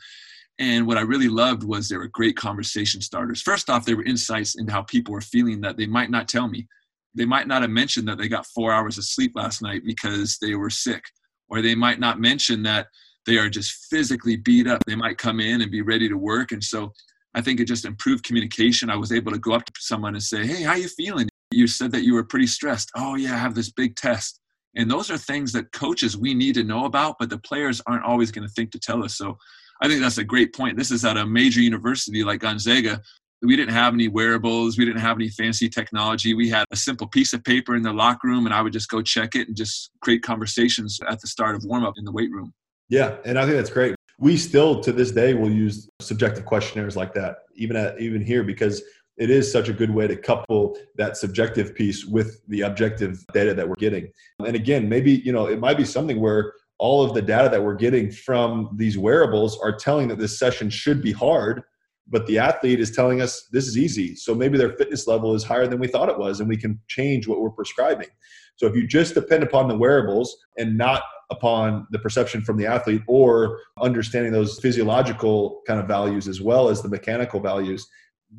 And 0.59 0.87
what 0.87 0.97
I 0.97 1.01
really 1.01 1.27
loved 1.27 1.63
was 1.63 1.87
they 1.87 1.97
were 1.97 2.07
great 2.07 2.37
conversation 2.37 3.01
starters. 3.01 3.41
First 3.41 3.69
off, 3.69 3.85
they 3.85 3.93
were 3.93 4.03
insights 4.03 4.55
into 4.55 4.71
how 4.71 4.83
people 4.83 5.13
were 5.13 5.21
feeling 5.21 5.61
that 5.61 5.77
they 5.77 5.85
might 5.85 6.09
not 6.09 6.27
tell 6.27 6.47
me. 6.47 6.67
They 7.13 7.25
might 7.25 7.47
not 7.47 7.61
have 7.61 7.71
mentioned 7.71 8.07
that 8.07 8.17
they 8.17 8.27
got 8.27 8.45
four 8.47 8.73
hours 8.73 8.97
of 8.97 9.05
sleep 9.05 9.33
last 9.35 9.61
night 9.61 9.83
because 9.85 10.37
they 10.41 10.55
were 10.55 10.69
sick, 10.69 11.03
or 11.49 11.61
they 11.61 11.75
might 11.75 11.99
not 11.99 12.19
mention 12.19 12.63
that 12.63 12.87
they 13.25 13.37
are 13.37 13.49
just 13.49 13.87
physically 13.89 14.37
beat 14.37 14.67
up. 14.67 14.83
They 14.85 14.95
might 14.95 15.17
come 15.17 15.39
in 15.39 15.61
and 15.61 15.71
be 15.71 15.81
ready 15.81 16.07
to 16.09 16.17
work. 16.17 16.51
And 16.51 16.63
so 16.63 16.91
I 17.33 17.41
think 17.41 17.59
it 17.59 17.65
just 17.65 17.85
improved 17.85 18.23
communication. 18.23 18.89
I 18.89 18.95
was 18.95 19.11
able 19.11 19.31
to 19.31 19.39
go 19.39 19.53
up 19.53 19.65
to 19.65 19.71
someone 19.79 20.15
and 20.15 20.23
say, 20.23 20.45
Hey, 20.45 20.63
how 20.63 20.75
you 20.75 20.87
feeling? 20.87 21.27
You 21.51 21.67
said 21.67 21.91
that 21.91 22.03
you 22.03 22.13
were 22.13 22.23
pretty 22.23 22.47
stressed. 22.47 22.91
Oh, 22.95 23.15
yeah, 23.15 23.33
I 23.33 23.37
have 23.37 23.55
this 23.55 23.71
big 23.71 23.95
test. 23.95 24.39
And 24.75 24.91
those 24.91 25.09
are 25.09 25.17
things 25.17 25.53
that 25.53 25.71
coaches 25.71 26.17
we 26.17 26.33
need 26.33 26.55
to 26.55 26.63
know 26.63 26.85
about, 26.85 27.15
but 27.19 27.29
the 27.29 27.37
players 27.37 27.81
aren't 27.87 28.03
always 28.03 28.31
going 28.31 28.47
to 28.47 28.53
think 28.53 28.71
to 28.71 28.79
tell 28.79 29.03
us. 29.03 29.17
So 29.17 29.37
I 29.81 29.87
think 29.87 30.01
that's 30.01 30.17
a 30.17 30.23
great 30.23 30.53
point. 30.53 30.77
This 30.77 30.91
is 30.91 31.05
at 31.05 31.17
a 31.17 31.25
major 31.25 31.61
university 31.61 32.23
like 32.23 32.41
Gonzaga. 32.41 33.01
We 33.41 33.55
didn't 33.55 33.73
have 33.73 33.93
any 33.93 34.07
wearables. 34.07 34.77
We 34.77 34.85
didn't 34.85 35.01
have 35.01 35.17
any 35.17 35.29
fancy 35.29 35.69
technology. 35.69 36.33
We 36.33 36.49
had 36.49 36.65
a 36.71 36.75
simple 36.75 37.07
piece 37.07 37.33
of 37.33 37.43
paper 37.43 37.75
in 37.75 37.83
the 37.83 37.93
locker 37.93 38.27
room, 38.27 38.45
and 38.45 38.55
I 38.55 38.61
would 38.61 38.73
just 38.73 38.89
go 38.89 39.01
check 39.01 39.35
it 39.35 39.47
and 39.47 39.55
just 39.55 39.91
create 40.01 40.23
conversations 40.23 40.99
at 41.07 41.21
the 41.21 41.27
start 41.27 41.55
of 41.55 41.63
warm 41.65 41.85
up 41.85 41.95
in 41.97 42.05
the 42.05 42.11
weight 42.11 42.31
room. 42.31 42.53
Yeah, 42.89 43.17
and 43.25 43.37
I 43.39 43.43
think 43.43 43.55
that's 43.55 43.69
great. 43.69 43.95
We 44.19 44.37
still 44.37 44.79
to 44.81 44.91
this 44.91 45.11
day 45.11 45.33
will 45.33 45.51
use 45.51 45.89
subjective 46.01 46.45
questionnaires 46.45 46.95
like 46.95 47.13
that, 47.15 47.39
even 47.55 47.75
at 47.75 47.99
even 47.99 48.23
here, 48.23 48.43
because 48.43 48.81
it 49.17 49.29
is 49.29 49.51
such 49.51 49.69
a 49.69 49.73
good 49.73 49.89
way 49.89 50.07
to 50.07 50.15
couple 50.15 50.77
that 50.95 51.17
subjective 51.17 51.73
piece 51.73 52.05
with 52.05 52.41
the 52.47 52.61
objective 52.61 53.25
data 53.33 53.53
that 53.53 53.67
we're 53.67 53.75
getting. 53.75 54.09
And 54.45 54.55
again, 54.55 54.87
maybe 54.87 55.11
you 55.11 55.31
know 55.31 55.47
it 55.47 55.59
might 55.59 55.77
be 55.77 55.85
something 55.85 56.19
where 56.19 56.53
all 56.77 57.03
of 57.03 57.13
the 57.13 57.21
data 57.21 57.49
that 57.49 57.63
we're 57.63 57.75
getting 57.75 58.11
from 58.11 58.69
these 58.75 58.97
wearables 58.97 59.57
are 59.59 59.75
telling 59.75 60.07
that 60.09 60.19
this 60.19 60.37
session 60.37 60.69
should 60.69 61.01
be 61.01 61.11
hard, 61.11 61.61
but 62.07 62.27
the 62.27 62.37
athlete 62.37 62.79
is 62.81 62.91
telling 62.91 63.21
us 63.21 63.47
this 63.51 63.67
is 63.67 63.77
easy. 63.77 64.15
So 64.15 64.35
maybe 64.35 64.57
their 64.57 64.73
fitness 64.73 65.07
level 65.07 65.33
is 65.33 65.43
higher 65.43 65.67
than 65.67 65.79
we 65.79 65.87
thought 65.87 66.09
it 66.09 66.17
was, 66.17 66.39
and 66.39 66.49
we 66.49 66.57
can 66.57 66.79
change 66.87 67.27
what 67.27 67.39
we're 67.39 67.49
prescribing. 67.49 68.09
So 68.57 68.67
if 68.67 68.75
you 68.75 68.87
just 68.87 69.13
depend 69.13 69.43
upon 69.43 69.67
the 69.67 69.77
wearables 69.77 70.35
and 70.57 70.77
not 70.77 71.03
upon 71.31 71.87
the 71.91 71.99
perception 71.99 72.41
from 72.41 72.57
the 72.57 72.65
athlete 72.65 73.01
or 73.07 73.59
understanding 73.81 74.31
those 74.31 74.59
physiological 74.59 75.61
kind 75.67 75.79
of 75.79 75.87
values 75.87 76.27
as 76.27 76.41
well 76.41 76.69
as 76.69 76.81
the 76.81 76.89
mechanical 76.89 77.39
values, 77.39 77.87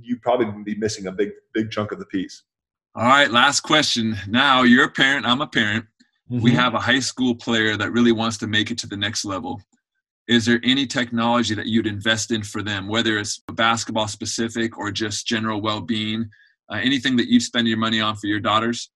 you 0.01 0.19
probably 0.19 0.47
be 0.63 0.77
missing 0.77 1.07
a 1.07 1.13
big, 1.13 1.31
big 1.53 1.71
chunk 1.71 1.93
of 1.93 1.99
the 1.99 2.07
piece. 2.07 2.43
All 2.95 3.05
right, 3.05 3.31
last 3.31 3.61
question. 3.61 4.17
Now 4.29 4.63
you're 4.63 4.87
a 4.87 4.91
parent, 4.91 5.27
I'm 5.27 5.43
a 5.43 5.47
parent. 5.47 5.85
Mm-hmm. 6.31 6.43
We 6.43 6.53
have 6.53 6.75
a 6.75 6.79
high 6.79 7.01
school 7.01 7.35
player 7.35 7.77
that 7.77 7.93
really 7.93 8.13
wants 8.13 8.39
to 8.39 8.47
make 8.47 8.71
it 8.71 8.79
to 8.79 8.87
the 8.87 8.97
next 8.97 9.25
level. 9.25 9.61
Is 10.29 10.45
there 10.45 10.61
any 10.65 10.87
technology 10.87 11.55
that 11.55 11.67
you'd 11.67 11.87
invest 11.87 12.33
in 12.33 12.43
for 12.43 12.63
them, 12.63 12.89
whether 12.89 13.19
it's 13.19 13.41
basketball 13.53 14.09
specific 14.09 14.77
or 14.77 14.91
just 14.91 15.27
general 15.27 15.61
well 15.61 15.81
being? 15.81 16.29
Uh, 16.73 16.81
anything 16.83 17.17
that 17.17 17.29
you'd 17.29 17.43
spend 17.43 17.69
your 17.69 17.79
money 17.79 18.01
on 18.01 18.17
for 18.17 18.27
your 18.27 18.41
daughters? 18.41 18.91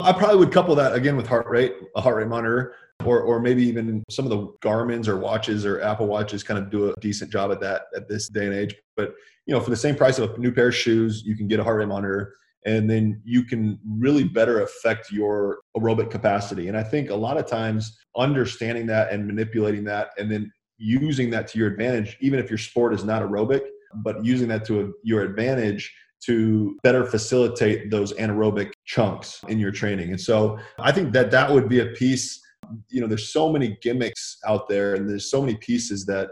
I 0.00 0.12
probably 0.12 0.36
would 0.36 0.52
couple 0.52 0.74
that 0.74 0.94
again 0.94 1.16
with 1.16 1.26
heart 1.26 1.46
rate, 1.48 1.74
a 1.96 2.00
heart 2.00 2.16
rate 2.16 2.28
monitor, 2.28 2.74
or 3.04 3.20
or 3.20 3.40
maybe 3.40 3.62
even 3.64 4.02
some 4.10 4.24
of 4.24 4.30
the 4.30 4.52
Garmin's 4.60 5.08
or 5.08 5.18
watches 5.18 5.64
or 5.64 5.80
Apple 5.80 6.06
watches 6.06 6.42
kind 6.42 6.58
of 6.58 6.70
do 6.70 6.90
a 6.90 6.94
decent 7.00 7.30
job 7.30 7.52
at 7.52 7.60
that 7.60 7.82
at 7.96 8.08
this 8.08 8.28
day 8.28 8.46
and 8.46 8.54
age. 8.54 8.74
But 8.96 9.14
you 9.46 9.54
know, 9.54 9.60
for 9.60 9.70
the 9.70 9.76
same 9.76 9.94
price 9.94 10.18
of 10.18 10.34
a 10.34 10.38
new 10.38 10.52
pair 10.52 10.68
of 10.68 10.74
shoes, 10.74 11.22
you 11.24 11.36
can 11.36 11.48
get 11.48 11.60
a 11.60 11.64
heart 11.64 11.78
rate 11.78 11.88
monitor 11.88 12.34
and 12.66 12.88
then 12.88 13.20
you 13.24 13.44
can 13.44 13.78
really 13.98 14.24
better 14.24 14.62
affect 14.62 15.12
your 15.12 15.58
aerobic 15.76 16.10
capacity. 16.10 16.68
And 16.68 16.76
I 16.76 16.82
think 16.82 17.10
a 17.10 17.14
lot 17.14 17.36
of 17.36 17.46
times 17.46 17.98
understanding 18.16 18.86
that 18.86 19.12
and 19.12 19.26
manipulating 19.26 19.84
that 19.84 20.10
and 20.16 20.30
then 20.30 20.50
using 20.78 21.30
that 21.30 21.46
to 21.48 21.58
your 21.58 21.68
advantage, 21.68 22.16
even 22.20 22.38
if 22.38 22.50
your 22.50 22.58
sport 22.58 22.94
is 22.94 23.04
not 23.04 23.22
aerobic, 23.22 23.60
but 23.96 24.24
using 24.24 24.48
that 24.48 24.64
to 24.66 24.80
a, 24.80 24.90
your 25.02 25.22
advantage 25.22 25.94
to 26.26 26.76
better 26.82 27.04
facilitate 27.04 27.90
those 27.90 28.12
anaerobic 28.14 28.72
chunks 28.84 29.40
in 29.48 29.58
your 29.58 29.70
training. 29.70 30.10
And 30.10 30.20
so 30.20 30.58
I 30.78 30.92
think 30.92 31.12
that 31.12 31.30
that 31.30 31.50
would 31.50 31.68
be 31.68 31.80
a 31.80 31.86
piece. 31.86 32.40
You 32.88 33.00
know, 33.00 33.06
there's 33.06 33.32
so 33.32 33.52
many 33.52 33.76
gimmicks 33.82 34.38
out 34.46 34.68
there, 34.68 34.94
and 34.94 35.08
there's 35.08 35.30
so 35.30 35.40
many 35.40 35.56
pieces 35.56 36.06
that 36.06 36.28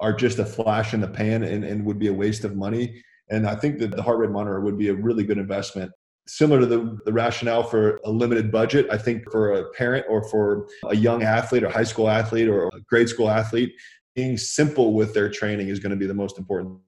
are 0.00 0.12
just 0.12 0.38
a 0.38 0.44
flash 0.44 0.92
in 0.92 1.00
the 1.00 1.08
pan 1.08 1.42
and, 1.44 1.64
and 1.64 1.84
would 1.84 1.98
be 1.98 2.08
a 2.08 2.12
waste 2.12 2.44
of 2.44 2.56
money. 2.56 3.02
And 3.30 3.46
I 3.46 3.54
think 3.54 3.78
that 3.78 3.96
the 3.96 4.02
heart 4.02 4.18
rate 4.18 4.30
monitor 4.30 4.60
would 4.60 4.76
be 4.76 4.88
a 4.88 4.94
really 4.94 5.24
good 5.24 5.38
investment. 5.38 5.90
Similar 6.26 6.60
to 6.60 6.66
the, 6.66 6.98
the 7.04 7.12
rationale 7.12 7.62
for 7.62 8.00
a 8.04 8.10
limited 8.10 8.50
budget, 8.50 8.86
I 8.90 8.98
think 8.98 9.30
for 9.30 9.52
a 9.52 9.70
parent 9.70 10.06
or 10.08 10.28
for 10.28 10.66
a 10.88 10.96
young 10.96 11.22
athlete 11.22 11.62
or 11.62 11.68
high 11.68 11.84
school 11.84 12.08
athlete 12.08 12.48
or 12.48 12.68
a 12.68 12.80
grade 12.88 13.08
school 13.08 13.30
athlete, 13.30 13.72
being 14.14 14.36
simple 14.36 14.94
with 14.94 15.12
their 15.14 15.28
training 15.28 15.68
is 15.68 15.78
going 15.78 15.90
to 15.90 15.96
be 15.96 16.06
the 16.06 16.14
most 16.14 16.38
important 16.38 16.78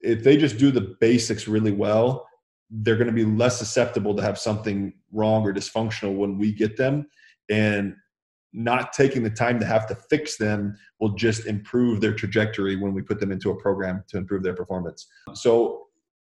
if 0.00 0.22
they 0.22 0.36
just 0.36 0.58
do 0.58 0.70
the 0.70 0.96
basics 1.00 1.48
really 1.48 1.72
well, 1.72 2.28
they're 2.70 2.96
going 2.96 3.06
to 3.06 3.12
be 3.12 3.24
less 3.24 3.58
susceptible 3.58 4.14
to 4.14 4.22
have 4.22 4.38
something 4.38 4.92
wrong 5.12 5.44
or 5.44 5.52
dysfunctional 5.52 6.16
when 6.16 6.38
we 6.38 6.52
get 6.52 6.76
them. 6.76 7.06
And 7.48 7.94
not 8.52 8.92
taking 8.92 9.22
the 9.22 9.30
time 9.30 9.60
to 9.60 9.66
have 9.66 9.86
to 9.86 9.94
fix 9.94 10.36
them 10.38 10.76
will 10.98 11.10
just 11.10 11.46
improve 11.46 12.00
their 12.00 12.14
trajectory 12.14 12.74
when 12.74 12.94
we 12.94 13.02
put 13.02 13.20
them 13.20 13.30
into 13.30 13.50
a 13.50 13.60
program 13.60 14.02
to 14.08 14.16
improve 14.16 14.42
their 14.42 14.54
performance. 14.54 15.06
So 15.34 15.86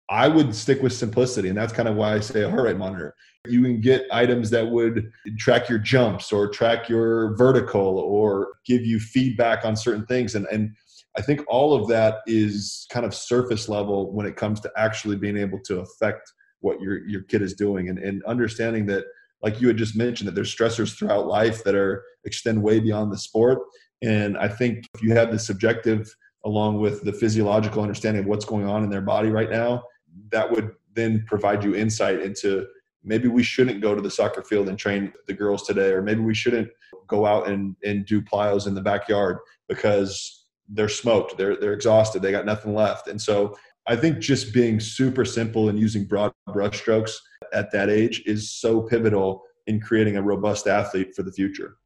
I 0.10 0.28
would 0.28 0.53
stick 0.53 0.82
with 0.82 0.91
simplicity. 0.91 1.49
And 1.49 1.57
that's 1.57 1.72
kind 1.72 1.88
of 1.88 1.95
why 1.95 2.16
I 2.16 2.20
say 2.20 2.41
a 2.41 2.49
heart 2.49 2.64
rate 2.64 2.78
monitor. 2.78 3.16
You 3.47 3.62
can 3.62 3.80
get 3.80 4.05
items 4.12 4.49
that 4.49 4.70
would 4.70 5.12
track 5.38 5.70
your 5.70 5.80
jumps 5.80 6.34
or 6.34 6.49
track 6.49 6.89
your 6.89 7.38
vertical 7.38 7.99
or 7.99 8.53
give 8.66 8.86
you 8.86 8.99
feedback 8.99 9.64
on 9.64 9.76
certain 9.76 10.05
things. 10.07 10.36
And, 10.36 10.45
and 10.51 10.76
I 11.20 11.22
think 11.22 11.43
all 11.49 11.74
of 11.74 11.89
that 11.89 12.20
is 12.28 12.88
kind 12.89 13.05
of 13.05 13.13
surface 13.13 13.67
level 13.67 14.13
when 14.13 14.26
it 14.26 14.38
comes 14.38 14.61
to 14.61 14.72
actually 14.78 15.17
being 15.17 15.36
able 15.36 15.59
to 15.65 15.82
affect 15.82 16.32
what 16.61 16.80
your 16.80 17.05
your 17.05 17.24
kid 17.24 17.41
is 17.41 17.53
doing 17.53 17.89
and, 17.89 17.99
and 17.99 18.24
understanding 18.24 18.86
that 18.86 19.03
like 19.43 19.59
you 19.59 19.67
had 19.67 19.76
just 19.76 19.97
mentioned 19.97 20.30
that 20.30 20.36
there's 20.36 20.53
stressors 20.55 20.97
throughout 20.97 21.28
life 21.28 21.61
that 21.65 21.76
are 21.76 22.05
extend 22.24 22.63
way 22.63 22.80
beyond 22.80 23.11
the 23.11 23.17
sport. 23.17 23.59
And 24.01 24.38
i 24.38 24.47
think 24.47 24.88
if 24.93 25.03
you 25.03 25.13
have 25.13 25.30
the 25.30 25.39
subjective 25.39 26.09
along 26.45 26.80
with 26.80 27.03
the 27.03 27.11
physiological 27.11 27.84
understanding 27.84 28.24
of 28.24 28.28
what's 28.30 28.45
going 28.45 28.65
on 28.65 28.86
in 28.86 28.89
their 28.89 29.01
body 29.01 29.30
right 29.30 29.51
now 29.51 29.84
that 30.32 30.49
would 30.49 30.72
then 30.93 31.26
provide 31.28 31.65
you 31.65 31.76
insight 31.76 32.22
into 32.22 32.65
maybe 33.03 33.28
we 33.28 33.43
shouldn't 33.43 33.82
go 33.82 33.93
to 33.93 34.01
the 34.01 34.09
soccer 34.09 34.41
field 34.41 34.70
and 34.70 34.80
train 34.80 35.11
the 35.28 35.34
girls 35.34 35.63
today 35.63 35.91
or 35.91 36.01
maybe 36.01 36.22
we 36.22 36.34
shouldn't 36.34 36.70
go 37.07 37.26
out 37.26 37.49
and, 37.49 37.76
and 37.84 38.05
do 38.05 38.22
plyos 38.22 38.67
in 38.67 38.74
the 38.74 38.82
backyard 38.82 39.38
because 39.67 40.38
they're 40.70 40.89
smoked, 40.89 41.38
they're 41.38 41.57
they're 41.57 41.74
exhausted, 41.74 42.22
they 42.22 42.32
got 42.32 42.45
nothing 42.45 42.74
left. 42.74 43.07
And 43.07 43.22
so 43.22 43.57
I 43.88 43.95
think 43.95 44.20
just 44.20 44.53
being 44.53 44.80
super 44.80 45.26
simple 45.26 45.70
and 45.70 45.80
using 45.80 46.05
broad 46.05 46.32
brushstrokes 46.47 47.11
at 47.53 47.72
that 47.72 47.89
age 47.89 48.22
is 48.26 48.51
so 48.51 48.82
pivotal 48.82 49.43
in 49.67 49.80
creating 49.80 50.17
a 50.17 50.22
robust 50.22 50.67
athlete 50.67 51.15
for 51.15 51.24
the 51.24 51.32
future. 51.32 51.78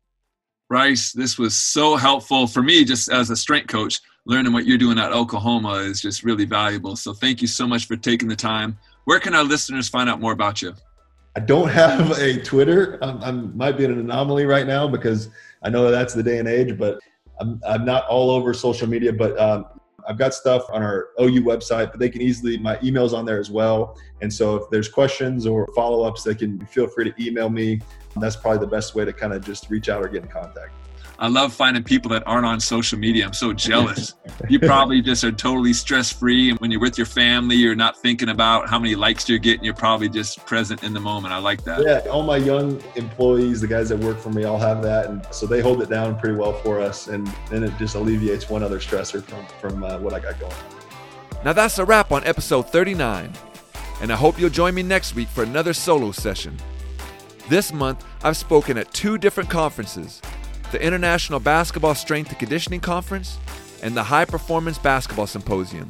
Bryce, 0.69 1.11
this 1.11 1.37
was 1.37 1.53
so 1.53 1.95
helpful 1.95 2.47
for 2.47 2.63
me 2.63 2.83
just 2.83 3.11
as 3.11 3.29
a 3.29 3.35
strength 3.35 3.67
coach. 3.67 4.01
Learning 4.25 4.53
what 4.53 4.65
you're 4.65 4.77
doing 4.77 4.97
at 4.97 5.11
Oklahoma 5.11 5.73
is 5.75 6.01
just 6.01 6.23
really 6.23 6.45
valuable. 6.45 6.95
So 6.95 7.13
thank 7.13 7.41
you 7.41 7.47
so 7.47 7.67
much 7.67 7.85
for 7.85 7.95
taking 7.95 8.29
the 8.29 8.35
time. 8.35 8.77
Where 9.05 9.19
can 9.19 9.35
our 9.35 9.43
listeners 9.43 9.89
find 9.89 10.09
out 10.09 10.21
more 10.21 10.31
about 10.31 10.61
you? 10.61 10.73
I 11.35 11.41
don't 11.41 11.67
have 11.69 12.17
a 12.19 12.41
Twitter. 12.41 12.99
I 13.01 13.31
might 13.31 13.77
be 13.77 13.85
an 13.85 13.99
anomaly 13.99 14.45
right 14.45 14.65
now 14.65 14.87
because 14.87 15.29
I 15.61 15.69
know 15.69 15.91
that's 15.91 16.13
the 16.13 16.23
day 16.23 16.39
and 16.39 16.47
age, 16.47 16.77
but 16.77 16.99
I'm, 17.39 17.59
I'm 17.67 17.85
not 17.85 18.07
all 18.07 18.29
over 18.29 18.53
social 18.53 18.87
media, 18.87 19.11
but 19.11 19.37
um, 19.39 19.65
I've 20.07 20.17
got 20.17 20.33
stuff 20.33 20.63
on 20.71 20.83
our 20.83 21.09
OU 21.19 21.43
website, 21.43 21.91
but 21.91 21.99
they 21.99 22.09
can 22.09 22.21
easily, 22.21 22.57
my 22.57 22.77
email's 22.83 23.13
on 23.13 23.25
there 23.25 23.39
as 23.39 23.49
well. 23.49 23.97
And 24.21 24.31
so 24.31 24.55
if 24.55 24.69
there's 24.69 24.89
questions 24.89 25.45
or 25.45 25.67
follow 25.75 26.03
ups, 26.03 26.23
they 26.23 26.35
can 26.35 26.63
feel 26.67 26.87
free 26.87 27.11
to 27.11 27.25
email 27.25 27.49
me. 27.49 27.81
That's 28.17 28.35
probably 28.35 28.59
the 28.59 28.67
best 28.67 28.95
way 28.95 29.05
to 29.05 29.13
kind 29.13 29.33
of 29.33 29.43
just 29.43 29.69
reach 29.69 29.89
out 29.89 30.03
or 30.03 30.07
get 30.07 30.23
in 30.23 30.29
contact. 30.29 30.71
I 31.23 31.27
love 31.27 31.53
finding 31.53 31.85
people 31.85 32.09
that 32.09 32.23
aren't 32.25 32.45
on 32.45 32.59
social 32.59 32.99
media. 32.99 33.25
I'm 33.25 33.31
so 33.31 33.53
jealous. 33.53 34.15
you 34.49 34.59
probably 34.59 35.01
just 35.01 35.23
are 35.23 35.31
totally 35.31 35.71
stress 35.71 36.11
free. 36.11 36.49
And 36.49 36.59
when 36.59 36.69
you're 36.69 36.81
with 36.81 36.97
your 36.97 37.07
family, 37.07 37.55
you're 37.55 37.75
not 37.77 37.95
thinking 37.95 38.27
about 38.27 38.69
how 38.69 38.77
many 38.77 38.93
likes 38.93 39.29
you're 39.29 39.39
getting. 39.39 39.63
You're 39.63 39.73
probably 39.73 40.09
just 40.09 40.45
present 40.45 40.83
in 40.83 40.91
the 40.91 40.99
moment. 40.99 41.33
I 41.33 41.37
like 41.37 41.63
that. 41.63 41.81
Yeah. 41.81 42.11
All 42.11 42.23
my 42.23 42.35
young 42.35 42.83
employees, 42.97 43.61
the 43.61 43.67
guys 43.67 43.87
that 43.87 43.99
work 43.99 44.19
for 44.19 44.31
me, 44.31 44.43
all 44.43 44.57
have 44.57 44.83
that. 44.83 45.05
And 45.05 45.25
so 45.31 45.45
they 45.45 45.61
hold 45.61 45.81
it 45.81 45.89
down 45.89 46.19
pretty 46.19 46.35
well 46.35 46.51
for 46.51 46.81
us. 46.81 47.07
And 47.07 47.25
then 47.49 47.63
it 47.63 47.71
just 47.77 47.95
alleviates 47.95 48.49
one 48.49 48.61
other 48.61 48.79
stressor 48.79 49.23
from, 49.23 49.45
from 49.61 49.81
uh, 49.81 49.99
what 49.99 50.13
I 50.13 50.19
got 50.19 50.37
going 50.41 50.51
Now 51.45 51.53
that's 51.53 51.79
a 51.79 51.85
wrap 51.85 52.11
on 52.11 52.25
episode 52.25 52.69
39. 52.69 53.31
and 54.01 54.11
I 54.11 54.15
hope 54.17 54.37
you'll 54.37 54.49
join 54.49 54.75
me 54.75 54.83
next 54.83 55.15
week 55.15 55.29
for 55.29 55.43
another 55.43 55.71
solo 55.71 56.11
session. 56.11 56.57
This 57.47 57.71
month, 57.71 58.03
I've 58.23 58.35
spoken 58.35 58.77
at 58.77 58.93
two 58.93 59.17
different 59.17 59.49
conferences 59.49 60.21
the 60.73 60.83
International 60.83 61.39
Basketball 61.39 61.93
Strength 61.93 62.31
and 62.31 62.39
Conditioning 62.39 62.79
Conference 62.79 63.37
and 63.83 63.95
the 63.95 64.01
High 64.01 64.25
Performance 64.25 64.79
Basketball 64.79 65.27
Symposium. 65.27 65.87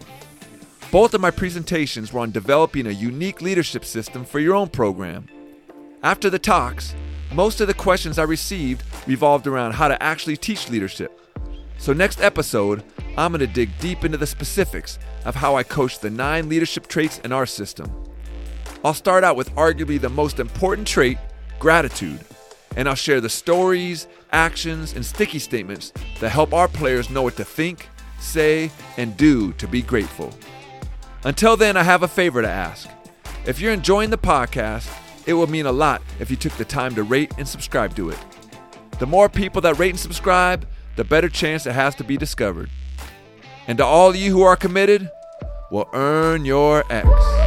Both 0.92 1.14
of 1.14 1.22
my 1.22 1.32
presentations 1.32 2.12
were 2.12 2.20
on 2.20 2.32
developing 2.32 2.86
a 2.86 2.92
unique 2.92 3.42
leadership 3.42 3.86
system 3.86 4.26
for 4.26 4.42
your 4.42 4.56
own 4.56 4.68
program. 4.68 5.30
After 6.04 6.30
the 6.30 6.38
talks, 6.38 6.96
most 7.32 7.62
of 7.62 7.68
the 7.68 7.74
questions 7.74 8.20
I 8.20 8.24
received 8.24 8.84
revolved 9.08 9.48
around 9.48 9.72
how 9.72 9.88
to 9.88 10.04
actually 10.04 10.36
teach 10.36 10.70
leadership. 10.70 11.18
So, 11.78 11.94
next 11.94 12.22
episode, 12.22 12.84
I'm 13.18 13.32
going 13.32 13.40
to 13.40 13.48
dig 13.48 13.70
deep 13.80 14.04
into 14.04 14.18
the 14.18 14.28
specifics 14.28 15.00
of 15.24 15.36
how 15.36 15.56
I 15.56 15.64
coach 15.64 16.00
the 16.00 16.10
nine 16.10 16.50
leadership 16.50 16.88
traits 16.88 17.20
in 17.20 17.32
our 17.32 17.46
system. 17.46 17.90
I'll 18.84 18.94
start 18.94 19.24
out 19.24 19.38
with 19.38 19.56
arguably 19.56 20.00
the 20.00 20.10
most 20.10 20.42
important 20.42 20.86
trait 20.86 21.18
gratitude, 21.58 22.20
and 22.76 22.88
I'll 22.88 22.96
share 22.96 23.22
the 23.22 23.30
stories, 23.30 24.08
actions, 24.32 24.94
and 24.94 25.06
sticky 25.06 25.40
statements 25.40 25.94
that 26.20 26.30
help 26.30 26.54
our 26.54 26.68
players 26.68 27.10
know 27.10 27.22
what 27.22 27.36
to 27.38 27.46
think, 27.46 27.90
say, 28.20 28.72
and 28.98 29.16
do 29.18 29.54
to 29.54 29.68
be 29.68 29.82
grateful. 29.82 30.34
Until 31.24 31.56
then, 31.56 31.78
I 31.78 31.84
have 31.84 32.04
a 32.04 32.08
favor 32.08 32.42
to 32.42 32.50
ask. 32.50 32.90
If 33.46 33.60
you're 33.60 33.74
enjoying 33.74 34.10
the 34.10 34.18
podcast, 34.18 34.90
it 35.26 35.34
would 35.34 35.50
mean 35.50 35.66
a 35.66 35.72
lot 35.72 36.02
if 36.20 36.30
you 36.30 36.38
took 36.38 36.54
the 36.54 36.66
time 36.66 36.96
to 36.96 37.04
rate 37.04 37.32
and 37.38 37.48
subscribe 37.48 37.96
to 37.96 38.10
it. 38.10 38.20
The 39.00 39.08
more 39.08 39.30
people 39.30 39.62
that 39.62 39.80
rate 39.80 39.92
and 39.92 40.00
subscribe, 40.00 40.68
the 40.96 41.04
better 41.04 41.30
chance 41.30 41.66
it 41.66 41.74
has 41.74 41.96
to 41.96 42.04
be 42.04 42.18
discovered. 42.18 42.70
And 43.68 43.78
to 43.78 43.86
all 43.86 44.10
of 44.10 44.16
you 44.16 44.32
who 44.32 44.44
are 44.44 44.56
committed, 44.56 45.10
will 45.72 45.90
earn 45.94 46.46
your 46.46 46.84
X. 46.92 47.43